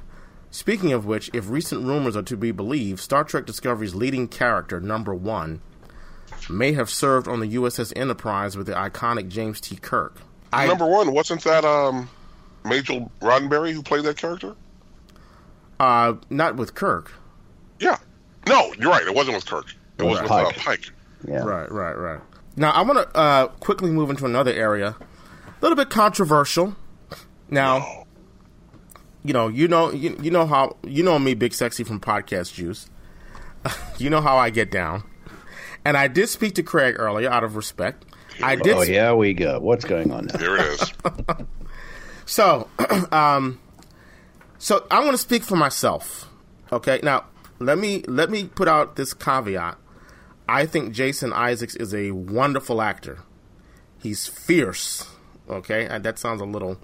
Speaking 0.50 0.92
of 0.92 1.04
which, 1.06 1.30
if 1.34 1.48
recent 1.50 1.84
rumors 1.86 2.14
are 2.16 2.22
to 2.24 2.36
be 2.36 2.50
believed, 2.50 3.00
Star 3.00 3.24
Trek 3.24 3.44
Discovery's 3.46 3.94
leading 3.94 4.26
character, 4.28 4.80
number 4.80 5.14
one, 5.14 5.60
may 6.50 6.72
have 6.72 6.88
served 6.90 7.28
on 7.28 7.40
the 7.40 7.54
USS 7.54 7.92
Enterprise 7.96 8.56
with 8.56 8.66
the 8.66 8.72
iconic 8.74 9.28
James 9.28 9.60
T. 9.60 9.76
Kirk. 9.76 10.16
I, 10.52 10.66
Number 10.66 10.86
one, 10.86 11.12
wasn't 11.12 11.42
that 11.44 11.64
um, 11.64 12.08
Majel 12.64 13.10
Roddenberry 13.20 13.72
who 13.72 13.82
played 13.82 14.04
that 14.04 14.16
character? 14.16 14.54
uh, 15.80 16.14
not 16.30 16.56
with 16.56 16.74
Kirk. 16.74 17.12
Yeah. 17.80 17.96
No, 18.46 18.72
you're 18.78 18.90
right. 18.90 19.04
It 19.06 19.14
wasn't 19.14 19.36
with 19.36 19.46
Kirk. 19.46 19.66
It 19.98 20.04
was 20.04 20.20
Right. 20.20 20.22
with 20.22 20.30
Pike. 20.30 20.46
Uh, 20.58 20.60
Pike. 20.60 20.90
Yeah. 21.26 21.42
Right, 21.44 21.70
right, 21.70 21.94
right. 21.96 22.20
Now 22.56 22.70
I 22.70 22.82
want 22.82 22.98
to 22.98 23.16
uh, 23.16 23.46
quickly 23.48 23.90
move 23.90 24.10
into 24.10 24.24
another 24.26 24.52
area, 24.52 24.94
a 24.98 25.52
little 25.62 25.76
bit 25.76 25.90
controversial. 25.90 26.76
Now, 27.48 28.04
you 29.24 29.32
know, 29.32 29.48
you 29.48 29.68
know, 29.68 29.90
you, 29.90 30.16
you 30.20 30.30
know 30.30 30.46
how 30.46 30.76
you 30.84 31.02
know 31.02 31.18
me, 31.18 31.34
Big 31.34 31.54
Sexy 31.54 31.82
from 31.84 31.98
Podcast 32.00 32.54
Juice. 32.54 32.88
you 33.98 34.10
know 34.10 34.20
how 34.20 34.36
I 34.36 34.50
get 34.50 34.70
down, 34.70 35.02
and 35.84 35.96
I 35.96 36.08
did 36.08 36.28
speak 36.28 36.54
to 36.56 36.62
Craig 36.62 36.96
earlier 36.98 37.30
out 37.30 37.44
of 37.44 37.56
respect. 37.56 38.04
I 38.42 38.56
did. 38.56 38.76
Oh, 38.76 38.80
here 38.80 39.14
we 39.14 39.34
go. 39.34 39.60
What's 39.60 39.84
going 39.84 40.10
on 40.10 40.26
now? 40.26 40.38
There 40.38 40.56
it 40.56 40.80
is. 40.80 40.92
So, 42.24 42.68
um, 43.12 43.60
so 44.58 44.86
I 44.90 45.00
want 45.00 45.12
to 45.12 45.18
speak 45.18 45.42
for 45.42 45.56
myself. 45.56 46.28
Okay, 46.72 47.00
now 47.02 47.24
let 47.58 47.78
me 47.78 48.02
let 48.06 48.30
me 48.30 48.44
put 48.44 48.68
out 48.68 48.96
this 48.96 49.12
caveat. 49.12 49.76
I 50.48 50.66
think 50.66 50.92
Jason 50.92 51.32
Isaacs 51.32 51.76
is 51.76 51.94
a 51.94 52.12
wonderful 52.12 52.80
actor. 52.80 53.20
He's 54.00 54.26
fierce. 54.26 55.06
Okay, 55.48 55.86
that 55.98 56.18
sounds 56.18 56.40
a 56.40 56.44
little 56.44 56.78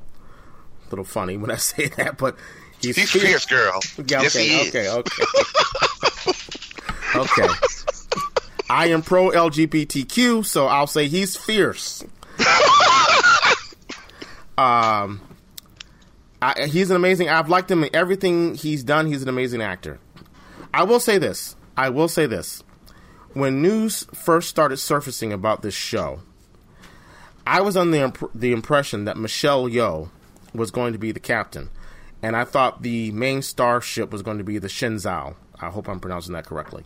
little 0.91 1.05
funny 1.05 1.37
when 1.37 1.51
I 1.51 1.57
say 1.57 1.89
that, 1.97 2.19
but 2.19 2.37
he's, 2.81 2.97
He's 2.97 3.11
fierce, 3.11 3.47
girl. 3.47 3.81
Yeah, 3.97 4.23
yes, 4.23 4.37
okay, 4.37 4.49
he 4.49 4.55
is. 4.57 4.75
okay, 4.75 4.89
okay, 7.17 7.45
okay. 7.45 7.55
I 8.71 8.89
am 8.89 9.03
pro 9.03 9.31
LGBTQ, 9.31 10.45
so 10.45 10.67
I'll 10.67 10.87
say 10.87 11.09
he's 11.09 11.37
fierce. 11.37 12.05
um, 14.59 15.21
I, 16.43 16.67
he's 16.67 16.91
an 16.91 16.97
amazing. 16.97 17.29
I've 17.29 17.49
liked 17.49 17.71
him 17.71 17.83
in 17.85 17.91
everything 17.95 18.55
he's 18.55 18.85
done. 18.85 19.07
He's 19.07 19.23
an 19.23 19.29
amazing 19.29 19.63
actor. 19.63 19.99
I 20.73 20.85
will 20.85 21.01
say 21.01 21.19
this. 21.19 21.57
I 21.77 21.89
will 21.89 22.09
say 22.09 22.27
this. 22.27 22.63
When 23.33 23.63
news 23.63 24.05
first 24.13 24.49
started 24.49 24.77
surfacing 24.77 25.33
about 25.33 25.63
this 25.63 25.75
show, 25.75 26.21
I 27.47 27.63
was 27.63 27.77
under 27.77 27.97
the, 27.97 28.05
imp- 28.05 28.31
the 28.35 28.53
impression 28.53 29.05
that 29.07 29.17
Michelle 29.17 29.69
Yeoh 29.69 30.11
was 30.53 30.71
going 30.71 30.93
to 30.93 30.99
be 30.99 31.13
the 31.13 31.21
captain, 31.21 31.71
and 32.23 32.37
I 32.37 32.45
thought 32.45 32.83
the 32.83 33.11
main 33.13 33.41
starship 33.43 34.11
was 34.11 34.23
going 34.23 34.39
to 34.39 34.45
be 34.45 34.59
the 34.59 34.69
Shenzhou. 34.69 35.35
I 35.61 35.71
hope 35.71 35.89
I'm 35.89 36.01
pronouncing 36.01 36.35
that 36.35 36.47
correctly. 36.47 36.85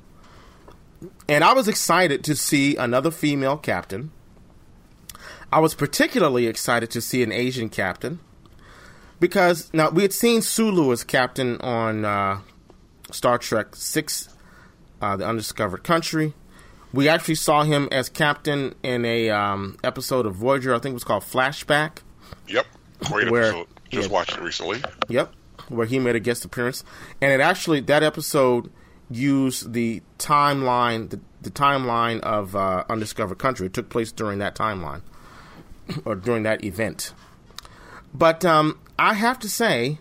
And 1.29 1.43
I 1.45 1.53
was 1.53 1.69
excited 1.69 2.25
to 2.25 2.37
see 2.37 2.77
another 2.77 3.11
female 3.11 3.57
captain. 3.57 4.11
I 5.53 5.61
was 5.61 5.75
particularly 5.75 6.47
excited 6.47 6.91
to 6.93 7.01
see 7.01 7.23
an 7.23 7.31
Asian 7.33 7.69
captain 7.69 8.21
because 9.21 9.73
now 9.75 9.91
we 9.91 10.03
had 10.03 10.13
seen 10.13 10.43
Sulu 10.43 10.93
as 10.93 11.05
captain 11.05 11.61
on 11.61 12.05
uh, 12.05 12.41
Star 13.11 13.39
Trek 13.39 13.77
Six, 13.77 14.29
uh, 15.01 15.17
The 15.17 15.27
Undiscovered 15.27 15.85
Country. 15.85 16.35
We 16.93 17.09
actually 17.09 17.37
saw 17.37 17.65
him 17.65 17.89
as 17.93 18.09
captain 18.09 18.75
in 18.83 19.05
a 19.05 19.31
um, 19.31 19.79
episode 19.85 20.27
of 20.27 20.35
Voyager. 20.35 20.75
I 20.75 20.79
think 20.79 20.93
it 20.93 20.95
was 20.95 21.05
called 21.05 21.23
Flashback. 21.23 21.99
Yep. 22.49 22.67
Great 23.05 23.31
Where- 23.31 23.43
episode. 23.45 23.67
Just 23.91 24.09
yeah. 24.09 24.15
watched 24.15 24.39
it 24.39 24.41
recently. 24.41 24.83
Yep, 25.11 25.35
where 25.69 25.87
he 25.87 25.99
made 25.99 26.17
a 26.17 26.21
guest 26.21 26.47
appearance, 26.47 26.83
and 27.21 27.31
it 27.31 27.41
actually 27.45 27.81
that 27.81 28.03
episode 28.03 28.71
used 29.17 29.73
the 29.73 30.03
timeline, 30.19 31.11
the, 31.11 31.21
the 31.41 31.51
timeline 31.51 32.21
of 32.21 32.57
uh, 32.57 32.85
Undiscovered 32.89 33.39
Country. 33.39 33.67
It 33.67 33.75
took 33.75 33.89
place 33.89 34.13
during 34.13 34.39
that 34.39 34.55
timeline 34.55 35.03
or 36.05 36.15
during 36.15 36.43
that 36.45 36.65
event. 36.65 37.13
But 38.15 38.45
um, 38.45 38.79
I 38.99 39.15
have 39.15 39.39
to 39.41 39.49
say, 39.49 39.99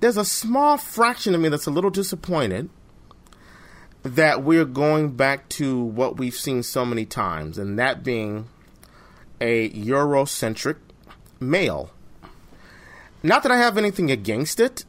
there's 0.00 0.16
a 0.16 0.24
small 0.24 0.76
fraction 0.76 1.34
of 1.34 1.40
me 1.40 1.48
that's 1.48 1.66
a 1.66 1.70
little 1.70 1.90
disappointed 1.90 2.70
that 4.02 4.42
we're 4.42 4.64
going 4.64 5.12
back 5.12 5.48
to 5.48 5.80
what 5.80 6.16
we've 6.16 6.34
seen 6.34 6.62
so 6.62 6.84
many 6.84 7.04
times, 7.04 7.56
and 7.56 7.78
that 7.78 8.02
being 8.02 8.48
a 9.40 9.70
Eurocentric 9.70 10.76
male. 11.38 11.90
Not 13.22 13.44
that 13.44 13.52
I 13.52 13.58
have 13.58 13.78
anything 13.78 14.10
against 14.10 14.58
it, 14.58 14.84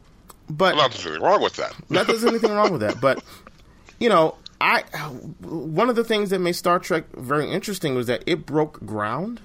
but 0.57 0.75
Not 0.75 0.91
there's 0.91 1.05
anything 1.05 1.23
wrong 1.23 1.41
with 1.41 1.55
that. 1.55 1.75
not 1.89 2.07
there's 2.07 2.25
anything 2.25 2.51
wrong 2.51 2.71
with 2.71 2.81
that. 2.81 3.01
But 3.01 3.23
you 3.99 4.09
know, 4.09 4.35
I 4.61 4.81
one 5.41 5.89
of 5.89 5.95
the 5.95 6.03
things 6.03 6.29
that 6.29 6.39
made 6.39 6.53
Star 6.53 6.79
Trek 6.79 7.05
very 7.15 7.49
interesting 7.49 7.95
was 7.95 8.07
that 8.07 8.23
it 8.25 8.45
broke 8.45 8.85
ground, 8.85 9.41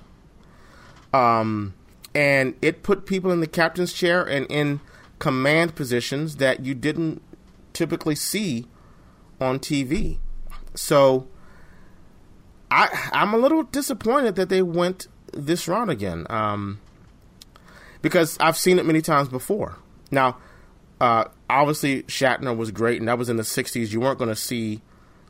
um, 1.13 1.75
and 2.15 2.55
it 2.63 2.83
put 2.83 3.07
people 3.07 3.31
in 3.31 3.41
the 3.41 3.47
captain's 3.47 3.93
chair 3.93 4.23
and 4.23 4.47
in 4.47 4.81
command 5.19 5.75
positions 5.75 6.37
that 6.37 6.65
you 6.65 6.75
didn't 6.75 7.23
typically 7.73 8.15
see 8.15 8.67
on 9.41 9.59
TV. 9.59 10.19
So 10.75 11.27
I 12.71 13.11
I'm 13.13 13.33
a 13.33 13.39
little 13.39 13.63
disappointed 13.63 14.37
that 14.37 14.49
they 14.49 14.63
went 14.63 15.09
this 15.33 15.69
route 15.69 15.91
again. 15.91 16.27
Um, 16.29 16.81
because 18.03 18.37
I've 18.41 18.57
seen 18.57 18.79
it 18.79 18.87
many 18.87 19.01
times 19.03 19.29
before. 19.29 19.77
Now, 20.11 20.37
uh, 21.01 21.25
obviously 21.49 22.03
Shatner 22.05 22.57
was 22.57 22.71
great, 22.71 23.01
and 23.01 23.09
that 23.09 23.19
was 23.19 23.29
in 23.29 23.37
the 23.37 23.43
'60s. 23.43 23.93
You 23.93 24.01
weren't 24.01 24.19
going 24.19 24.31
to 24.31 24.37
see, 24.37 24.81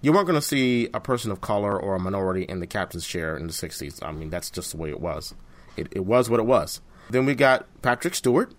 you 0.01 0.13
weren't 0.13 0.27
going 0.27 0.41
to 0.41 0.47
see 0.47 0.89
a 0.95 1.01
person 1.01 1.31
of 1.31 1.41
color 1.41 1.79
or 1.79 1.95
a 1.95 2.01
minority 2.01 2.43
in 2.43 2.61
the 2.61 2.67
captain's 2.67 3.07
chair 3.07 3.37
in 3.37 3.47
the 3.47 3.53
'60s. 3.53 4.03
I 4.03 4.13
mean, 4.13 4.31
that's 4.31 4.51
just 4.51 4.73
the 4.73 4.77
way 4.77 4.91
it 4.91 5.01
was. 5.01 5.35
It, 5.77 5.89
it 5.93 6.05
was 6.05 6.29
what 6.29 6.41
it 6.41 6.47
was. 6.47 6.81
Then 7.11 7.27
we 7.27 7.35
got 7.35 7.67
Patrick 7.83 8.15
Stewart. 8.15 8.53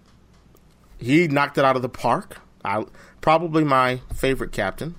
He 0.97 1.27
knocked 1.27 1.57
it 1.57 1.65
out 1.65 1.75
of 1.75 1.81
the 1.81 1.89
park. 1.89 2.41
I, 2.63 2.85
probably 3.21 3.63
my 3.63 4.01
favorite 4.13 4.51
captain. 4.51 4.95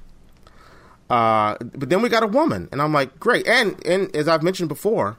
Uh, 1.09 1.57
but 1.61 1.91
then 1.91 2.03
we 2.03 2.09
got 2.09 2.23
a 2.23 2.29
woman, 2.29 2.69
and 2.71 2.81
I'm 2.81 2.93
like, 2.93 3.19
great. 3.19 3.47
And 3.47 3.85
and 3.85 4.15
as 4.15 4.29
I've 4.29 4.43
mentioned 4.43 4.69
before, 4.69 5.17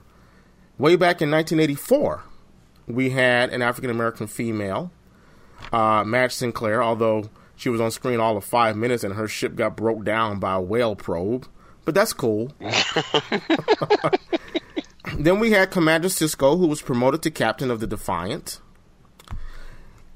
way 0.78 0.96
back 0.96 1.20
in 1.20 1.30
1984, 1.30 2.22
we 2.86 3.10
had 3.10 3.50
an 3.50 3.60
African 3.60 3.90
American 3.90 4.26
female, 4.26 4.90
uh, 5.72 6.04
Madge 6.04 6.32
Sinclair. 6.32 6.82
Although 6.82 7.30
she 7.56 7.68
was 7.68 7.80
on 7.80 7.90
screen 7.90 8.20
all 8.20 8.36
of 8.36 8.44
five 8.44 8.76
minutes, 8.76 9.04
and 9.04 9.14
her 9.14 9.28
ship 9.28 9.54
got 9.54 9.76
broke 9.76 10.04
down 10.04 10.38
by 10.38 10.54
a 10.54 10.60
whale 10.60 10.96
probe, 10.96 11.46
but 11.84 11.94
that's 11.94 12.12
cool. 12.12 12.52
then 15.18 15.38
we 15.38 15.52
had 15.52 15.70
Commander 15.70 16.08
Sisko, 16.08 16.58
who 16.58 16.66
was 16.66 16.82
promoted 16.82 17.22
to 17.22 17.30
captain 17.30 17.70
of 17.70 17.80
the 17.80 17.86
Defiant. 17.86 18.60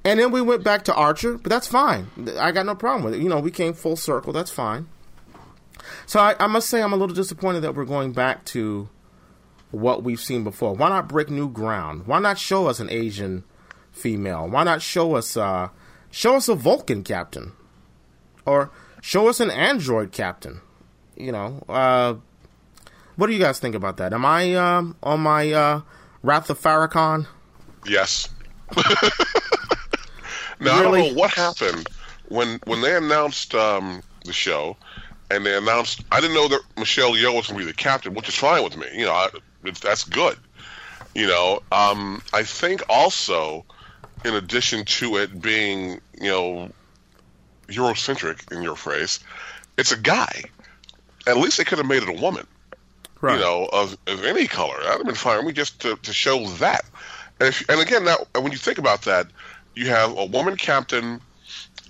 And 0.05 0.21
then 0.21 0.31
we 0.31 0.41
went 0.41 0.63
back 0.63 0.85
to 0.85 0.95
Archer, 0.95 1.37
but 1.37 1.51
that's 1.51 1.67
fine. 1.67 2.07
I 2.39 2.53
got 2.53 2.65
no 2.65 2.77
problem 2.77 3.03
with 3.03 3.15
it. 3.15 3.21
You 3.21 3.29
know, 3.29 3.41
we 3.41 3.51
came 3.51 3.73
full 3.73 3.97
circle. 3.97 4.33
That's 4.33 4.53
fine. 4.53 4.87
So 6.07 6.21
I, 6.21 6.37
I, 6.39 6.47
must 6.47 6.69
say 6.69 6.81
I'm 6.81 6.93
a 6.93 6.97
little 6.97 7.15
disappointed 7.15 7.61
that 7.61 7.75
we're 7.75 7.85
going 7.85 8.13
back 8.13 8.45
to 8.47 8.89
what 9.73 10.05
we've 10.05 10.21
seen 10.21 10.45
before. 10.45 10.75
Why 10.75 10.91
not 10.91 11.09
break 11.09 11.29
new 11.29 11.49
ground? 11.49 12.07
Why 12.07 12.21
not 12.21 12.39
show 12.39 12.69
us 12.69 12.79
an 12.79 12.89
Asian 12.89 13.43
female? 13.97 14.49
Why 14.49 14.65
not 14.65 14.83
show 14.83 15.15
us 15.15 15.37
uh, 15.37 15.71
show 16.11 16.37
us 16.37 16.49
a 16.49 16.55
Vulcan 16.55 17.03
captain, 17.03 17.53
or 18.45 18.71
show 19.01 19.29
us 19.29 19.41
an 19.41 19.51
android 19.51 20.13
captain? 20.13 20.61
You 21.17 21.33
know, 21.33 21.65
uh, 21.69 22.15
what 23.17 23.27
do 23.29 23.33
you 23.33 23.39
guys 23.39 23.59
think 23.59 23.75
about 23.75 23.97
that? 23.97 24.13
Am 24.13 24.25
I 24.25 24.55
um, 24.55 24.97
on 25.03 25.21
my 25.21 25.51
uh, 25.53 25.81
Wrath 26.23 26.51
of 26.51 26.61
Farrakhan? 26.61 27.27
Yes. 27.87 28.29
now 28.77 28.83
really? 30.61 30.71
I 30.71 30.83
don't 30.83 30.93
know 30.93 31.21
what 31.21 31.31
happened 31.33 31.89
when 32.29 32.61
when 32.67 32.83
they 32.83 32.97
announced 32.97 33.55
um, 33.55 34.03
the 34.25 34.33
show 34.33 34.77
and 35.31 35.47
they 35.47 35.57
announced. 35.57 36.03
I 36.13 36.21
didn't 36.21 36.35
know 36.35 36.49
that 36.49 36.61
Michelle 36.77 37.13
Yeoh 37.13 37.35
was 37.35 37.47
going 37.47 37.59
to 37.59 37.67
be 37.67 37.71
the 37.71 37.77
captain, 37.77 38.15
which 38.15 38.29
is 38.29 38.35
fine 38.35 38.63
with 38.63 38.77
me. 38.77 38.87
You 38.95 39.07
know, 39.07 39.13
I, 39.13 39.29
that's 39.81 40.05
good. 40.05 40.39
You 41.15 41.27
know, 41.27 41.63
um, 41.73 42.23
I 42.33 42.43
think 42.43 42.83
also, 42.89 43.65
in 44.25 44.35
addition 44.35 44.85
to 44.85 45.17
it 45.17 45.41
being, 45.41 46.01
you 46.21 46.31
know, 46.31 46.71
Eurocentric 47.69 48.53
in 48.53 48.63
your 48.63 48.77
phrase, 48.77 49.21
it's 49.77 49.93
a 49.93 49.99
guy. 49.99 50.45
At 51.27 51.37
least 51.37 51.59
they 51.59 51.65
could 51.65 51.79
have 51.79 51.87
made 51.87 52.03
it 52.03 52.09
a 52.09 52.21
woman. 52.21 52.47
Right. 53.21 53.35
You 53.35 53.41
know, 53.41 53.69
of, 53.73 53.97
of 54.07 54.25
any 54.25 54.47
color. 54.47 54.77
That'd 54.79 54.99
have 54.99 55.07
been 55.07 55.15
fine. 55.15 55.45
We 55.45 55.53
just 55.53 55.81
to, 55.81 55.97
to 55.97 56.13
show 56.13 56.47
that. 56.47 56.85
And, 57.41 57.49
if, 57.49 57.69
and 57.69 57.81
again, 57.81 58.05
now 58.05 58.17
when 58.41 58.53
you 58.53 58.59
think 58.59 58.79
about 58.79 59.03
that, 59.03 59.27
you 59.75 59.89
have 59.89 60.17
a 60.17 60.25
woman 60.27 60.57
captain 60.57 61.21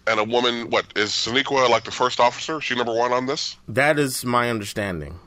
and 0.07 0.21
a 0.21 0.25
woman. 0.25 0.71
What 0.71 0.87
is 0.97 1.11
Sonequa 1.11 1.69
like 1.69 1.85
the 1.85 1.91
first 1.91 2.21
officer? 2.21 2.61
She 2.61 2.75
number 2.75 2.95
one 2.95 3.13
on 3.13 3.27
this. 3.27 3.57
That 3.69 3.99
is 3.99 4.25
my 4.25 4.51
understanding. 4.51 5.19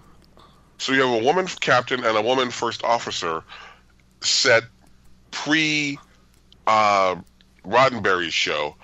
So 0.77 0.93
you 0.93 1.01
have 1.01 1.21
a 1.21 1.25
woman 1.25 1.45
captain 1.47 2.03
and 2.05 2.17
a 2.17 2.21
woman 2.21 2.51
first 2.51 2.83
officer 2.83 3.43
set 4.21 4.63
pre 5.31 5.99
uh, 6.69 7.15
Roddenberry's 7.65 8.33
show, 8.33 8.75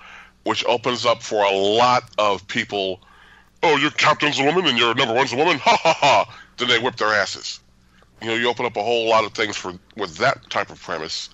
which 0.42 0.64
opens 0.66 1.06
up 1.06 1.22
for 1.22 1.44
a 1.44 1.52
lot 1.52 2.02
of 2.18 2.46
people. 2.48 3.00
Oh, 3.62 3.76
your 3.76 3.92
captain's 3.92 4.38
a 4.38 4.44
woman 4.44 4.66
and 4.66 4.76
your 4.76 4.94
number 4.94 5.14
one's 5.14 5.32
a 5.32 5.36
woman. 5.36 5.58
Ha 5.62 5.76
ha 5.82 5.92
ha! 5.92 6.38
Then 6.58 6.68
they 6.68 6.78
whip 6.78 6.96
their 6.96 7.12
asses. 7.12 7.60
You 8.20 8.28
know, 8.28 8.34
you 8.34 8.48
open 8.48 8.66
up 8.66 8.76
a 8.76 8.82
whole 8.82 9.08
lot 9.08 9.24
of 9.24 9.32
things 9.32 9.56
for 9.56 9.74
with 9.96 10.16
that 10.16 10.50
type 10.50 10.70
of 10.70 10.82
premise. 10.82 11.30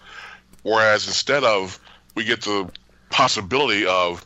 Whereas 0.63 1.07
instead 1.07 1.43
of 1.43 1.81
we 2.15 2.25
get 2.25 2.43
the 2.43 2.71
possibility 3.11 3.87
of 3.87 4.25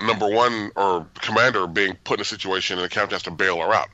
number 0.00 0.28
one 0.28 0.70
or 0.76 1.06
commander 1.20 1.66
being 1.66 1.96
put 2.04 2.18
in 2.18 2.22
a 2.22 2.24
situation 2.24 2.78
and 2.78 2.84
the 2.84 2.88
captain 2.88 3.14
has 3.14 3.22
to 3.22 3.30
bail 3.30 3.58
her 3.58 3.72
out, 3.72 3.88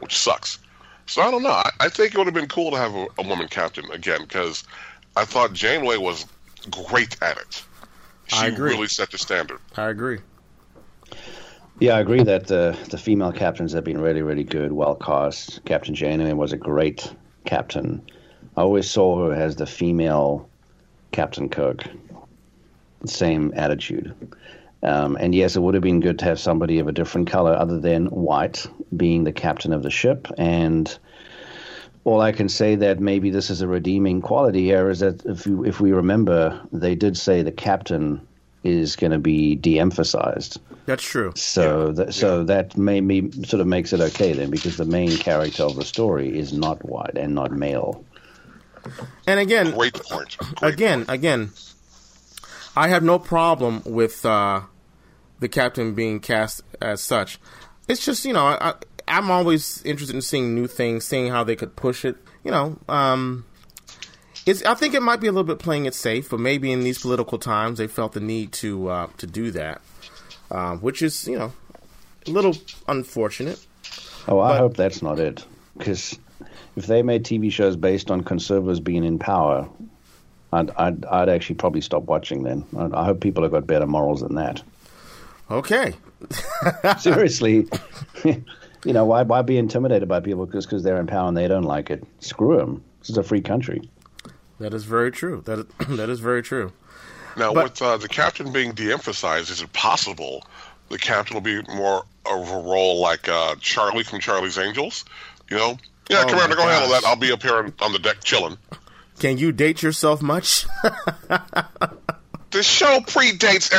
which 0.00 0.18
sucks. 0.18 0.58
So 1.06 1.22
I 1.22 1.30
don't 1.30 1.42
know. 1.42 1.50
I, 1.50 1.70
I 1.80 1.88
think 1.88 2.14
it 2.14 2.18
would 2.18 2.26
have 2.26 2.34
been 2.34 2.48
cool 2.48 2.70
to 2.72 2.76
have 2.76 2.94
a, 2.94 3.06
a 3.18 3.26
woman 3.26 3.48
captain 3.48 3.90
again 3.92 4.22
because 4.22 4.64
I 5.16 5.24
thought 5.24 5.52
Janeway 5.52 5.98
was 5.98 6.26
great 6.70 7.16
at 7.22 7.38
it. 7.38 7.62
She 8.28 8.50
really 8.50 8.88
set 8.88 9.10
the 9.10 9.18
standard. 9.18 9.58
I 9.76 9.88
agree. 9.88 10.18
Yeah, 11.80 11.96
I 11.96 12.00
agree 12.00 12.22
that 12.22 12.46
the 12.46 12.76
the 12.90 12.98
female 12.98 13.32
captains 13.32 13.72
have 13.72 13.84
been 13.84 14.00
really, 14.00 14.22
really 14.22 14.44
good, 14.44 14.72
well 14.72 14.94
cast. 14.94 15.64
Captain 15.64 15.94
Janeway 15.94 16.32
was 16.32 16.52
a 16.52 16.56
great 16.56 17.12
captain. 17.44 18.02
I 18.56 18.62
always 18.62 18.88
saw 18.88 19.26
her 19.26 19.34
as 19.34 19.56
the 19.56 19.66
female 19.66 20.48
Captain 21.10 21.48
Kirk. 21.48 21.84
Same 23.04 23.52
attitude. 23.56 24.14
Um, 24.82 25.16
and 25.20 25.34
yes, 25.34 25.56
it 25.56 25.60
would 25.60 25.74
have 25.74 25.82
been 25.82 26.00
good 26.00 26.18
to 26.20 26.24
have 26.24 26.40
somebody 26.40 26.78
of 26.78 26.88
a 26.88 26.92
different 26.92 27.28
color 27.28 27.54
other 27.54 27.78
than 27.78 28.06
white 28.06 28.66
being 28.96 29.24
the 29.24 29.32
captain 29.32 29.72
of 29.72 29.82
the 29.82 29.90
ship. 29.90 30.26
And 30.38 30.98
all 32.04 32.20
I 32.20 32.32
can 32.32 32.48
say 32.48 32.74
that 32.76 33.00
maybe 33.00 33.30
this 33.30 33.50
is 33.50 33.60
a 33.60 33.68
redeeming 33.68 34.20
quality 34.20 34.64
here 34.64 34.90
is 34.90 35.00
that 35.00 35.24
if 35.24 35.46
you, 35.46 35.64
if 35.64 35.80
we 35.80 35.92
remember, 35.92 36.60
they 36.72 36.94
did 36.94 37.16
say 37.16 37.42
the 37.42 37.52
captain 37.52 38.26
is 38.64 38.96
going 38.96 39.12
to 39.12 39.18
be 39.18 39.54
de-emphasized. 39.54 40.60
That's 40.86 41.04
true. 41.04 41.32
So 41.36 41.86
yeah. 41.86 41.92
that 41.92 42.14
so 42.14 42.38
yeah. 42.38 42.44
that 42.44 42.76
maybe 42.76 43.30
sort 43.44 43.60
of 43.60 43.66
makes 43.66 43.92
it 43.92 44.00
okay 44.00 44.32
then 44.32 44.50
because 44.50 44.76
the 44.76 44.84
main 44.84 45.16
character 45.16 45.64
of 45.64 45.76
the 45.76 45.84
story 45.84 46.36
is 46.36 46.52
not 46.52 46.84
white 46.84 47.16
and 47.16 47.34
not 47.34 47.52
male. 47.52 48.04
And 49.26 49.38
again, 49.38 49.72
great 49.72 49.94
point. 49.94 50.36
Great 50.36 50.74
again, 50.74 51.04
point. 51.04 51.10
again, 51.10 51.50
I 52.76 52.88
have 52.88 53.04
no 53.04 53.18
problem 53.20 53.82
with 53.84 54.26
uh, 54.26 54.62
the 55.38 55.48
captain 55.48 55.94
being 55.94 56.18
cast 56.18 56.62
as 56.80 57.00
such. 57.00 57.38
It's 57.86 58.04
just 58.04 58.24
you 58.24 58.32
know 58.32 58.44
I, 58.44 58.74
I'm 59.12 59.30
always 59.30 59.82
interested 59.84 60.16
in 60.16 60.22
seeing 60.22 60.54
new 60.54 60.66
things, 60.66 61.04
seeing 61.04 61.30
how 61.30 61.44
they 61.44 61.56
could 61.56 61.76
push 61.76 62.04
it. 62.04 62.16
You 62.44 62.50
know, 62.50 62.78
um, 62.88 63.44
it's 64.46 64.64
I 64.64 64.74
think 64.74 64.94
it 64.94 65.02
might 65.02 65.20
be 65.20 65.26
a 65.26 65.32
little 65.32 65.46
bit 65.46 65.58
playing 65.58 65.86
it 65.86 65.94
safe, 65.94 66.30
but 66.30 66.40
maybe 66.40 66.72
in 66.72 66.80
these 66.80 66.98
political 66.98 67.38
times 67.38 67.78
they 67.78 67.86
felt 67.86 68.12
the 68.12 68.20
need 68.20 68.52
to 68.52 68.88
uh, 68.88 69.06
to 69.18 69.26
do 69.26 69.50
that, 69.52 69.80
uh, 70.50 70.76
which 70.76 71.02
is 71.02 71.28
you 71.28 71.38
know 71.38 71.52
a 72.26 72.30
little 72.30 72.56
unfortunate. 72.88 73.64
Oh, 74.28 74.40
I 74.40 74.52
but, 74.52 74.58
hope 74.58 74.76
that's 74.76 75.02
not 75.02 75.18
it, 75.18 75.44
because 75.76 76.18
if 76.76 76.86
they 76.86 77.02
made 77.02 77.24
TV 77.24 77.52
shows 77.52 77.76
based 77.76 78.10
on 78.10 78.22
conservatives 78.22 78.80
being 78.80 79.04
in 79.04 79.18
power, 79.18 79.68
I'd, 80.52 80.70
I'd, 80.70 81.04
I'd 81.06 81.28
actually 81.28 81.56
probably 81.56 81.80
stop 81.80 82.04
watching 82.04 82.42
then. 82.42 82.64
I, 82.76 83.00
I 83.00 83.04
hope 83.04 83.20
people 83.20 83.42
have 83.42 83.52
got 83.52 83.66
better 83.66 83.86
morals 83.86 84.20
than 84.20 84.36
that. 84.36 84.62
Okay. 85.50 85.94
Seriously, 86.98 87.66
you 88.84 88.92
know 88.92 89.04
why 89.04 89.22
why 89.22 89.42
be 89.42 89.58
intimidated 89.58 90.08
by 90.08 90.20
people 90.20 90.46
just 90.46 90.68
because 90.68 90.82
they're 90.82 90.98
in 90.98 91.06
power 91.06 91.28
and 91.28 91.36
they 91.36 91.48
don't 91.48 91.62
like 91.62 91.90
it? 91.90 92.04
Screw 92.20 92.56
them. 92.56 92.84
This 93.00 93.10
is 93.10 93.18
a 93.18 93.22
free 93.22 93.40
country. 93.40 93.88
That 94.60 94.74
is 94.74 94.84
very 94.84 95.10
true. 95.10 95.42
That 95.44 95.60
is, 95.60 95.66
that 95.96 96.08
is 96.08 96.20
very 96.20 96.42
true. 96.42 96.72
Now, 97.36 97.54
but, 97.54 97.64
with 97.64 97.82
uh, 97.82 97.96
the 97.96 98.08
captain 98.08 98.52
being 98.52 98.72
de-emphasized, 98.72 99.50
is 99.50 99.62
it 99.62 99.72
possible 99.72 100.44
the 100.88 100.98
captain 100.98 101.34
will 101.34 101.40
be 101.40 101.62
more 101.74 102.04
of 102.26 102.50
a 102.50 102.56
role 102.56 103.00
like 103.00 103.28
uh, 103.28 103.56
Charlie 103.58 104.04
from 104.04 104.20
Charlie's 104.20 104.58
Angels? 104.58 105.04
You 105.50 105.56
know, 105.56 105.78
yeah, 106.10 106.24
oh 106.24 106.28
Commander, 106.28 106.56
go 106.56 106.66
handle 106.66 106.90
that. 106.90 107.04
I'll 107.04 107.16
be 107.16 107.32
up 107.32 107.42
here 107.42 107.56
on, 107.56 107.72
on 107.80 107.92
the 107.92 107.98
deck 107.98 108.22
chilling. 108.22 108.58
Can 109.18 109.38
you 109.38 109.52
date 109.52 109.82
yourself 109.82 110.20
much? 110.20 110.66
the 112.52 112.62
show 112.62 113.00
predates 113.00 113.70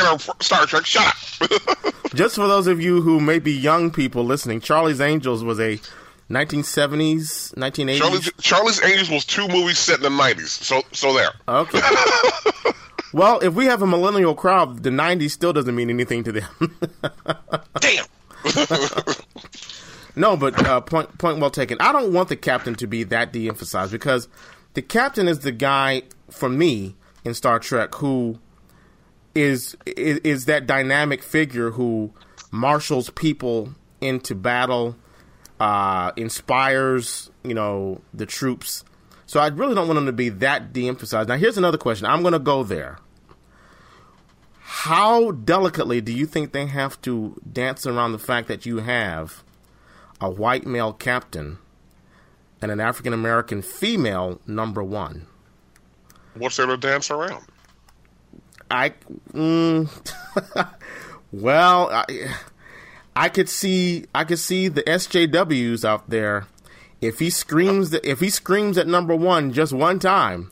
Star 0.42 0.66
Trek. 0.66 0.84
Shut 0.84 1.06
up. 1.06 1.94
Just 2.14 2.36
for 2.36 2.46
those 2.46 2.66
of 2.66 2.80
you 2.80 3.00
who 3.00 3.20
may 3.20 3.38
be 3.38 3.52
young 3.52 3.90
people 3.90 4.24
listening, 4.24 4.60
Charlie's 4.60 5.00
Angels 5.00 5.42
was 5.42 5.58
a 5.58 5.80
1970s, 6.30 7.54
1980s. 7.54 7.98
Charlie's, 7.98 8.30
Charlie's 8.40 8.82
Angels 8.82 9.10
was 9.10 9.24
two 9.24 9.46
movies 9.48 9.78
set 9.78 9.96
in 9.96 10.02
the 10.02 10.08
90s. 10.08 10.48
So, 10.48 10.82
so 10.92 11.12
there. 11.12 11.30
Okay. 11.48 11.80
well, 13.12 13.40
if 13.40 13.54
we 13.54 13.66
have 13.66 13.82
a 13.82 13.86
millennial 13.86 14.34
crowd, 14.34 14.82
the 14.82 14.90
90s 14.90 15.30
still 15.30 15.52
doesn't 15.52 15.74
mean 15.74 15.90
anything 15.90 16.24
to 16.24 16.32
them. 16.32 16.48
Damn. 17.80 18.06
no, 20.16 20.36
but 20.36 20.66
uh, 20.66 20.80
point 20.80 21.16
point 21.18 21.38
well 21.38 21.50
taken. 21.50 21.78
I 21.80 21.92
don't 21.92 22.12
want 22.12 22.28
the 22.28 22.36
captain 22.36 22.74
to 22.76 22.86
be 22.86 23.04
that 23.04 23.32
de-emphasized 23.32 23.90
because 23.90 24.28
the 24.74 24.82
captain 24.82 25.28
is 25.28 25.40
the 25.40 25.52
guy 25.52 26.02
for 26.30 26.48
me 26.48 26.94
in 27.24 27.34
Star 27.34 27.58
Trek 27.58 27.94
who 27.96 28.38
is, 29.34 29.76
is 29.86 30.18
is 30.18 30.44
that 30.46 30.66
dynamic 30.66 31.22
figure 31.22 31.70
who 31.72 32.12
marshals 32.50 33.10
people 33.10 33.74
into 34.00 34.34
battle, 34.34 34.96
uh, 35.60 36.12
inspires 36.16 37.30
you 37.42 37.54
know 37.54 38.00
the 38.12 38.26
troops. 38.26 38.84
So 39.26 39.40
I 39.40 39.48
really 39.48 39.74
don't 39.74 39.88
want 39.88 39.98
him 39.98 40.06
to 40.06 40.12
be 40.12 40.28
that 40.28 40.72
de-emphasized. 40.72 41.28
Now 41.28 41.36
here's 41.36 41.58
another 41.58 41.78
question. 41.78 42.06
I'm 42.06 42.22
going 42.22 42.32
to 42.32 42.38
go 42.38 42.62
there. 42.62 42.98
how 44.60 45.30
delicately 45.32 46.00
do 46.00 46.12
you 46.12 46.26
think 46.26 46.52
they 46.52 46.66
have 46.66 47.00
to 47.02 47.40
dance 47.50 47.86
around 47.86 48.12
the 48.12 48.18
fact 48.18 48.48
that 48.48 48.66
you 48.66 48.78
have 48.78 49.42
a 50.20 50.28
white 50.28 50.66
male 50.66 50.92
captain 50.92 51.58
and 52.60 52.70
an 52.70 52.80
African 52.80 53.12
American 53.12 53.62
female 53.62 54.40
number 54.46 54.82
one? 54.82 55.26
What's 56.34 56.56
there 56.56 56.66
to 56.66 56.76
dance 56.76 57.10
around? 57.10 57.44
I, 58.70 58.92
mm, 59.32 59.88
well, 61.32 61.90
I, 61.90 62.04
I 63.14 63.28
could 63.28 63.48
see, 63.48 64.06
I 64.14 64.24
could 64.24 64.38
see 64.38 64.68
the 64.68 64.82
SJWs 64.82 65.84
out 65.84 66.10
there. 66.10 66.46
If 67.00 67.18
he 67.18 67.30
screams, 67.30 67.90
that, 67.90 68.04
if 68.08 68.20
he 68.20 68.30
screams 68.30 68.78
at 68.78 68.86
number 68.86 69.14
one 69.14 69.52
just 69.52 69.72
one 69.72 69.98
time, 69.98 70.50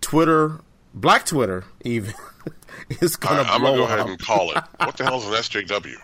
Twitter, 0.00 0.60
Black 0.92 1.24
Twitter, 1.24 1.64
even 1.84 2.12
is 3.00 3.16
gonna 3.16 3.42
I, 3.42 3.54
I'm 3.54 3.60
blow 3.62 3.70
gonna 3.70 3.78
go 3.78 3.84
up. 3.84 3.90
ahead 3.90 4.06
and 4.10 4.18
call 4.18 4.50
it. 4.50 4.62
What 4.78 4.96
the 4.96 5.04
hell 5.04 5.18
is 5.18 5.26
an 5.26 5.32
SJW? 5.32 5.94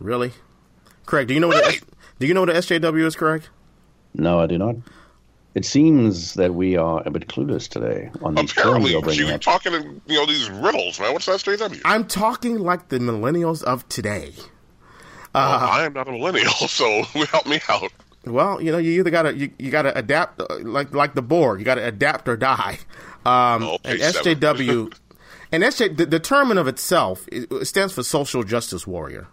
Really, 0.00 0.32
Craig? 1.06 1.28
Do 1.28 1.34
you 1.34 1.40
know 1.40 1.48
what? 1.48 1.64
Really? 1.64 1.78
The, 1.78 1.86
do 2.18 2.26
you 2.26 2.34
know 2.34 2.40
what 2.42 2.46
the 2.52 2.54
SJW 2.60 3.04
is, 3.06 3.14
Craig? 3.16 3.42
No, 4.14 4.40
I 4.40 4.46
do 4.46 4.58
not. 4.58 4.76
It 5.56 5.64
seems 5.64 6.34
that 6.34 6.54
we 6.54 6.76
are 6.76 7.02
a 7.06 7.10
bit 7.10 7.28
clueless 7.28 7.66
today 7.66 8.10
on 8.22 8.34
these 8.34 8.52
terms 8.52 8.90
you're 8.90 9.00
you 9.00 9.00
bringing 9.00 9.24
keep 9.24 9.34
up. 9.36 9.40
talking 9.40 9.72
in 9.72 10.02
you 10.06 10.16
know 10.18 10.26
these 10.26 10.50
riddles, 10.50 11.00
man. 11.00 11.14
What's 11.14 11.24
that 11.24 11.40
SJW? 11.40 11.80
I'm 11.82 12.04
talking 12.04 12.58
like 12.58 12.88
the 12.90 12.98
millennials 12.98 13.62
of 13.64 13.88
today. 13.88 14.34
Well, 15.34 15.42
I 15.44 15.84
am 15.86 15.94
not 15.94 16.08
a 16.08 16.12
millennial, 16.12 16.50
so 16.52 17.02
help 17.04 17.46
me 17.46 17.58
out. 17.70 17.90
Well, 18.26 18.60
you 18.60 18.70
know, 18.70 18.76
you 18.76 19.00
either 19.00 19.08
gotta 19.08 19.34
you, 19.34 19.50
you 19.58 19.70
gotta 19.70 19.96
adapt, 19.96 20.42
uh, 20.42 20.46
like 20.60 20.94
like 20.94 21.14
the 21.14 21.22
Borg. 21.22 21.58
You 21.58 21.64
gotta 21.64 21.86
adapt 21.86 22.28
or 22.28 22.36
die. 22.36 22.78
Um, 23.24 23.62
Oh, 23.62 23.78
and. 23.82 23.98
SJW, 23.98 24.92
and 25.52 25.62
SJ, 25.62 25.96
the, 25.96 26.04
the 26.04 26.20
term 26.20 26.50
in 26.50 26.58
of 26.58 26.68
itself 26.68 27.26
it, 27.32 27.50
it 27.50 27.64
stands 27.64 27.94
for 27.94 28.02
social 28.02 28.42
justice 28.44 28.86
warrior, 28.86 29.26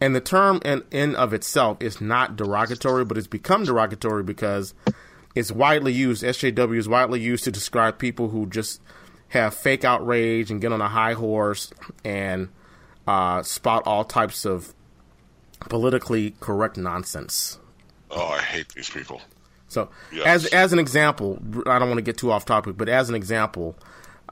and 0.00 0.14
the 0.14 0.20
term 0.20 0.60
in 0.64 0.84
in 0.92 1.16
of 1.16 1.32
itself 1.34 1.78
is 1.80 2.00
not 2.00 2.36
derogatory, 2.36 3.04
but 3.04 3.18
it's 3.18 3.26
become 3.26 3.64
derogatory 3.64 4.22
because 4.22 4.74
it's 5.34 5.50
widely 5.52 5.92
used. 5.92 6.22
SJW 6.22 6.76
is 6.78 6.88
widely 6.88 7.20
used 7.20 7.44
to 7.44 7.50
describe 7.50 7.98
people 7.98 8.28
who 8.28 8.46
just 8.46 8.80
have 9.28 9.54
fake 9.54 9.84
outrage 9.84 10.50
and 10.50 10.60
get 10.60 10.72
on 10.72 10.80
a 10.80 10.88
high 10.88 11.14
horse 11.14 11.72
and 12.04 12.48
uh, 13.06 13.42
spout 13.42 13.82
all 13.86 14.04
types 14.04 14.44
of 14.44 14.72
politically 15.60 16.34
correct 16.40 16.76
nonsense. 16.76 17.58
Oh, 18.10 18.26
I 18.28 18.40
hate 18.42 18.68
these 18.74 18.90
people. 18.90 19.20
So, 19.68 19.88
Yes. 20.12 20.26
as 20.26 20.46
as 20.52 20.72
an 20.72 20.78
example, 20.78 21.38
I 21.66 21.78
don't 21.78 21.88
want 21.88 21.98
to 21.98 22.02
get 22.02 22.16
too 22.16 22.30
off 22.30 22.44
topic, 22.44 22.76
but 22.76 22.88
as 22.88 23.08
an 23.08 23.14
example, 23.16 23.76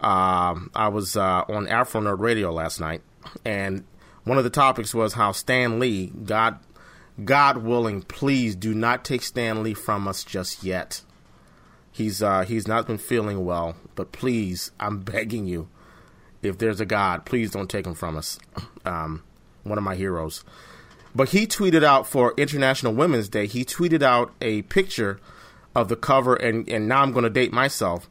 um, 0.00 0.70
I 0.74 0.88
was 0.88 1.16
uh, 1.16 1.42
on 1.48 1.66
Afro 1.68 2.00
Nerd 2.00 2.20
Radio 2.20 2.52
last 2.52 2.78
night, 2.80 3.00
and 3.44 3.84
one 4.24 4.38
of 4.38 4.44
the 4.44 4.50
topics 4.50 4.94
was 4.94 5.14
how 5.14 5.32
Stan 5.32 5.80
Lee, 5.80 6.12
God, 6.24 6.58
God 7.24 7.58
willing, 7.58 8.02
please 8.02 8.56
do 8.56 8.74
not 8.74 9.04
take 9.04 9.22
Stan 9.22 9.62
Lee 9.62 9.74
from 9.74 10.08
us 10.08 10.24
just 10.24 10.64
yet. 10.64 11.02
He's 11.90 12.22
uh, 12.22 12.42
he's 12.42 12.66
not 12.66 12.86
been 12.86 12.98
feeling 12.98 13.44
well, 13.44 13.76
but 13.94 14.12
please, 14.12 14.70
I'm 14.80 15.00
begging 15.02 15.46
you, 15.46 15.68
if 16.42 16.58
there's 16.58 16.80
a 16.80 16.86
God, 16.86 17.24
please 17.24 17.50
don't 17.50 17.70
take 17.70 17.86
him 17.86 17.94
from 17.94 18.16
us. 18.16 18.38
Um, 18.84 19.22
one 19.62 19.78
of 19.78 19.84
my 19.84 19.94
heroes. 19.94 20.42
But 21.14 21.28
he 21.28 21.46
tweeted 21.46 21.84
out 21.84 22.04
for 22.04 22.34
International 22.36 22.92
Women's 22.92 23.28
Day, 23.28 23.46
he 23.46 23.64
tweeted 23.64 24.02
out 24.02 24.32
a 24.40 24.62
picture 24.62 25.20
of 25.72 25.88
the 25.88 25.94
cover, 25.94 26.34
and, 26.34 26.68
and 26.68 26.88
now 26.88 27.02
I'm 27.02 27.12
going 27.12 27.22
to 27.22 27.30
date 27.30 27.52
myself. 27.52 28.08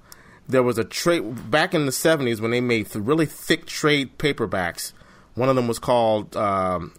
There 0.48 0.64
was 0.64 0.78
a 0.78 0.86
trade 0.86 1.52
back 1.52 1.74
in 1.74 1.86
the 1.86 1.92
70s 1.92 2.40
when 2.40 2.52
they 2.52 2.62
made 2.62 2.96
really 2.96 3.26
thick 3.26 3.66
trade 3.66 4.18
paperbacks. 4.18 4.94
One 5.36 5.50
of 5.50 5.58
them 5.58 5.68
was 5.68 5.78
called 5.78 6.38
um, 6.38 6.94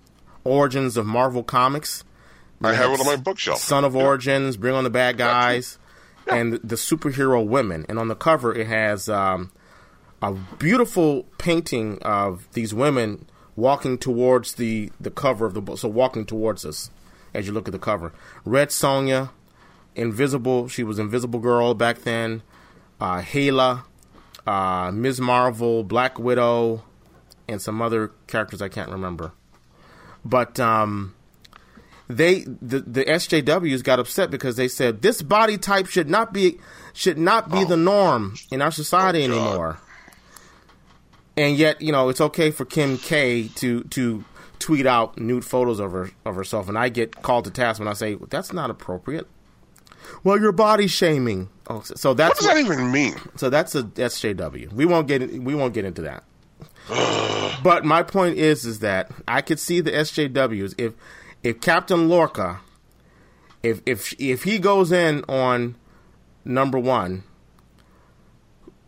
Origins 0.45 0.97
of 0.97 1.07
Marvel 1.07 1.43
Comics. 1.43 2.05
I 2.63 2.75
have 2.75 2.93
it 2.93 3.01
on 3.01 3.07
my 3.07 3.17
bookshelf. 3.17 3.59
Son 3.59 3.85
of 3.85 3.97
Origins, 3.97 4.57
Bring 4.57 4.75
on 4.75 4.85
the 4.85 4.91
Bad 4.91 5.19
Guys, 5.19 5.79
and 6.29 6.55
the, 6.55 6.77
superhero 6.77 7.45
women. 7.45 7.85
And 7.89 7.99
on 7.99 8.09
the 8.09 8.15
cover, 8.15 8.55
it 8.55 8.69
has 8.69 9.09
um, 9.09 9.51
a 10.21 10.33
beautiful 10.59 11.25
painting 11.39 11.99
of 12.03 12.47
these 12.53 12.73
women 12.73 13.27
walking 13.57 13.99
towards 13.99 14.55
the, 14.55 14.93
the 15.01 15.11
cover 15.11 15.45
of 15.45 15.55
the 15.55 15.61
book. 15.61 15.79
So 15.79 15.89
walking 15.89 16.25
towards 16.25 16.65
us 16.65 16.91
as 17.35 17.47
you 17.47 17.53
look 17.53 17.67
at 17.67 17.73
the 17.73 17.79
cover. 17.79 18.13
Red 18.45 18.69
Sonja, 18.69 19.31
Invisible. 19.95 20.69
She 20.69 20.85
was 20.85 20.99
Invisible 20.99 21.41
Girl 21.41 21.75
back 21.75 22.03
then. 22.03 22.43
Uh, 23.01 23.21
Hala, 23.21 23.85
uh, 24.47 24.91
Ms. 24.93 25.21
Marvel, 25.21 25.83
Black 25.83 26.19
Widow, 26.19 26.85
and 27.49 27.61
some 27.61 27.83
other 27.83 28.13
characters 28.27 28.63
I 28.63 28.69
can't 28.69 28.91
remember. 28.91 29.33
But 30.25 30.61
um, 30.61 31.15
they 32.09 32.41
the 32.41 32.81
the 32.81 33.05
SJWs 33.05 33.83
got 33.83 33.99
upset 33.99 34.31
because 34.31 34.57
they 34.57 34.69
said 34.69 35.03
this 35.03 35.23
body 35.23 35.59
type 35.59 35.87
should 35.87 36.09
not 36.09 36.33
be 36.33 36.59
should 36.93 37.19
not 37.19 37.51
be 37.51 37.65
the 37.65 37.77
norm 37.77 38.35
in 38.51 38.63
our 38.63 38.71
society 38.71 39.23
Oh, 39.23 39.25
anymore. 39.25 39.79
And 41.37 41.57
yet, 41.57 41.81
you 41.81 41.93
know, 41.93 42.09
it's 42.11 42.21
okay 42.21 42.51
for 42.51 42.65
Kim 42.65 42.99
K 42.99 43.49
to 43.57 43.83
to 43.85 44.25
tweet 44.59 44.87
out 44.87 45.19
nude 45.19 45.45
photos 45.45 45.81
of 45.81 45.93
her 45.93 46.11
of 46.25 46.35
herself, 46.37 46.69
and 46.69 46.77
I 46.79 46.89
get 46.89 47.23
called 47.23 47.47
to 47.47 47.51
task 47.51 47.79
when 47.79 47.89
I 47.89 47.95
say 47.95 48.17
that's 48.29 48.53
not 48.53 48.71
appropriate. 48.71 49.27
Well, 50.25 50.39
you're 50.39 50.53
body 50.53 50.89
shaming. 50.89 51.49
Oh, 51.69 51.81
so- 51.81 51.95
so 51.95 52.11
What 52.11 52.17
that's 52.19 52.39
does 52.41 52.49
that 52.49 52.59
even 52.59 52.91
mean? 52.93 53.15
so 53.37 53.49
that's 53.49 53.75
a 53.75 53.85
SJW. 53.85 54.73
We 54.73 54.85
won't 54.85 55.09
get 55.09 55.23
we 55.43 55.55
won't 55.55 55.73
get 55.75 55.85
into 55.85 56.03
that. 56.03 56.25
but 57.63 57.85
my 57.85 58.03
point 58.03 58.37
is 58.37 58.65
is 58.65 58.81
that 58.81 59.11
I 59.29 59.41
could 59.41 59.59
see 59.61 59.81
the 59.81 59.91
SJWs 59.91 60.75
if 60.79 60.95
if 61.43 61.61
Captain 61.61 62.09
Lorca 62.09 62.61
if 63.63 63.81
if 63.87 64.15
if 64.21 64.43
he 64.45 64.59
goes 64.59 64.93
in 64.93 65.25
on 65.29 65.77
number 66.45 66.79
1 66.79 67.23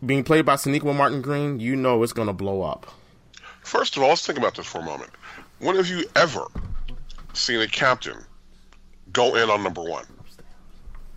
being 0.05 0.24
played 0.24 0.45
by 0.45 0.55
Sonequa 0.55 0.95
Martin 0.95 1.22
Green, 1.22 1.61
you 1.61 1.76
know 1.76 2.03
it's 2.03 2.12
going 2.12 2.28
to 2.28 2.34
blow 2.34 2.62
up. 2.62 2.86
First 3.62 3.97
of 3.97 4.03
all, 4.03 4.11
let's 4.11 4.26
think 4.26 4.38
about 4.38 4.55
this 4.55 4.66
for 4.66 4.78
a 4.78 4.84
moment. 4.84 5.11
When 5.61 5.76
have 5.76 5.88
you 5.88 6.05
ever 6.14 6.47
seen 7.32 7.61
a 7.61 7.66
captain 7.66 8.18
go 9.12 9.34
in 9.36 9.49
on 9.49 9.62
number 9.62 9.82
one? 9.82 10.05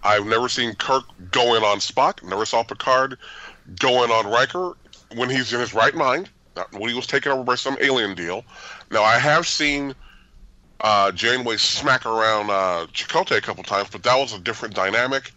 I've 0.03 0.25
never 0.25 0.47
seen 0.47 0.73
Kirk 0.75 1.03
go 1.32 1.55
in 1.55 1.63
on 1.63 1.80
Spock. 1.80 2.23
Never 2.23 2.45
saw 2.45 2.63
Picard 2.63 3.17
go 3.80 4.03
in 4.03 4.11
on 4.11 4.28
Riker 4.28 4.78
when 5.15 5.30
he's 5.30 5.51
in 5.51 5.59
his 5.59 5.73
right 5.73 5.93
mind, 5.93 6.30
he 6.74 6.93
was 6.93 7.08
taken 7.08 7.32
over 7.32 7.43
by 7.43 7.55
some 7.55 7.78
alien 7.82 8.16
deal. 8.16 8.43
Now, 8.91 9.03
I 9.03 9.18
have 9.20 9.47
seen 9.47 9.95
uh, 10.82 11.12
Janeway 11.12 11.58
smack 11.58 12.05
around 12.05 12.49
uh, 12.49 12.88
Chakotay 12.93 13.38
a 13.38 13.41
couple 13.41 13.64
times, 13.64 13.89
but 13.91 14.03
that 14.03 14.16
was 14.16 14.34
a 14.34 14.39
different 14.39 14.76
dynamic. 14.76 15.32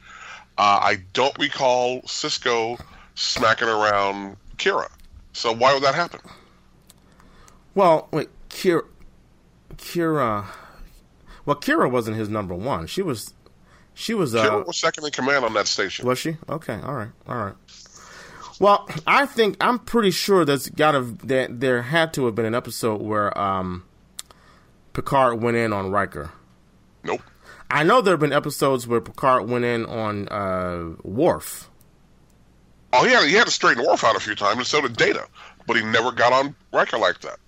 Uh, 0.59 0.79
I 0.83 0.99
don't 1.13 1.37
recall 1.39 2.03
Sisko 2.03 2.81
smacking 3.15 3.69
around 3.69 4.37
Kira. 4.59 4.89
So 5.33 5.53
why 5.53 5.73
would 5.73 5.83
that 5.83 5.95
happen? 5.95 6.21
Well, 7.75 8.09
wait, 8.11 8.29
Kira 8.49 8.83
Kira 9.77 10.47
Well, 11.47 11.57
Kira 11.57 11.91
wasn't 11.91 12.17
his 12.17 12.29
number 12.29 12.55
1. 12.55 12.89
She 12.89 13.03
was 13.03 13.33
she 13.95 14.15
was 14.15 14.35
uh 14.35 14.45
Kira 14.45 14.67
was 14.67 14.79
second 14.79 15.05
in 15.05 15.13
command 15.13 15.45
on 15.45 15.55
that 15.55 15.67
station. 15.67 16.07
Was 16.07 16.19
she? 16.19 16.37
Okay, 16.49 16.79
all 16.83 16.95
right, 16.95 17.11
all 17.29 17.37
right. 17.37 17.55
Well, 18.61 18.87
I 19.07 19.25
think 19.25 19.57
I'm 19.59 19.79
pretty 19.79 20.11
sure 20.11 20.45
there's 20.45 20.69
got 20.69 20.93
to 20.93 21.01
that 21.25 21.61
there 21.61 21.81
had 21.81 22.13
to 22.15 22.27
have 22.27 22.35
been 22.35 22.45
an 22.45 22.55
episode 22.55 23.01
where 23.01 23.37
um, 23.37 23.85
Picard 24.93 25.43
went 25.43 25.57
in 25.57 25.73
on 25.73 25.91
Riker. 25.91 26.31
Nope. 27.03 27.23
I 27.71 27.85
know 27.85 28.03
there 28.03 28.13
have 28.13 28.21
been 28.21 28.35
episodes 28.35 28.87
where 28.87 29.01
Picard 29.01 29.49
went 29.49 29.65
in 29.65 29.87
on 29.87 30.29
uh, 30.29 30.91
Worf. 31.03 31.71
Oh, 32.93 33.05
he 33.07 33.13
had, 33.13 33.27
he 33.29 33.35
had 33.35 33.47
to 33.47 33.53
straighten 33.53 33.83
Worf 33.87 34.05
out 34.05 34.15
a 34.15 34.21
few 34.21 34.35
times, 34.35 34.59
and 34.59 34.67
so 34.67 34.83
did 34.83 34.95
Data. 34.95 35.27
But 35.67 35.77
he 35.77 35.83
never 35.83 36.13
got 36.13 36.35
on 36.35 36.55
Riker 36.71 36.99
like 36.99 37.21
that. 37.21 37.39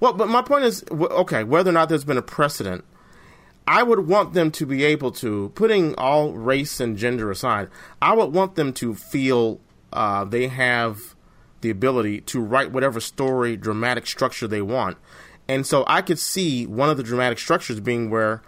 Well, 0.00 0.14
but 0.14 0.28
my 0.28 0.42
point 0.42 0.64
is, 0.64 0.84
okay, 0.90 1.44
whether 1.44 1.70
or 1.70 1.74
not 1.74 1.88
there's 1.88 2.04
been 2.04 2.18
a 2.18 2.22
precedent, 2.22 2.84
I 3.66 3.82
would 3.82 4.06
want 4.06 4.34
them 4.34 4.50
to 4.52 4.66
be 4.66 4.84
able 4.84 5.10
to, 5.12 5.50
putting 5.54 5.94
all 5.94 6.32
race 6.32 6.80
and 6.80 6.96
gender 6.96 7.30
aside, 7.30 7.68
I 8.02 8.14
would 8.14 8.32
want 8.32 8.56
them 8.56 8.72
to 8.74 8.94
feel 8.94 9.60
uh, 9.92 10.24
they 10.24 10.48
have 10.48 11.14
the 11.62 11.70
ability 11.70 12.20
to 12.20 12.40
write 12.40 12.72
whatever 12.72 13.00
story, 13.00 13.56
dramatic 13.56 14.06
structure 14.06 14.46
they 14.46 14.60
want. 14.60 14.98
And 15.48 15.66
so 15.66 15.84
I 15.86 16.02
could 16.02 16.18
see 16.18 16.66
one 16.66 16.90
of 16.90 16.96
the 16.96 17.02
dramatic 17.02 17.38
structures 17.38 17.80
being 17.80 18.10
where 18.10 18.42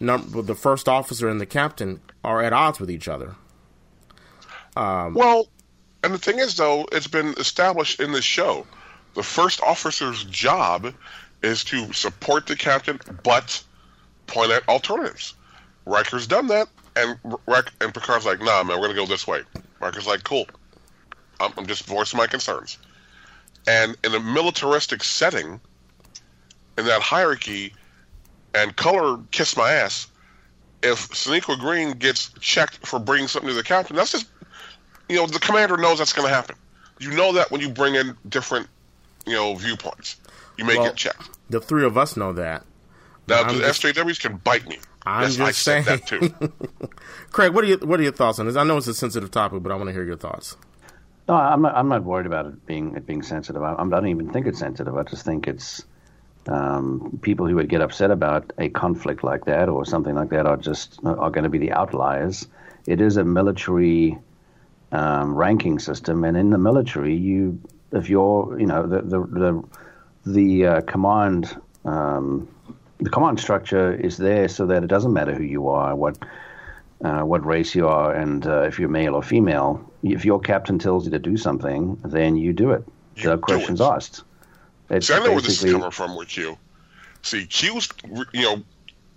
num- 0.00 0.30
the 0.34 0.54
first 0.54 0.88
officer 0.88 1.28
and 1.28 1.40
the 1.40 1.46
captain 1.46 2.00
are 2.22 2.42
at 2.42 2.52
odds 2.52 2.78
with 2.78 2.90
each 2.90 3.08
other. 3.08 3.36
Well, 5.14 5.48
and 6.04 6.12
the 6.12 6.18
thing 6.18 6.38
is, 6.38 6.56
though, 6.56 6.86
it's 6.92 7.08
been 7.08 7.34
established 7.38 8.00
in 8.00 8.12
this 8.12 8.24
show. 8.24 8.66
The 9.14 9.22
first 9.22 9.62
officer's 9.62 10.24
job 10.24 10.92
is 11.42 11.64
to 11.64 11.92
support 11.92 12.46
the 12.46 12.56
captain, 12.56 13.00
but 13.22 13.62
point 14.28 14.50
at 14.52 14.68
alternatives. 14.68 15.34
Riker's 15.86 16.26
done 16.26 16.46
that, 16.48 16.68
and 16.96 17.18
Riker, 17.46 17.72
and 17.80 17.92
Picard's 17.92 18.26
like, 18.26 18.40
"Nah, 18.40 18.62
man, 18.62 18.78
we're 18.78 18.88
gonna 18.88 18.94
go 18.98 19.06
this 19.06 19.26
way." 19.26 19.42
Riker's 19.80 20.06
like, 20.06 20.22
"Cool, 20.22 20.46
I'm, 21.40 21.52
I'm 21.56 21.66
just 21.66 21.84
voicing 21.86 22.18
my 22.18 22.26
concerns." 22.26 22.78
And 23.66 23.96
in 24.04 24.14
a 24.14 24.20
militaristic 24.20 25.02
setting, 25.02 25.60
in 26.78 26.84
that 26.86 27.02
hierarchy, 27.02 27.74
and 28.54 28.74
color 28.76 29.18
kiss 29.30 29.56
my 29.56 29.70
ass, 29.70 30.06
if 30.82 31.08
Sonequa 31.10 31.58
Green 31.58 31.92
gets 31.92 32.30
checked 32.40 32.86
for 32.86 32.98
bringing 32.98 33.28
something 33.28 33.48
to 33.48 33.54
the 33.54 33.62
captain, 33.62 33.96
that's 33.96 34.12
just, 34.12 34.26
you 35.08 35.16
know, 35.16 35.26
the 35.26 35.38
commander 35.38 35.76
knows 35.76 35.98
that's 35.98 36.12
going 36.12 36.28
to 36.28 36.34
happen. 36.34 36.56
You 37.00 37.10
know 37.10 37.32
that 37.32 37.50
when 37.50 37.60
you 37.60 37.68
bring 37.68 37.94
in 37.94 38.16
different, 38.28 38.68
you 39.26 39.34
know, 39.34 39.54
viewpoints, 39.54 40.16
you 40.56 40.64
may 40.64 40.76
Well, 40.76 40.86
get 40.86 40.96
checked. 40.96 41.30
The 41.50 41.60
three 41.60 41.84
of 41.84 41.98
us 41.98 42.16
know 42.16 42.32
that. 42.34 42.64
Now 43.28 43.42
I'm 43.42 43.56
the 43.58 43.62
just- 43.62 43.82
SJWs 43.82 44.20
can 44.20 44.36
bite 44.38 44.66
me. 44.68 44.78
I'm 45.06 45.22
yes, 45.22 45.40
I 45.40 45.46
just 45.46 45.62
said 45.62 45.84
saying. 45.84 46.00
that 46.00 46.06
too. 46.06 46.88
Craig, 47.32 47.54
what 47.54 47.64
are 47.64 47.66
your 47.68 47.78
what 47.78 47.98
are 47.98 48.02
your 48.02 48.12
thoughts 48.12 48.38
on 48.38 48.46
this? 48.46 48.56
I 48.56 48.64
know 48.64 48.76
it's 48.76 48.86
a 48.88 48.94
sensitive 48.94 49.30
topic, 49.30 49.62
but 49.62 49.72
I 49.72 49.76
want 49.76 49.88
to 49.88 49.92
hear 49.92 50.04
your 50.04 50.16
thoughts. 50.16 50.56
No, 51.28 51.34
I'm 51.34 51.62
not. 51.62 51.74
I'm 51.74 51.88
not 51.88 52.04
worried 52.04 52.26
about 52.26 52.46
it 52.46 52.66
being 52.66 52.94
it 52.96 53.06
being 53.06 53.22
sensitive. 53.22 53.62
I, 53.62 53.74
I 53.74 53.88
don't 53.88 54.06
even 54.08 54.30
think 54.32 54.46
it's 54.46 54.58
sensitive. 54.58 54.96
I 54.96 55.02
just 55.04 55.24
think 55.24 55.46
it's 55.46 55.82
um, 56.46 57.18
people 57.22 57.46
who 57.46 57.54
would 57.56 57.68
get 57.68 57.80
upset 57.80 58.10
about 58.10 58.52
a 58.58 58.68
conflict 58.70 59.22
like 59.24 59.44
that 59.46 59.68
or 59.68 59.84
something 59.84 60.14
like 60.14 60.30
that 60.30 60.46
are 60.46 60.56
just 60.56 60.98
are 61.04 61.30
going 61.30 61.44
to 61.44 61.50
be 61.50 61.58
the 61.58 61.72
outliers. 61.72 62.46
It 62.86 63.00
is 63.00 63.16
a 63.16 63.24
military 63.24 64.18
um, 64.92 65.34
ranking 65.34 65.78
system, 65.78 66.24
and 66.24 66.36
in 66.36 66.50
the 66.50 66.58
military, 66.58 67.14
you 67.14 67.60
if 67.92 68.08
you're 68.10 68.58
you 68.58 68.66
know 68.66 68.86
the 68.86 69.02
the 69.02 69.20
the, 69.20 69.64
the 70.26 70.66
uh, 70.66 70.80
command. 70.82 71.56
Um, 71.84 72.48
the 72.98 73.10
command 73.10 73.40
structure 73.40 73.92
is 73.92 74.16
there 74.16 74.48
so 74.48 74.66
that 74.66 74.82
it 74.82 74.88
doesn't 74.88 75.12
matter 75.12 75.34
who 75.34 75.44
you 75.44 75.68
are, 75.68 75.94
what 75.94 76.18
uh, 77.04 77.20
what 77.20 77.44
race 77.46 77.74
you 77.74 77.86
are, 77.86 78.12
and 78.12 78.46
uh, 78.46 78.62
if 78.62 78.78
you're 78.78 78.88
male 78.88 79.14
or 79.14 79.22
female. 79.22 79.84
If 80.02 80.24
your 80.24 80.40
captain 80.40 80.78
tells 80.78 81.04
you 81.04 81.10
to 81.12 81.18
do 81.18 81.36
something, 81.36 82.00
then 82.04 82.36
you 82.36 82.52
do 82.52 82.72
it. 82.72 82.84
You 83.16 83.24
no 83.24 83.36
do 83.36 83.42
questions 83.42 83.80
it. 83.80 83.84
asked. 83.84 84.22
It's 84.90 85.06
See, 85.06 85.14
I 85.14 85.18
know 85.18 85.32
where 85.32 85.40
this 85.40 85.62
is 85.62 85.72
coming 85.72 85.90
from 85.90 86.16
with 86.16 86.28
Q. 86.28 86.56
See, 87.22 87.46
Q's, 87.46 87.88
you 88.32 88.42
know, 88.42 88.62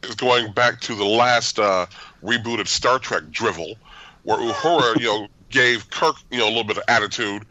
is 0.03 0.15
going 0.15 0.51
back 0.53 0.81
to 0.81 0.95
the 0.95 1.05
last 1.05 1.59
uh, 1.59 1.85
rebooted 2.23 2.67
Star 2.67 2.99
Trek 2.99 3.23
drivel, 3.31 3.75
where 4.23 4.37
Uhura, 4.37 4.99
you 4.99 5.05
know, 5.05 5.27
gave 5.49 5.89
Kirk, 5.89 6.15
you 6.29 6.39
know, 6.39 6.47
a 6.47 6.49
little 6.49 6.63
bit 6.63 6.77
of 6.77 6.83
attitude, 6.87 7.45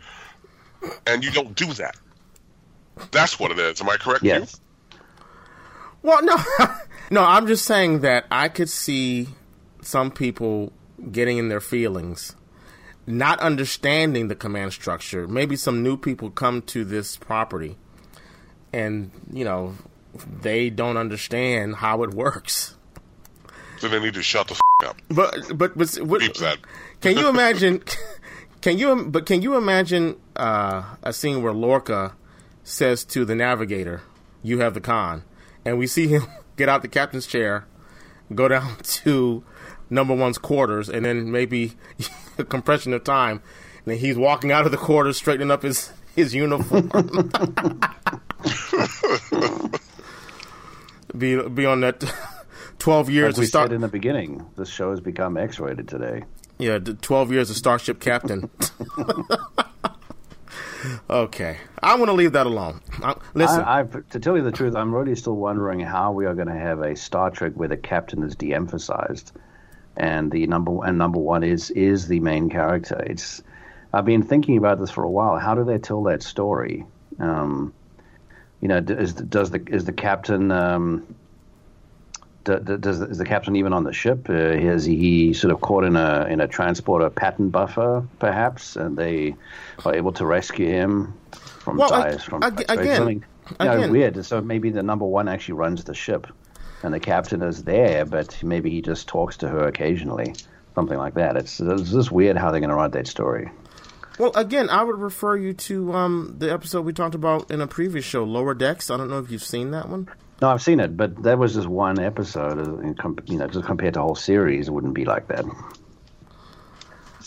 and 1.07 1.24
you 1.24 1.31
don't 1.31 1.55
do 1.55 1.72
that. 1.74 1.97
That's 3.11 3.39
what 3.39 3.51
it 3.51 3.59
is. 3.59 3.81
Am 3.81 3.89
I 3.89 3.97
correct? 3.97 4.22
Yes. 4.22 4.61
Well, 6.03 6.23
no, 6.25 6.37
no. 7.11 7.23
I'm 7.23 7.47
just 7.47 7.65
saying 7.65 8.01
that 8.01 8.25
I 8.31 8.49
could 8.49 8.69
see 8.69 9.29
some 9.83 10.11
people 10.11 10.73
getting 11.11 11.39
in 11.39 11.49
their 11.49 11.61
feelings, 11.61 12.35
not 13.07 13.39
understanding 13.41 14.29
the 14.29 14.35
command 14.35 14.73
structure. 14.73 15.29
Maybe 15.29 15.57
some 15.57 15.83
new 15.83 15.97
people 15.97 16.31
come 16.31 16.63
to 16.63 16.85
this 16.85 17.17
property, 17.17 17.77
and 18.73 19.11
you 19.33 19.45
know, 19.45 19.75
they 20.41 20.71
don't 20.71 20.97
understand 20.97 21.77
how 21.77 22.03
it 22.03 22.15
works. 22.15 22.77
Then 23.81 23.91
they 23.91 24.01
need 24.01 24.15
to 24.15 24.23
shut 24.23 24.49
the 24.49 24.55
f- 24.55 24.89
up. 24.89 24.97
But 25.11 25.57
but 25.57 25.77
but 25.77 25.95
what, 25.97 26.23
can 27.01 27.17
you 27.17 27.29
imagine? 27.35 27.83
Can 28.61 28.79
you 28.79 29.05
but 29.07 29.27
can 29.27 29.43
you 29.43 29.57
imagine 29.57 30.17
uh, 30.37 30.83
a 31.03 31.13
scene 31.13 31.43
where 31.43 31.53
Lorca 31.53 32.15
says 32.65 33.05
to 33.07 33.25
the 33.25 33.35
navigator, 33.35 34.03
"You 34.43 34.61
have 34.61 34.75
the 34.75 34.81
conn," 34.81 35.25
and 35.71 35.79
we 35.79 35.87
see 35.87 36.09
him 36.09 36.25
get 36.57 36.68
out 36.68 36.83
the 36.83 36.89
captain's 36.89 37.27
chair, 37.27 37.66
go 38.35 38.49
down 38.49 38.77
to 38.83 39.45
number 39.89 40.14
one's 40.14 40.37
quarters, 40.39 40.89
and 40.89 41.05
then 41.05 41.31
maybe 41.31 41.73
a 42.39 42.45
compression 42.45 42.93
of 42.93 43.05
time, 43.05 43.43
and 43.85 43.87
then 43.87 43.99
he's 43.99 44.16
walking 44.16 44.51
out 44.53 44.66
of 44.66 44.73
the 44.73 44.77
quarters, 44.77 45.16
straightening 45.16 45.51
up 45.51 45.62
his 45.62 45.93
his 46.16 46.35
uniform. 46.35 46.89
be 51.16 51.41
be 51.49 51.66
on 51.66 51.81
that 51.81 52.03
twelve 52.79 53.09
years 53.09 53.35
Like 53.35 53.41
we 53.41 53.45
to 53.45 53.49
start. 53.49 53.68
said 53.68 53.75
in 53.75 53.81
the 53.81 53.89
beginning, 53.89 54.47
this 54.57 54.68
show 54.68 54.91
has 54.91 55.01
become 55.01 55.37
X-rated 55.37 55.87
today. 55.89 56.25
Yeah, 56.59 56.79
12 56.79 57.33
years 57.33 57.49
of 57.49 57.57
Starship 57.57 58.01
Captain. 58.01 58.51
Okay. 61.11 61.59
I'm 61.83 61.99
going 61.99 62.09
to 62.09 62.14
leave 62.14 62.33
that 62.33 62.47
alone. 62.47 62.81
I, 63.03 63.14
listen, 63.35 63.62
I, 63.62 63.81
I, 63.81 63.83
to 63.83 64.20
tell 64.20 64.37
you 64.37 64.43
the 64.43 64.53
truth, 64.53 64.74
I'm 64.76 64.95
really 64.95 65.14
still 65.14 65.37
wondering 65.37 65.81
how 65.81 66.12
we 66.12 66.26
are 66.26 66.35
going 66.35 66.49
to 66.49 66.55
have 66.55 66.81
a 66.81 66.97
Star 66.97 67.31
Trek 67.31 67.53
where 67.55 67.68
the 67.68 67.76
captain 67.76 68.22
is 68.22 68.37
de-emphasized, 68.37 69.33
and 69.97 70.31
the 70.31 70.47
number 70.47 70.85
and 70.85 70.99
number 70.99 71.18
one 71.18 71.43
is 71.43 71.70
is 71.70 72.09
the 72.09 72.20
main 72.20 72.49
character. 72.49 73.03
It's 73.07 73.43
I've 73.93 74.05
been 74.05 74.22
thinking 74.22 74.57
about 74.57 74.78
this 74.78 74.91
for 74.91 75.05
a 75.05 75.11
while. 75.11 75.39
How 75.39 75.55
do 75.55 75.64
they 75.64 75.78
tell 75.78 76.05
that 76.05 76.22
story? 76.22 76.87
Um, 77.18 77.74
you 78.61 78.68
know, 78.68 78.78
is, 78.78 79.14
does 79.14 79.51
the 79.51 79.62
is 79.66 79.85
the 79.85 79.93
captain 79.93 80.51
um, 80.51 81.14
does 82.45 83.01
is 83.01 83.18
the 83.18 83.24
captain 83.24 83.57
even 83.57 83.72
on 83.72 83.84
the 83.84 83.93
ship? 83.93 84.28
Uh, 84.28 84.32
is 84.34 84.84
he 84.84 85.32
sort 85.34 85.53
of 85.53 85.61
caught 85.61 85.84
in 85.84 85.97
a 85.97 86.26
in 86.28 86.41
a 86.41 86.49
transporter 86.49 87.11
pattern 87.11 87.51
buffer, 87.51 88.05
perhaps, 88.18 88.76
and 88.76 88.97
they 88.97 89.36
are 89.84 89.95
able 89.95 90.12
to 90.12 90.26
rescue 90.26 90.66
him 90.66 91.14
from 91.32 91.76
Well, 91.76 92.18
from 92.18 92.43
ag- 92.43 92.64
again- 92.68 92.97
something 92.97 93.24
you 93.61 93.66
know, 93.66 93.76
again- 93.78 93.91
weird. 93.91 94.24
So 94.24 94.41
maybe 94.41 94.70
the 94.70 94.82
number 94.82 95.05
one 95.05 95.28
actually 95.28 95.55
runs 95.55 95.84
the 95.84 95.95
ship, 95.95 96.26
and 96.82 96.95
the 96.95 97.01
captain 97.01 97.43
is 97.43 97.64
there, 97.64 98.05
but 98.05 98.43
maybe 98.43 98.70
he 98.70 98.80
just 98.80 99.09
talks 99.09 99.36
to 99.38 99.49
her 99.49 99.66
occasionally, 99.66 100.34
something 100.74 100.97
like 100.99 101.14
that. 101.14 101.36
It's, 101.36 101.61
it's 101.61 101.91
just 101.91 102.11
weird 102.11 102.36
how 102.36 102.51
they're 102.51 102.61
going 102.61 102.70
to 102.70 102.76
write 102.76 102.93
that 102.93 103.07
story. 103.07 103.51
well, 104.18 104.32
again, 104.34 104.70
I 104.70 104.82
would 104.82 104.99
refer 104.99 105.36
you 105.36 105.53
to 105.55 105.93
um, 105.93 106.36
the 106.38 106.51
episode 106.53 106.82
we 106.84 106.93
talked 106.93 107.14
about 107.14 107.51
in 107.51 107.61
a 107.61 107.66
previous 107.66 108.05
show, 108.05 108.24
Lower 108.24 108.55
Decks. 108.55 108.91
I 108.91 108.97
don't 108.97 109.11
know 109.11 109.18
if 109.18 109.30
you've 109.30 109.43
seen 109.45 109.70
that 109.72 109.88
one. 109.88 110.09
No, 110.41 110.49
I've 110.49 110.62
seen 110.62 110.80
it, 110.80 110.97
but 110.97 111.22
that 111.22 111.38
was 111.38 111.55
just 111.55 111.68
one 111.68 111.99
episode. 111.99 112.59
you 113.28 113.38
know, 113.38 113.47
just 113.47 113.66
compared 113.66 113.95
to 113.95 114.01
a 114.01 114.03
whole 114.03 114.14
series, 114.14 114.68
it 114.68 114.70
wouldn't 114.70 114.95
be 114.95 115.05
like 115.05 115.28
that. 115.28 115.45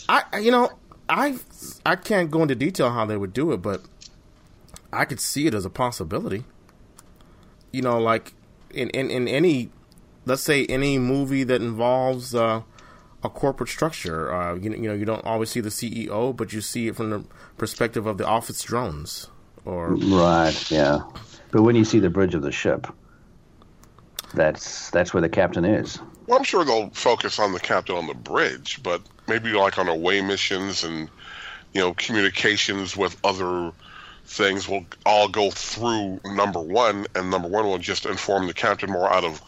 I, 0.08 0.38
you 0.38 0.50
know, 0.50 0.70
I, 1.08 1.38
I 1.86 1.96
can't 1.96 2.30
go 2.30 2.42
into 2.42 2.54
detail 2.54 2.90
how 2.90 3.06
they 3.06 3.16
would 3.16 3.32
do 3.32 3.52
it, 3.52 3.58
but 3.58 3.82
I 4.92 5.04
could 5.04 5.20
see 5.20 5.46
it 5.46 5.54
as 5.54 5.64
a 5.64 5.70
possibility. 5.70 6.44
You 7.72 7.82
know, 7.82 7.98
like 8.00 8.34
in, 8.70 8.90
in, 8.90 9.10
in 9.10 9.28
any, 9.28 9.70
let's 10.26 10.42
say 10.42 10.66
any 10.66 10.98
movie 10.98 11.44
that 11.44 11.62
involves 11.62 12.34
uh, 12.34 12.62
a 13.22 13.28
corporate 13.30 13.70
structure. 13.70 14.32
Uh, 14.32 14.56
you, 14.56 14.70
know- 14.70 14.76
you 14.76 14.88
know, 14.88 14.94
you 14.94 15.04
don't 15.04 15.24
always 15.24 15.50
see 15.50 15.60
the 15.60 15.68
CEO, 15.70 16.36
but 16.36 16.52
you 16.52 16.60
see 16.60 16.88
it 16.88 16.96
from 16.96 17.10
the 17.10 17.24
perspective 17.58 18.06
of 18.06 18.18
the 18.18 18.26
office 18.26 18.60
drones. 18.62 19.28
Or 19.64 19.94
Right. 19.94 20.70
Yeah. 20.70 21.00
But 21.52 21.62
when 21.62 21.76
you 21.76 21.84
see 21.84 22.00
the 22.00 22.10
bridge 22.10 22.34
of 22.34 22.42
the 22.42 22.52
ship, 22.52 22.86
that's 24.34 24.90
that's 24.90 25.14
where 25.14 25.20
the 25.20 25.28
captain 25.28 25.64
is. 25.64 25.98
Well, 26.26 26.38
I'm 26.38 26.44
sure 26.44 26.64
they'll 26.64 26.90
focus 26.90 27.38
on 27.38 27.52
the 27.52 27.60
captain 27.60 27.96
on 27.96 28.06
the 28.06 28.14
bridge, 28.14 28.82
but 28.82 29.02
maybe 29.28 29.52
like 29.52 29.78
on 29.78 29.88
away 29.88 30.20
missions 30.22 30.84
and 30.84 31.08
you 31.72 31.80
know 31.80 31.94
communications 31.94 32.96
with 32.96 33.16
other 33.24 33.72
things 34.26 34.68
will 34.68 34.84
all 35.04 35.28
go 35.28 35.50
through 35.50 36.20
number 36.24 36.60
one, 36.60 37.06
and 37.14 37.30
number 37.30 37.48
one 37.48 37.66
will 37.66 37.78
just 37.78 38.06
inform 38.06 38.46
the 38.46 38.54
captain 38.54 38.90
more 38.90 39.12
out 39.12 39.24
of 39.24 39.42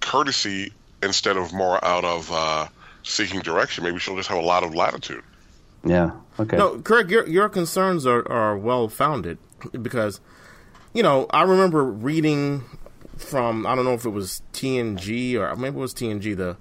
courtesy 0.00 0.72
instead 1.02 1.36
of 1.36 1.52
more 1.52 1.82
out 1.84 2.04
of 2.04 2.30
uh, 2.32 2.66
seeking 3.02 3.40
direction. 3.40 3.84
Maybe 3.84 3.98
she'll 3.98 4.16
just 4.16 4.28
have 4.28 4.38
a 4.38 4.42
lot 4.42 4.62
of 4.62 4.74
latitude. 4.74 5.22
Yeah. 5.84 6.12
Okay. 6.38 6.56
No, 6.56 6.78
Craig, 6.78 7.10
your 7.10 7.26
your 7.26 7.48
concerns 7.48 8.06
are, 8.06 8.26
are 8.30 8.56
well 8.56 8.88
founded 8.88 9.38
because, 9.80 10.20
you 10.92 11.02
know, 11.02 11.26
I 11.30 11.42
remember 11.42 11.84
reading 11.84 12.64
from 13.20 13.66
I 13.66 13.74
don't 13.74 13.84
know 13.84 13.94
if 13.94 14.04
it 14.04 14.10
was 14.10 14.42
TNG 14.52 15.34
or 15.34 15.54
maybe 15.56 15.76
it 15.76 15.80
was 15.80 15.94
TNG. 15.94 16.36
The 16.36 16.56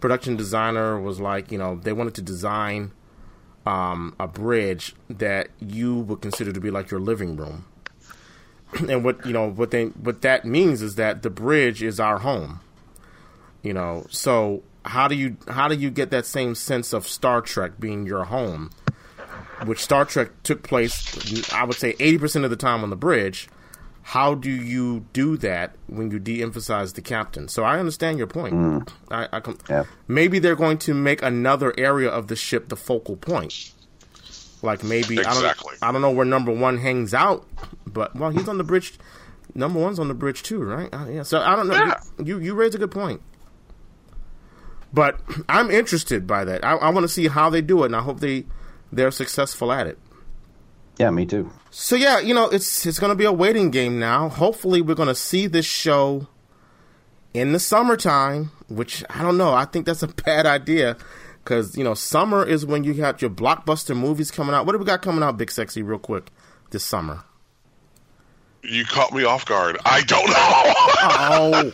production 0.00 0.36
designer 0.36 1.00
was 1.00 1.20
like, 1.20 1.50
you 1.50 1.58
know, 1.58 1.76
they 1.76 1.92
wanted 1.92 2.14
to 2.14 2.22
design 2.22 2.92
um, 3.66 4.14
a 4.20 4.26
bridge 4.26 4.94
that 5.08 5.48
you 5.60 6.00
would 6.00 6.20
consider 6.20 6.52
to 6.52 6.60
be 6.60 6.70
like 6.70 6.90
your 6.90 7.00
living 7.00 7.36
room, 7.36 7.64
and 8.88 9.04
what 9.04 9.24
you 9.26 9.32
know 9.32 9.50
what 9.50 9.70
they 9.70 9.86
what 9.86 10.22
that 10.22 10.44
means 10.44 10.82
is 10.82 10.94
that 10.96 11.22
the 11.22 11.30
bridge 11.30 11.82
is 11.82 11.98
our 11.98 12.18
home. 12.18 12.60
You 13.62 13.72
know, 13.72 14.06
so 14.10 14.62
how 14.84 15.08
do 15.08 15.14
you 15.14 15.36
how 15.48 15.68
do 15.68 15.74
you 15.74 15.90
get 15.90 16.10
that 16.10 16.26
same 16.26 16.54
sense 16.54 16.92
of 16.92 17.06
Star 17.06 17.40
Trek 17.40 17.80
being 17.80 18.06
your 18.06 18.24
home? 18.24 18.70
which 19.64 19.80
Star 19.80 20.04
Trek 20.04 20.30
took 20.42 20.62
place, 20.62 21.52
I 21.52 21.64
would 21.64 21.76
say, 21.76 21.94
80% 21.94 22.44
of 22.44 22.50
the 22.50 22.56
time 22.56 22.82
on 22.82 22.90
the 22.90 22.96
bridge. 22.96 23.48
How 24.08 24.34
do 24.34 24.50
you 24.50 25.06
do 25.14 25.38
that 25.38 25.74
when 25.86 26.10
you 26.10 26.18
de 26.18 26.42
emphasize 26.42 26.92
the 26.92 27.00
captain? 27.00 27.48
So 27.48 27.64
I 27.64 27.78
understand 27.78 28.18
your 28.18 28.26
point. 28.26 28.90
I, 29.10 29.28
I 29.32 29.40
com- 29.40 29.56
Yeah. 29.68 29.84
Maybe 30.06 30.38
they're 30.38 30.54
going 30.56 30.76
to 30.78 30.92
make 30.92 31.22
another 31.22 31.72
area 31.78 32.10
of 32.10 32.28
the 32.28 32.36
ship 32.36 32.68
the 32.68 32.76
focal 32.76 33.16
point. 33.16 33.72
Like 34.62 34.84
maybe 34.84 35.16
Exactly. 35.18 35.72
I 35.80 35.86
don't 35.86 35.88
I 35.88 35.92
don't 35.92 36.02
know 36.02 36.10
where 36.10 36.26
number 36.26 36.52
one 36.52 36.76
hangs 36.78 37.14
out, 37.14 37.46
but 37.86 38.14
well 38.14 38.30
he's 38.30 38.46
on 38.48 38.58
the 38.58 38.64
bridge. 38.64 38.98
Number 39.54 39.80
one's 39.80 39.98
on 39.98 40.08
the 40.08 40.14
bridge 40.14 40.42
too, 40.42 40.62
right? 40.62 40.92
Uh, 40.92 41.06
yeah. 41.08 41.22
So 41.22 41.40
I 41.40 41.56
don't 41.56 41.68
know. 41.68 41.74
Yeah. 41.74 42.00
You 42.22 42.38
you 42.40 42.54
raise 42.54 42.74
a 42.74 42.78
good 42.78 42.90
point. 42.90 43.22
But 44.92 45.18
I'm 45.48 45.70
interested 45.70 46.26
by 46.26 46.44
that. 46.44 46.64
I, 46.64 46.72
I 46.76 46.90
want 46.90 47.04
to 47.04 47.08
see 47.08 47.28
how 47.28 47.50
they 47.50 47.62
do 47.62 47.82
it, 47.82 47.86
and 47.86 47.96
I 47.96 48.00
hope 48.02 48.20
they 48.20 48.44
they're 48.92 49.10
successful 49.10 49.72
at 49.72 49.86
it. 49.86 49.98
Yeah, 50.98 51.10
me 51.10 51.26
too. 51.26 51.50
So 51.70 51.96
yeah, 51.96 52.20
you 52.20 52.34
know, 52.34 52.48
it's 52.48 52.86
it's 52.86 52.98
going 52.98 53.10
to 53.10 53.16
be 53.16 53.24
a 53.24 53.32
waiting 53.32 53.70
game 53.70 53.98
now. 53.98 54.28
Hopefully, 54.28 54.80
we're 54.80 54.94
going 54.94 55.08
to 55.08 55.14
see 55.14 55.46
this 55.46 55.66
show 55.66 56.28
in 57.32 57.52
the 57.52 57.58
summertime, 57.58 58.52
which 58.68 59.04
I 59.10 59.22
don't 59.22 59.36
know. 59.36 59.52
I 59.52 59.64
think 59.64 59.86
that's 59.86 60.02
a 60.02 60.08
bad 60.24 60.46
idea 60.46 60.96
because 61.42 61.76
you 61.76 61.84
know, 61.84 61.94
summer 61.94 62.44
is 62.44 62.64
when 62.64 62.84
you 62.84 62.94
got 62.94 63.20
your 63.20 63.30
blockbuster 63.30 63.96
movies 63.96 64.30
coming 64.30 64.54
out. 64.54 64.66
What 64.66 64.72
do 64.72 64.78
we 64.78 64.84
got 64.84 65.02
coming 65.02 65.22
out, 65.22 65.36
Big 65.36 65.50
Sexy, 65.50 65.82
real 65.82 65.98
quick 65.98 66.30
this 66.70 66.84
summer? 66.84 67.24
You 68.62 68.84
caught 68.86 69.12
me 69.12 69.24
off 69.24 69.44
guard. 69.44 69.76
I 69.84 70.02
don't 70.02 70.28
know. 70.28 70.74
Oh, 71.06 71.72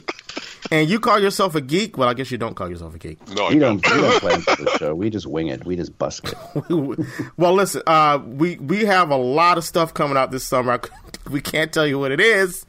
And 0.71 0.89
you 0.91 1.01
call 1.01 1.19
yourself 1.19 1.55
a 1.55 1.61
geek? 1.61 1.97
Well, 1.97 2.09
I 2.09 2.15
guess 2.15 2.31
you 2.31 2.39
don't 2.39 2.55
call 2.55 2.69
yourself 2.69 2.95
a 2.95 2.99
geek. 2.99 3.19
no, 3.35 3.47
I 3.47 3.49
We 3.55 3.59
don't. 3.59 3.83
don't, 3.83 3.97
we 3.97 4.03
don't 4.03 4.21
plan 4.21 4.41
for 4.43 4.63
the 4.63 4.71
show. 4.79 4.95
We 4.95 5.09
just 5.11 5.27
wing 5.27 5.49
it. 5.49 5.65
We 5.65 5.75
just 5.77 5.99
busk 5.99 6.29
it. 6.33 6.69
well, 7.37 7.55
listen, 7.55 7.83
uh, 7.87 8.21
we 8.25 8.57
we 8.57 8.85
have 8.85 9.11
a 9.11 9.17
lot 9.17 9.57
of 9.59 9.65
stuff 9.65 9.95
coming 9.95 10.17
out 10.17 10.31
this 10.31 10.45
summer. 10.45 10.81
We 11.31 11.41
can't 11.41 11.73
tell 11.73 11.87
you 11.87 11.99
what 11.99 12.11
it 12.13 12.21
is, 12.21 12.65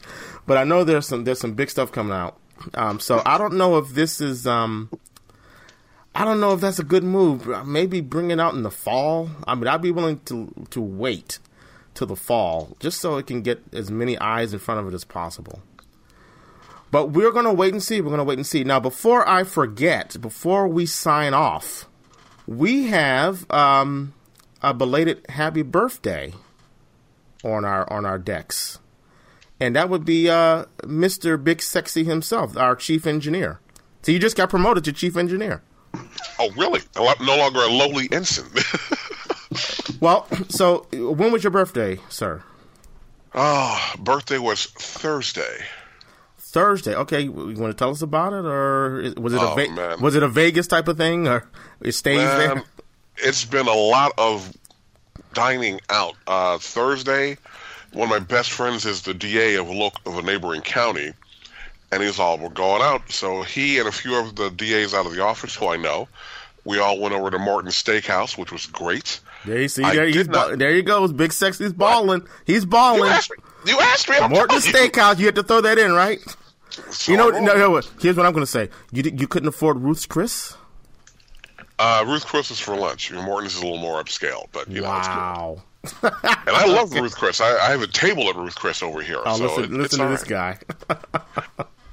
but 0.45 0.57
I 0.57 0.63
know 0.65 0.83
there's 0.83 1.07
some 1.07 1.23
there's 1.23 1.39
some 1.39 1.53
big 1.53 1.69
stuff 1.69 1.91
coming 1.91 2.13
out. 2.13 2.37
Um, 2.75 2.99
so 2.99 3.21
I 3.25 3.37
don't 3.39 3.53
know 3.55 3.77
if 3.77 3.89
this 3.89 4.21
is 4.21 4.45
um, 4.45 4.89
I 6.13 6.25
don't 6.25 6.39
know 6.39 6.53
if 6.53 6.61
that's 6.61 6.77
a 6.77 6.83
good 6.83 7.03
move. 7.03 7.47
Maybe 7.65 8.01
bring 8.01 8.29
it 8.29 8.39
out 8.39 8.53
in 8.53 8.61
the 8.63 8.69
fall. 8.69 9.29
I 9.47 9.55
mean, 9.55 9.67
I'd 9.67 9.81
be 9.81 9.89
willing 9.91 10.19
to 10.25 10.53
to 10.71 10.81
wait 10.81 11.39
till 11.95 12.07
the 12.07 12.15
fall 12.15 12.75
just 12.79 12.99
so 13.01 13.17
it 13.17 13.25
can 13.25 13.41
get 13.41 13.61
as 13.73 13.89
many 13.89 14.17
eyes 14.19 14.53
in 14.53 14.59
front 14.59 14.79
of 14.81 14.87
it 14.87 14.93
as 14.93 15.05
possible. 15.05 15.61
But 16.91 17.07
we're 17.07 17.31
gonna 17.31 17.53
wait 17.53 17.73
and 17.73 17.81
see. 17.81 18.01
We're 18.01 18.11
gonna 18.11 18.23
wait 18.23 18.37
and 18.37 18.45
see. 18.45 18.63
Now, 18.63 18.79
before 18.79 19.27
I 19.27 19.43
forget, 19.43 20.17
before 20.21 20.67
we 20.67 20.85
sign 20.85 21.33
off, 21.33 21.87
we 22.45 22.87
have 22.87 23.49
um, 23.49 24.13
a 24.61 24.73
belated 24.73 25.25
happy 25.29 25.61
birthday 25.61 26.33
on 27.43 27.63
our 27.65 27.91
on 27.91 28.05
our 28.05 28.17
decks, 28.17 28.79
and 29.59 29.75
that 29.75 29.89
would 29.89 30.03
be 30.03 30.29
uh, 30.29 30.65
Mr. 30.83 31.41
Big 31.41 31.61
Sexy 31.61 32.03
himself, 32.03 32.57
our 32.57 32.75
chief 32.75 33.07
engineer. 33.07 33.59
So 34.01 34.11
you 34.11 34.19
just 34.19 34.35
got 34.35 34.49
promoted 34.49 34.83
to 34.85 34.93
chief 34.93 35.15
engineer. 35.15 35.63
Oh, 36.39 36.49
really? 36.57 36.81
I'm 36.95 37.25
no 37.25 37.37
longer 37.37 37.59
a 37.59 37.67
lowly 37.67 38.09
ensign. 38.11 38.49
Well, 39.99 40.27
so 40.49 40.87
when 40.93 41.31
was 41.31 41.43
your 41.43 41.51
birthday, 41.51 41.99
sir? 42.09 42.41
Ah, 43.35 43.95
birthday 43.99 44.39
was 44.39 44.65
Thursday. 44.65 45.57
Thursday. 46.51 46.95
Okay, 46.95 47.21
you 47.21 47.31
want 47.31 47.57
to 47.57 47.73
tell 47.73 47.89
us 47.91 48.01
about 48.01 48.33
it, 48.33 48.45
or 48.45 49.11
was 49.17 49.33
it 49.33 49.41
a 49.41 49.51
Oh, 49.51 49.55
Ve- 49.55 49.69
man. 49.69 49.99
was 49.99 50.15
it 50.15 50.21
a 50.23 50.27
Vegas 50.27 50.67
type 50.67 50.87
of 50.87 50.97
thing, 50.97 51.27
or 51.27 51.47
it 51.81 51.93
stays 51.93 52.19
there? 52.19 52.63
It's 53.17 53.45
been 53.45 53.67
a 53.67 53.73
lot 53.73 54.11
of 54.17 54.51
dining 55.33 55.79
out. 55.89 56.15
Uh, 56.27 56.57
Thursday, 56.57 57.37
one 57.93 58.05
of 58.05 58.09
my 58.09 58.19
best 58.19 58.51
friends 58.51 58.85
is 58.85 59.01
the 59.01 59.13
DA 59.13 59.55
of 59.55 59.67
a 59.67 59.71
local, 59.73 59.99
of 60.11 60.17
a 60.17 60.21
neighboring 60.21 60.61
county, 60.61 61.13
and 61.91 62.03
he's 62.03 62.19
all 62.19 62.37
we're 62.37 62.49
going 62.49 62.81
out. 62.81 63.11
So 63.11 63.41
he 63.43 63.79
and 63.79 63.87
a 63.87 63.91
few 63.91 64.15
of 64.15 64.35
the 64.35 64.49
DAs 64.49 64.93
out 64.93 65.05
of 65.05 65.13
the 65.13 65.21
office 65.23 65.55
who 65.55 65.67
I 65.67 65.77
know, 65.77 66.07
we 66.63 66.79
all 66.79 66.99
went 66.99 67.13
over 67.15 67.29
to 67.31 67.39
Morton's 67.39 67.81
Steakhouse, 67.81 68.37
which 68.37 68.51
was 68.51 68.65
great. 68.67 69.19
There 69.45 69.59
you 69.61 69.67
see, 69.67 69.83
I 69.83 69.95
there, 69.95 70.05
he's 70.05 70.27
not- 70.27 70.59
there 70.59 70.71
you 70.75 70.83
go. 70.83 71.07
Big 71.07 71.33
Sexy's 71.33 71.73
balling. 71.73 72.27
He's 72.45 72.61
You 72.63 72.67
balling. 72.69 73.09
asked 73.09 73.31
me. 73.31 73.37
You 73.65 73.79
asked 73.79 74.09
me. 74.09 74.17
I'm 74.17 74.31
Morton 74.31 74.55
you. 74.57 74.61
Steakhouse. 74.71 75.19
You 75.19 75.25
had 75.25 75.35
to 75.35 75.43
throw 75.43 75.61
that 75.61 75.77
in, 75.79 75.91
right? 75.93 76.19
So 76.91 77.11
You 77.11 77.17
know, 77.17 77.29
no, 77.29 77.53
no, 77.55 77.81
here's 78.01 78.15
what 78.15 78.25
I'm 78.25 78.33
going 78.33 78.45
to 78.45 78.51
say. 78.51 78.69
You 78.91 79.03
you 79.15 79.27
couldn't 79.27 79.47
afford 79.49 79.77
Ruth's 79.79 80.05
Chris? 80.05 80.55
Uh, 81.79 82.03
Ruth 82.07 82.25
Chris 82.25 82.51
is 82.51 82.59
for 82.59 82.75
lunch. 82.75 83.11
Morton's 83.11 83.55
is 83.55 83.61
a 83.61 83.63
little 83.63 83.79
more 83.79 84.01
upscale, 84.03 84.45
but 84.51 84.69
you 84.69 84.81
know, 84.81 84.95
it's 84.97 85.07
good. 85.07 85.15
wow. 85.15 85.61
And 86.03 86.55
I 86.55 86.67
love 86.67 86.93
Ruth 86.93 87.15
Chris. 87.17 87.41
I, 87.41 87.57
I 87.57 87.71
have 87.71 87.81
a 87.81 87.87
table 87.87 88.29
at 88.29 88.35
Ruth 88.35 88.53
Chris 88.55 88.83
over 88.83 89.01
here. 89.01 89.19
Oh, 89.25 89.35
so 89.37 89.43
listen, 89.45 89.63
it- 89.63 89.71
listen 89.71 89.99
to 89.99 90.05
all 90.05 90.11
this 90.11 90.23
guy. 90.23 90.57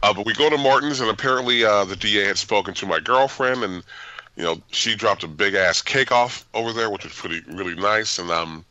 Uh, 0.01 0.14
but 0.14 0.24
we 0.24 0.33
go 0.33 0.49
to 0.49 0.57
Morton's, 0.57 1.01
and 1.01 1.11
apparently 1.11 1.64
uh, 1.64 1.85
the 1.85 1.97
DA 1.97 2.24
had 2.26 2.39
spoken 2.39 2.72
to 2.72 2.87
my 2.87 3.01
girlfriend, 3.01 3.64
and 3.64 3.83
you 4.37 4.45
know 4.45 4.62
she 4.70 4.95
dropped 4.95 5.24
a 5.24 5.26
big 5.26 5.55
ass 5.55 5.83
cake 5.83 6.12
off 6.12 6.47
over 6.55 6.72
there, 6.72 6.89
which 6.89 7.03
was 7.03 7.12
pretty 7.12 7.41
really 7.49 7.74
nice. 7.74 8.16
And 8.20 8.31
um, 8.31 8.64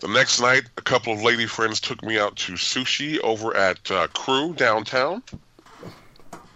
the 0.00 0.08
next 0.08 0.40
night, 0.40 0.64
a 0.76 0.82
couple 0.82 1.12
of 1.12 1.22
lady 1.22 1.46
friends 1.46 1.80
took 1.80 2.02
me 2.04 2.18
out 2.18 2.36
to 2.36 2.52
sushi 2.52 3.18
over 3.20 3.56
at 3.56 3.90
uh, 3.90 4.08
Crew 4.08 4.54
downtown, 4.54 5.22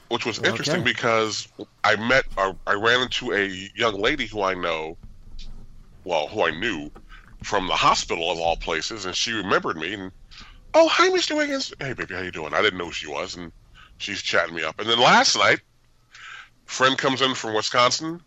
which 0.09 0.27
was 0.27 0.41
interesting 0.45 0.83
Okay. 0.83 0.85
because 0.85 1.49
I 1.85 1.97
met, 1.97 2.25
I, 2.37 2.53
I 2.67 2.75
ran 2.75 3.03
into 3.03 3.33
a 3.33 3.71
young 3.75 4.01
lady 4.01 4.27
who 4.27 4.43
I 4.43 4.55
know, 4.55 4.99
well, 6.05 6.29
who 6.29 6.47
I 6.47 6.51
knew 6.51 6.91
from 7.43 7.67
the 7.69 7.77
hospital 7.77 8.31
of 8.31 8.39
all 8.39 8.57
places, 8.57 9.07
and 9.07 9.15
she 9.17 9.33
remembered 9.33 9.77
me 9.77 9.95
and 9.95 10.13
oh 10.75 10.89
hi 10.89 11.09
mr 11.11 11.37
wiggins. 11.37 11.73
Hey 11.81 11.95
baby 11.95 12.15
how 12.15 12.21
you 12.23 12.31
doing? 12.31 12.55
I 12.55 12.63
didn't 12.63 12.79
know 12.79 12.87
who 12.87 12.93
she 12.93 13.09
was 13.09 13.37
and 13.37 13.53
she's 13.99 14.23
chatting 14.23 14.55
me 14.55 14.63
up. 14.63 14.79
And 14.79 14.89
then 14.89 15.01
last 15.01 15.37
night 15.37 15.61
friend 16.67 16.97
comes 16.99 17.23
in 17.23 17.35
from 17.35 17.55
wisconsin. 17.55 18.21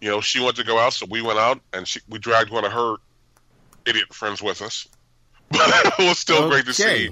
You 0.00 0.10
know 0.10 0.20
she 0.20 0.40
wanted 0.40 0.56
to 0.56 0.64
go 0.64 0.78
out 0.78 0.94
so 0.94 1.06
we 1.10 1.22
went 1.22 1.38
out 1.38 1.60
and 1.72 1.86
she, 1.86 2.00
we 2.08 2.18
dragged 2.18 2.50
one 2.50 2.64
of 2.64 2.72
her 2.72 2.96
idiot 3.86 4.12
friends 4.12 4.42
with 4.42 4.62
us 4.62 4.86
but 5.50 5.60
it 5.98 6.08
was 6.08 6.18
still 6.18 6.48
great 6.48 6.64
to 6.66 6.72
see 6.72 7.10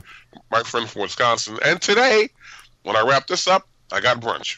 my 0.50 0.62
friend 0.62 0.88
from 0.88 1.02
wisconsin 1.02 1.58
and 1.64 1.80
today 1.80 2.28
when 2.84 2.96
i 2.96 3.02
wrap 3.02 3.26
this 3.26 3.46
up 3.46 3.66
i 3.92 4.00
got 4.00 4.20
brunch 4.20 4.56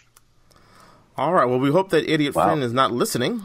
All 1.16 1.32
right. 1.34 1.44
Well, 1.44 1.58
we 1.60 1.70
hope 1.70 1.90
that 1.90 2.10
idiot 2.10 2.34
Wow. 2.34 2.44
friend 2.44 2.62
is 2.62 2.72
not 2.72 2.90
listening. 2.90 3.42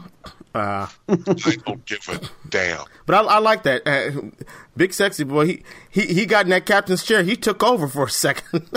Uh, 0.54 0.86
i 1.08 1.56
don't 1.66 1.84
give 1.84 2.00
a 2.08 2.18
damn 2.48 2.84
but 3.04 3.14
I, 3.14 3.36
I 3.36 3.38
like 3.38 3.62
that. 3.64 3.86
Uh, 3.86 4.30
Big 4.76 4.92
sexy 4.94 5.24
boy. 5.24 5.46
He, 5.46 5.62
he 5.90 6.02
he 6.14 6.26
got 6.26 6.46
in 6.46 6.50
that 6.50 6.64
captain's 6.66 7.04
chair. 7.04 7.22
He 7.22 7.36
took 7.36 7.62
over 7.62 7.86
for 7.88 8.04
a 8.04 8.10
second. 8.10 8.68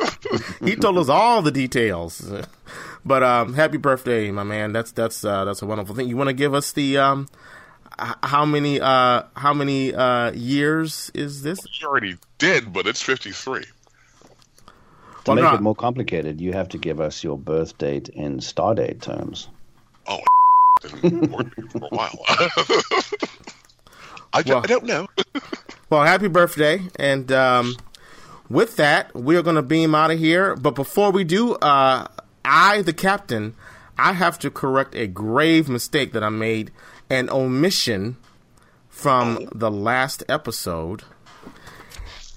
he 0.64 0.76
told 0.76 0.98
us 0.98 1.08
all 1.08 1.40
the 1.42 1.50
details. 1.50 2.30
But 3.04 3.22
um, 3.22 3.54
happy 3.54 3.76
birthday, 3.78 4.30
my 4.30 4.42
man. 4.44 4.72
That's 4.72 4.92
that's 4.92 5.24
uh, 5.24 5.44
that's 5.44 5.62
a 5.62 5.66
wonderful 5.66 5.94
thing. 5.94 6.08
You 6.08 6.16
want 6.16 6.28
to 6.28 6.34
give 6.34 6.52
us 6.54 6.72
the 6.72 6.98
um, 6.98 7.28
h- 7.32 7.38
how 7.98 8.44
many 8.44 8.80
uh, 8.80 9.22
how 9.36 9.54
many 9.54 9.94
uh, 9.94 10.32
years 10.32 11.10
is 11.14 11.42
this? 11.42 11.58
you 11.80 11.86
already 11.88 12.16
did 12.38 12.72
but 12.72 12.86
it's 12.86 13.00
53 13.02 13.62
To 13.62 13.68
Well, 15.26 15.34
make 15.36 15.44
no, 15.44 15.54
it 15.54 15.60
more 15.62 15.74
complicated, 15.74 16.40
you 16.40 16.52
have 16.52 16.68
to 16.70 16.78
give 16.78 17.00
us 17.00 17.24
your 17.24 17.38
birth 17.38 17.78
date 17.78 18.08
in 18.10 18.40
star 18.40 18.74
date 18.74 19.00
terms. 19.00 19.48
Oh, 20.06 20.20
didn't 21.02 21.30
work 21.32 21.54
for 21.72 21.78
a 21.78 21.88
while. 21.88 22.24
I, 24.32 24.42
d- 24.42 24.52
Well- 24.52 24.62
I 24.62 24.66
don't 24.66 24.84
know. 24.84 25.06
Well, 25.88 26.02
happy 26.02 26.26
birthday. 26.26 26.80
And 26.98 27.30
um, 27.30 27.76
with 28.50 28.74
that, 28.74 29.14
we're 29.14 29.42
going 29.42 29.54
to 29.54 29.62
beam 29.62 29.94
out 29.94 30.10
of 30.10 30.18
here. 30.18 30.56
But 30.56 30.72
before 30.74 31.12
we 31.12 31.22
do, 31.22 31.54
uh, 31.54 32.08
I, 32.44 32.82
the 32.82 32.92
captain, 32.92 33.54
I 33.96 34.12
have 34.14 34.36
to 34.40 34.50
correct 34.50 34.96
a 34.96 35.06
grave 35.06 35.68
mistake 35.68 36.12
that 36.12 36.24
I 36.24 36.28
made 36.28 36.72
an 37.10 37.30
omission 37.30 38.16
from 38.88 39.48
the 39.54 39.70
last 39.70 40.22
episode. 40.28 41.04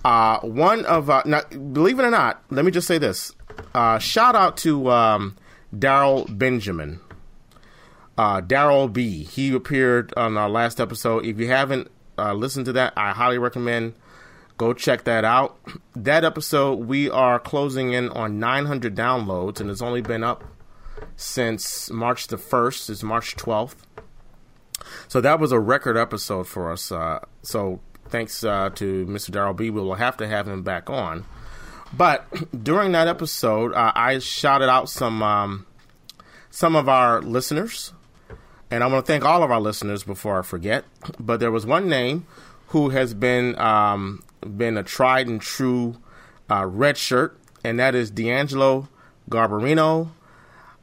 Uh, 0.04 0.40
one 0.40 0.86
of, 0.86 1.10
uh, 1.10 1.24
now, 1.26 1.42
believe 1.50 2.00
it 2.00 2.04
or 2.04 2.12
not, 2.12 2.44
let 2.50 2.66
me 2.66 2.72
just 2.72 2.88
say 2.88 2.98
this. 2.98 3.34
Uh, 3.74 4.00
shout 4.00 4.36
out 4.36 4.58
to 4.58 4.90
um, 4.90 5.36
Daryl 5.76 6.26
Benjamin. 6.38 7.00
Uh, 8.18 8.42
Daryl 8.42 8.92
B. 8.92 9.24
He 9.24 9.54
appeared 9.54 10.14
on 10.18 10.38
our 10.38 10.50
last 10.50 10.80
episode. 10.80 11.26
If 11.26 11.40
you 11.40 11.48
haven't 11.48 11.90
uh, 12.18 12.34
listened 12.34 12.66
to 12.66 12.74
that, 12.74 12.94
I 12.98 13.12
highly 13.12 13.38
recommend 13.38 13.94
go 14.60 14.74
check 14.74 15.06
that 15.06 15.26
out. 15.26 15.58
That 15.96 16.24
episode, 16.24 16.80
we 16.80 17.10
are 17.10 17.40
closing 17.40 17.94
in 17.94 18.10
on 18.10 18.40
900 18.40 18.94
downloads, 18.94 19.60
and 19.60 19.72
it's 19.72 19.82
only 19.82 20.02
been 20.02 20.24
up 20.24 20.44
since 21.16 21.90
March 21.90 22.28
the 22.28 22.36
1st. 22.36 22.90
It's 22.92 23.02
March 23.02 23.36
12th. 23.38 23.78
So 25.08 25.22
that 25.22 25.40
was 25.40 25.52
a 25.52 25.60
record 25.60 25.98
episode 25.98 26.48
for 26.48 26.72
us. 26.72 26.92
Uh, 26.92 27.20
so 27.42 27.80
thanks 28.10 28.44
uh, 28.44 28.70
to 28.76 29.06
Mr. 29.06 29.32
Daryl 29.32 29.56
B. 29.56 29.70
We 29.70 29.82
will 29.82 29.96
have 29.96 30.18
to 30.18 30.28
have 30.28 30.48
him 30.48 30.64
back 30.64 30.90
on. 30.90 31.26
But 31.96 32.26
during 32.64 32.92
that 32.94 33.08
episode, 33.08 33.74
uh, 33.74 33.92
I 33.96 34.20
shouted 34.20 34.70
out 34.70 34.90
some 34.90 35.24
um, 35.24 35.66
some 36.52 36.76
of 36.76 36.90
our 36.90 37.22
listeners, 37.22 37.94
and 38.72 38.84
I 38.84 38.88
want 38.88 39.06
to 39.06 39.12
thank 39.12 39.26
all 39.26 39.44
of 39.44 39.52
our 39.52 39.62
listeners 39.62 40.04
before 40.04 40.40
I 40.40 40.42
forget. 40.42 40.86
But 41.20 41.40
there 41.40 41.52
was 41.52 41.66
one 41.66 41.88
name 41.88 42.26
who 42.68 42.90
has 42.90 43.14
been 43.14 43.58
um, 43.60 44.24
been 44.42 44.78
a 44.78 44.84
tried 44.84 45.28
and 45.28 45.42
true 45.42 45.98
uh, 46.50 46.66
red 46.66 46.98
shirt, 46.98 47.38
and 47.64 47.80
that 47.80 47.96
is 47.96 48.12
D'Angelo 48.12 48.88
Garbarino. 49.30 50.10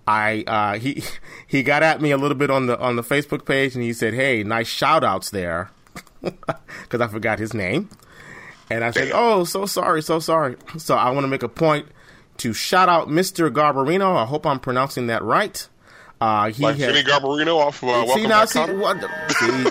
I 0.07 0.45
uh, 0.47 0.79
he 0.79 1.03
he 1.47 1.63
got 1.63 1.83
at 1.83 2.01
me 2.01 2.11
a 2.13 2.17
little 2.17 2.37
bit 2.37 2.51
on 2.51 2.67
the 2.67 2.79
on 2.79 2.97
the 2.97 3.03
Facebook 3.03 3.45
page, 3.45 3.75
and 3.75 3.83
he 3.83 3.93
said, 3.93 4.15
"Hey, 4.15 4.43
nice 4.45 4.69
shout 4.69 5.05
outs 5.05 5.31
there," 5.31 5.71
because 6.23 7.01
I 7.01 7.09
forgot 7.09 7.39
his 7.39 7.53
name. 7.55 7.89
And 8.71 8.85
I 8.85 8.91
said, 8.93 9.11
"Oh, 9.15 9.45
so 9.45 9.67
sorry, 9.67 10.03
so 10.03 10.19
sorry." 10.19 10.57
So 10.79 10.95
I 10.97 11.11
want 11.11 11.25
to 11.25 11.29
make 11.29 11.43
a 11.43 11.49
point 11.49 11.89
to 12.39 12.53
shout 12.53 12.89
out 12.89 13.09
Mr. 13.09 13.51
Garbarino. 13.51 14.17
I 14.17 14.25
hope 14.27 14.47
I'm 14.47 14.61
pronouncing 14.61 15.07
that 15.09 15.23
right. 15.25 15.69
Uh, 16.21 16.51
he 16.51 16.63
Like 16.63 16.77
has, 16.77 17.05
Garbarino 17.05 17.57
off 17.59 17.83
of 17.83 17.89
uh, 17.91 18.03
see 18.03 18.07
Welcome 18.09 18.29
now, 18.29 18.45
see, 18.47 18.61
what, 18.75 19.01
the- 19.01 19.09
see. 19.35 19.71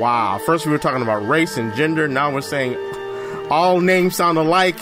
Wow. 0.00 0.40
First 0.46 0.64
we 0.66 0.72
were 0.72 0.78
talking 0.78 1.02
about 1.02 1.26
race 1.28 1.56
and 1.56 1.74
gender. 1.74 2.08
Now 2.08 2.32
we're 2.32 2.40
saying 2.40 2.76
all 3.50 3.80
names 3.80 4.16
sound 4.16 4.38
alike. 4.38 4.78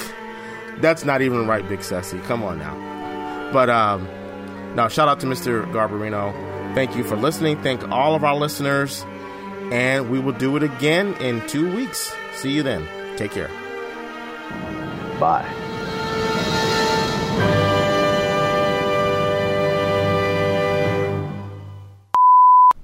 That's 0.79 1.05
not 1.05 1.23
even 1.23 1.47
right, 1.49 1.67
Big 1.69 1.83
Sassy. 1.83 2.19
Come 2.21 2.43
on 2.45 2.59
now. 2.59 2.88
But 3.53 3.71
um, 3.71 4.07
now, 4.75 4.89
shout 4.89 5.09
out 5.09 5.21
to 5.21 5.27
Mr. 5.27 5.65
Garbarino. 5.73 6.33
Thank 6.75 6.95
you 6.95 7.03
for 7.03 7.17
listening. 7.17 7.61
Thank 7.63 7.89
all 7.89 8.15
of 8.15 8.23
our 8.23 8.37
listeners. 8.37 9.05
And 9.73 10.11
we 10.11 10.21
will 10.21 10.33
do 10.33 10.57
it 10.57 10.63
again 10.63 11.15
in 11.15 11.47
two 11.49 11.75
weeks. 11.75 12.15
See 12.35 12.53
you 12.53 12.63
then. 12.63 12.87
Take 13.17 13.33
care. 13.33 13.51
Bye. 15.19 15.47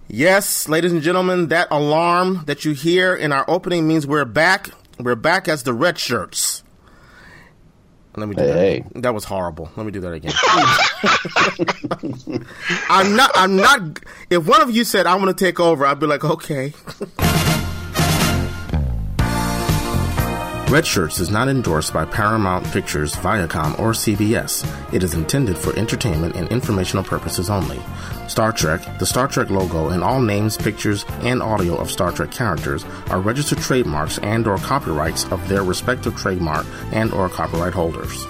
Yes, 0.09 0.69
ladies 0.69 0.93
and 0.93 1.03
gentlemen, 1.03 1.49
that 1.49 1.69
alarm 1.71 2.43
that 2.47 2.65
you 2.65 2.73
hear 2.73 3.15
in 3.15 3.31
our 3.31 3.45
opening 3.49 3.87
means 3.87 4.07
we're 4.07 4.25
back. 4.25 4.71
We're 4.99 5.15
back 5.15 5.47
as 5.47 5.63
the 5.63 5.73
red 5.73 5.99
shirts. 5.99 6.64
Let 8.17 8.29
me 8.29 8.37
do 8.37 8.43
Hey, 8.43 8.85
that. 8.93 9.03
That 9.03 9.15
was 9.15 9.25
horrible. 9.25 9.71
Let 9.77 9.87
me 9.87 9.93
do 9.93 10.01
that 10.01 10.13
again. 10.13 10.33
I'm 12.89 13.17
not. 13.17 13.31
I'm 13.35 13.57
not. 13.57 13.99
If 14.31 14.47
one 14.47 14.63
of 14.63 14.71
you 14.71 14.85
said 14.85 15.07
I 15.07 15.17
want 15.17 15.37
to 15.37 15.45
take 15.45 15.59
over, 15.59 15.85
I'd 15.85 15.99
be 16.01 16.07
like, 16.07 16.25
okay. 16.25 16.73
Red 20.75 20.89
Shirts 20.89 21.21
is 21.21 21.31
not 21.31 21.47
endorsed 21.47 21.93
by 21.93 22.05
Paramount 22.05 22.67
Pictures, 22.73 23.15
Viacom, 23.15 23.79
or 23.79 23.93
CBS. 23.93 24.67
It 24.93 25.05
is 25.05 25.15
intended 25.15 25.57
for 25.57 25.73
entertainment 25.79 26.35
and 26.35 26.49
informational 26.49 27.05
purposes 27.05 27.49
only. 27.49 27.81
Star 28.27 28.51
Trek, 28.51 28.81
the 28.99 29.07
Star 29.07 29.29
Trek 29.29 29.51
logo, 29.51 29.91
and 29.91 30.03
all 30.03 30.21
names, 30.21 30.57
pictures, 30.57 31.07
and 31.21 31.41
audio 31.41 31.77
of 31.77 31.93
Star 31.93 32.11
Trek 32.11 32.33
characters 32.33 32.85
are 33.09 33.21
registered 33.21 33.59
trademarks 33.59 34.19
and 34.19 34.49
or 34.49 34.59
copyrights 34.59 35.31
of 35.31 35.49
their 35.49 35.63
respective 35.63 36.17
trademark 36.17 36.67
and 36.91 37.13
or 37.13 37.29
copyright 37.29 37.73
holders. 37.73 38.27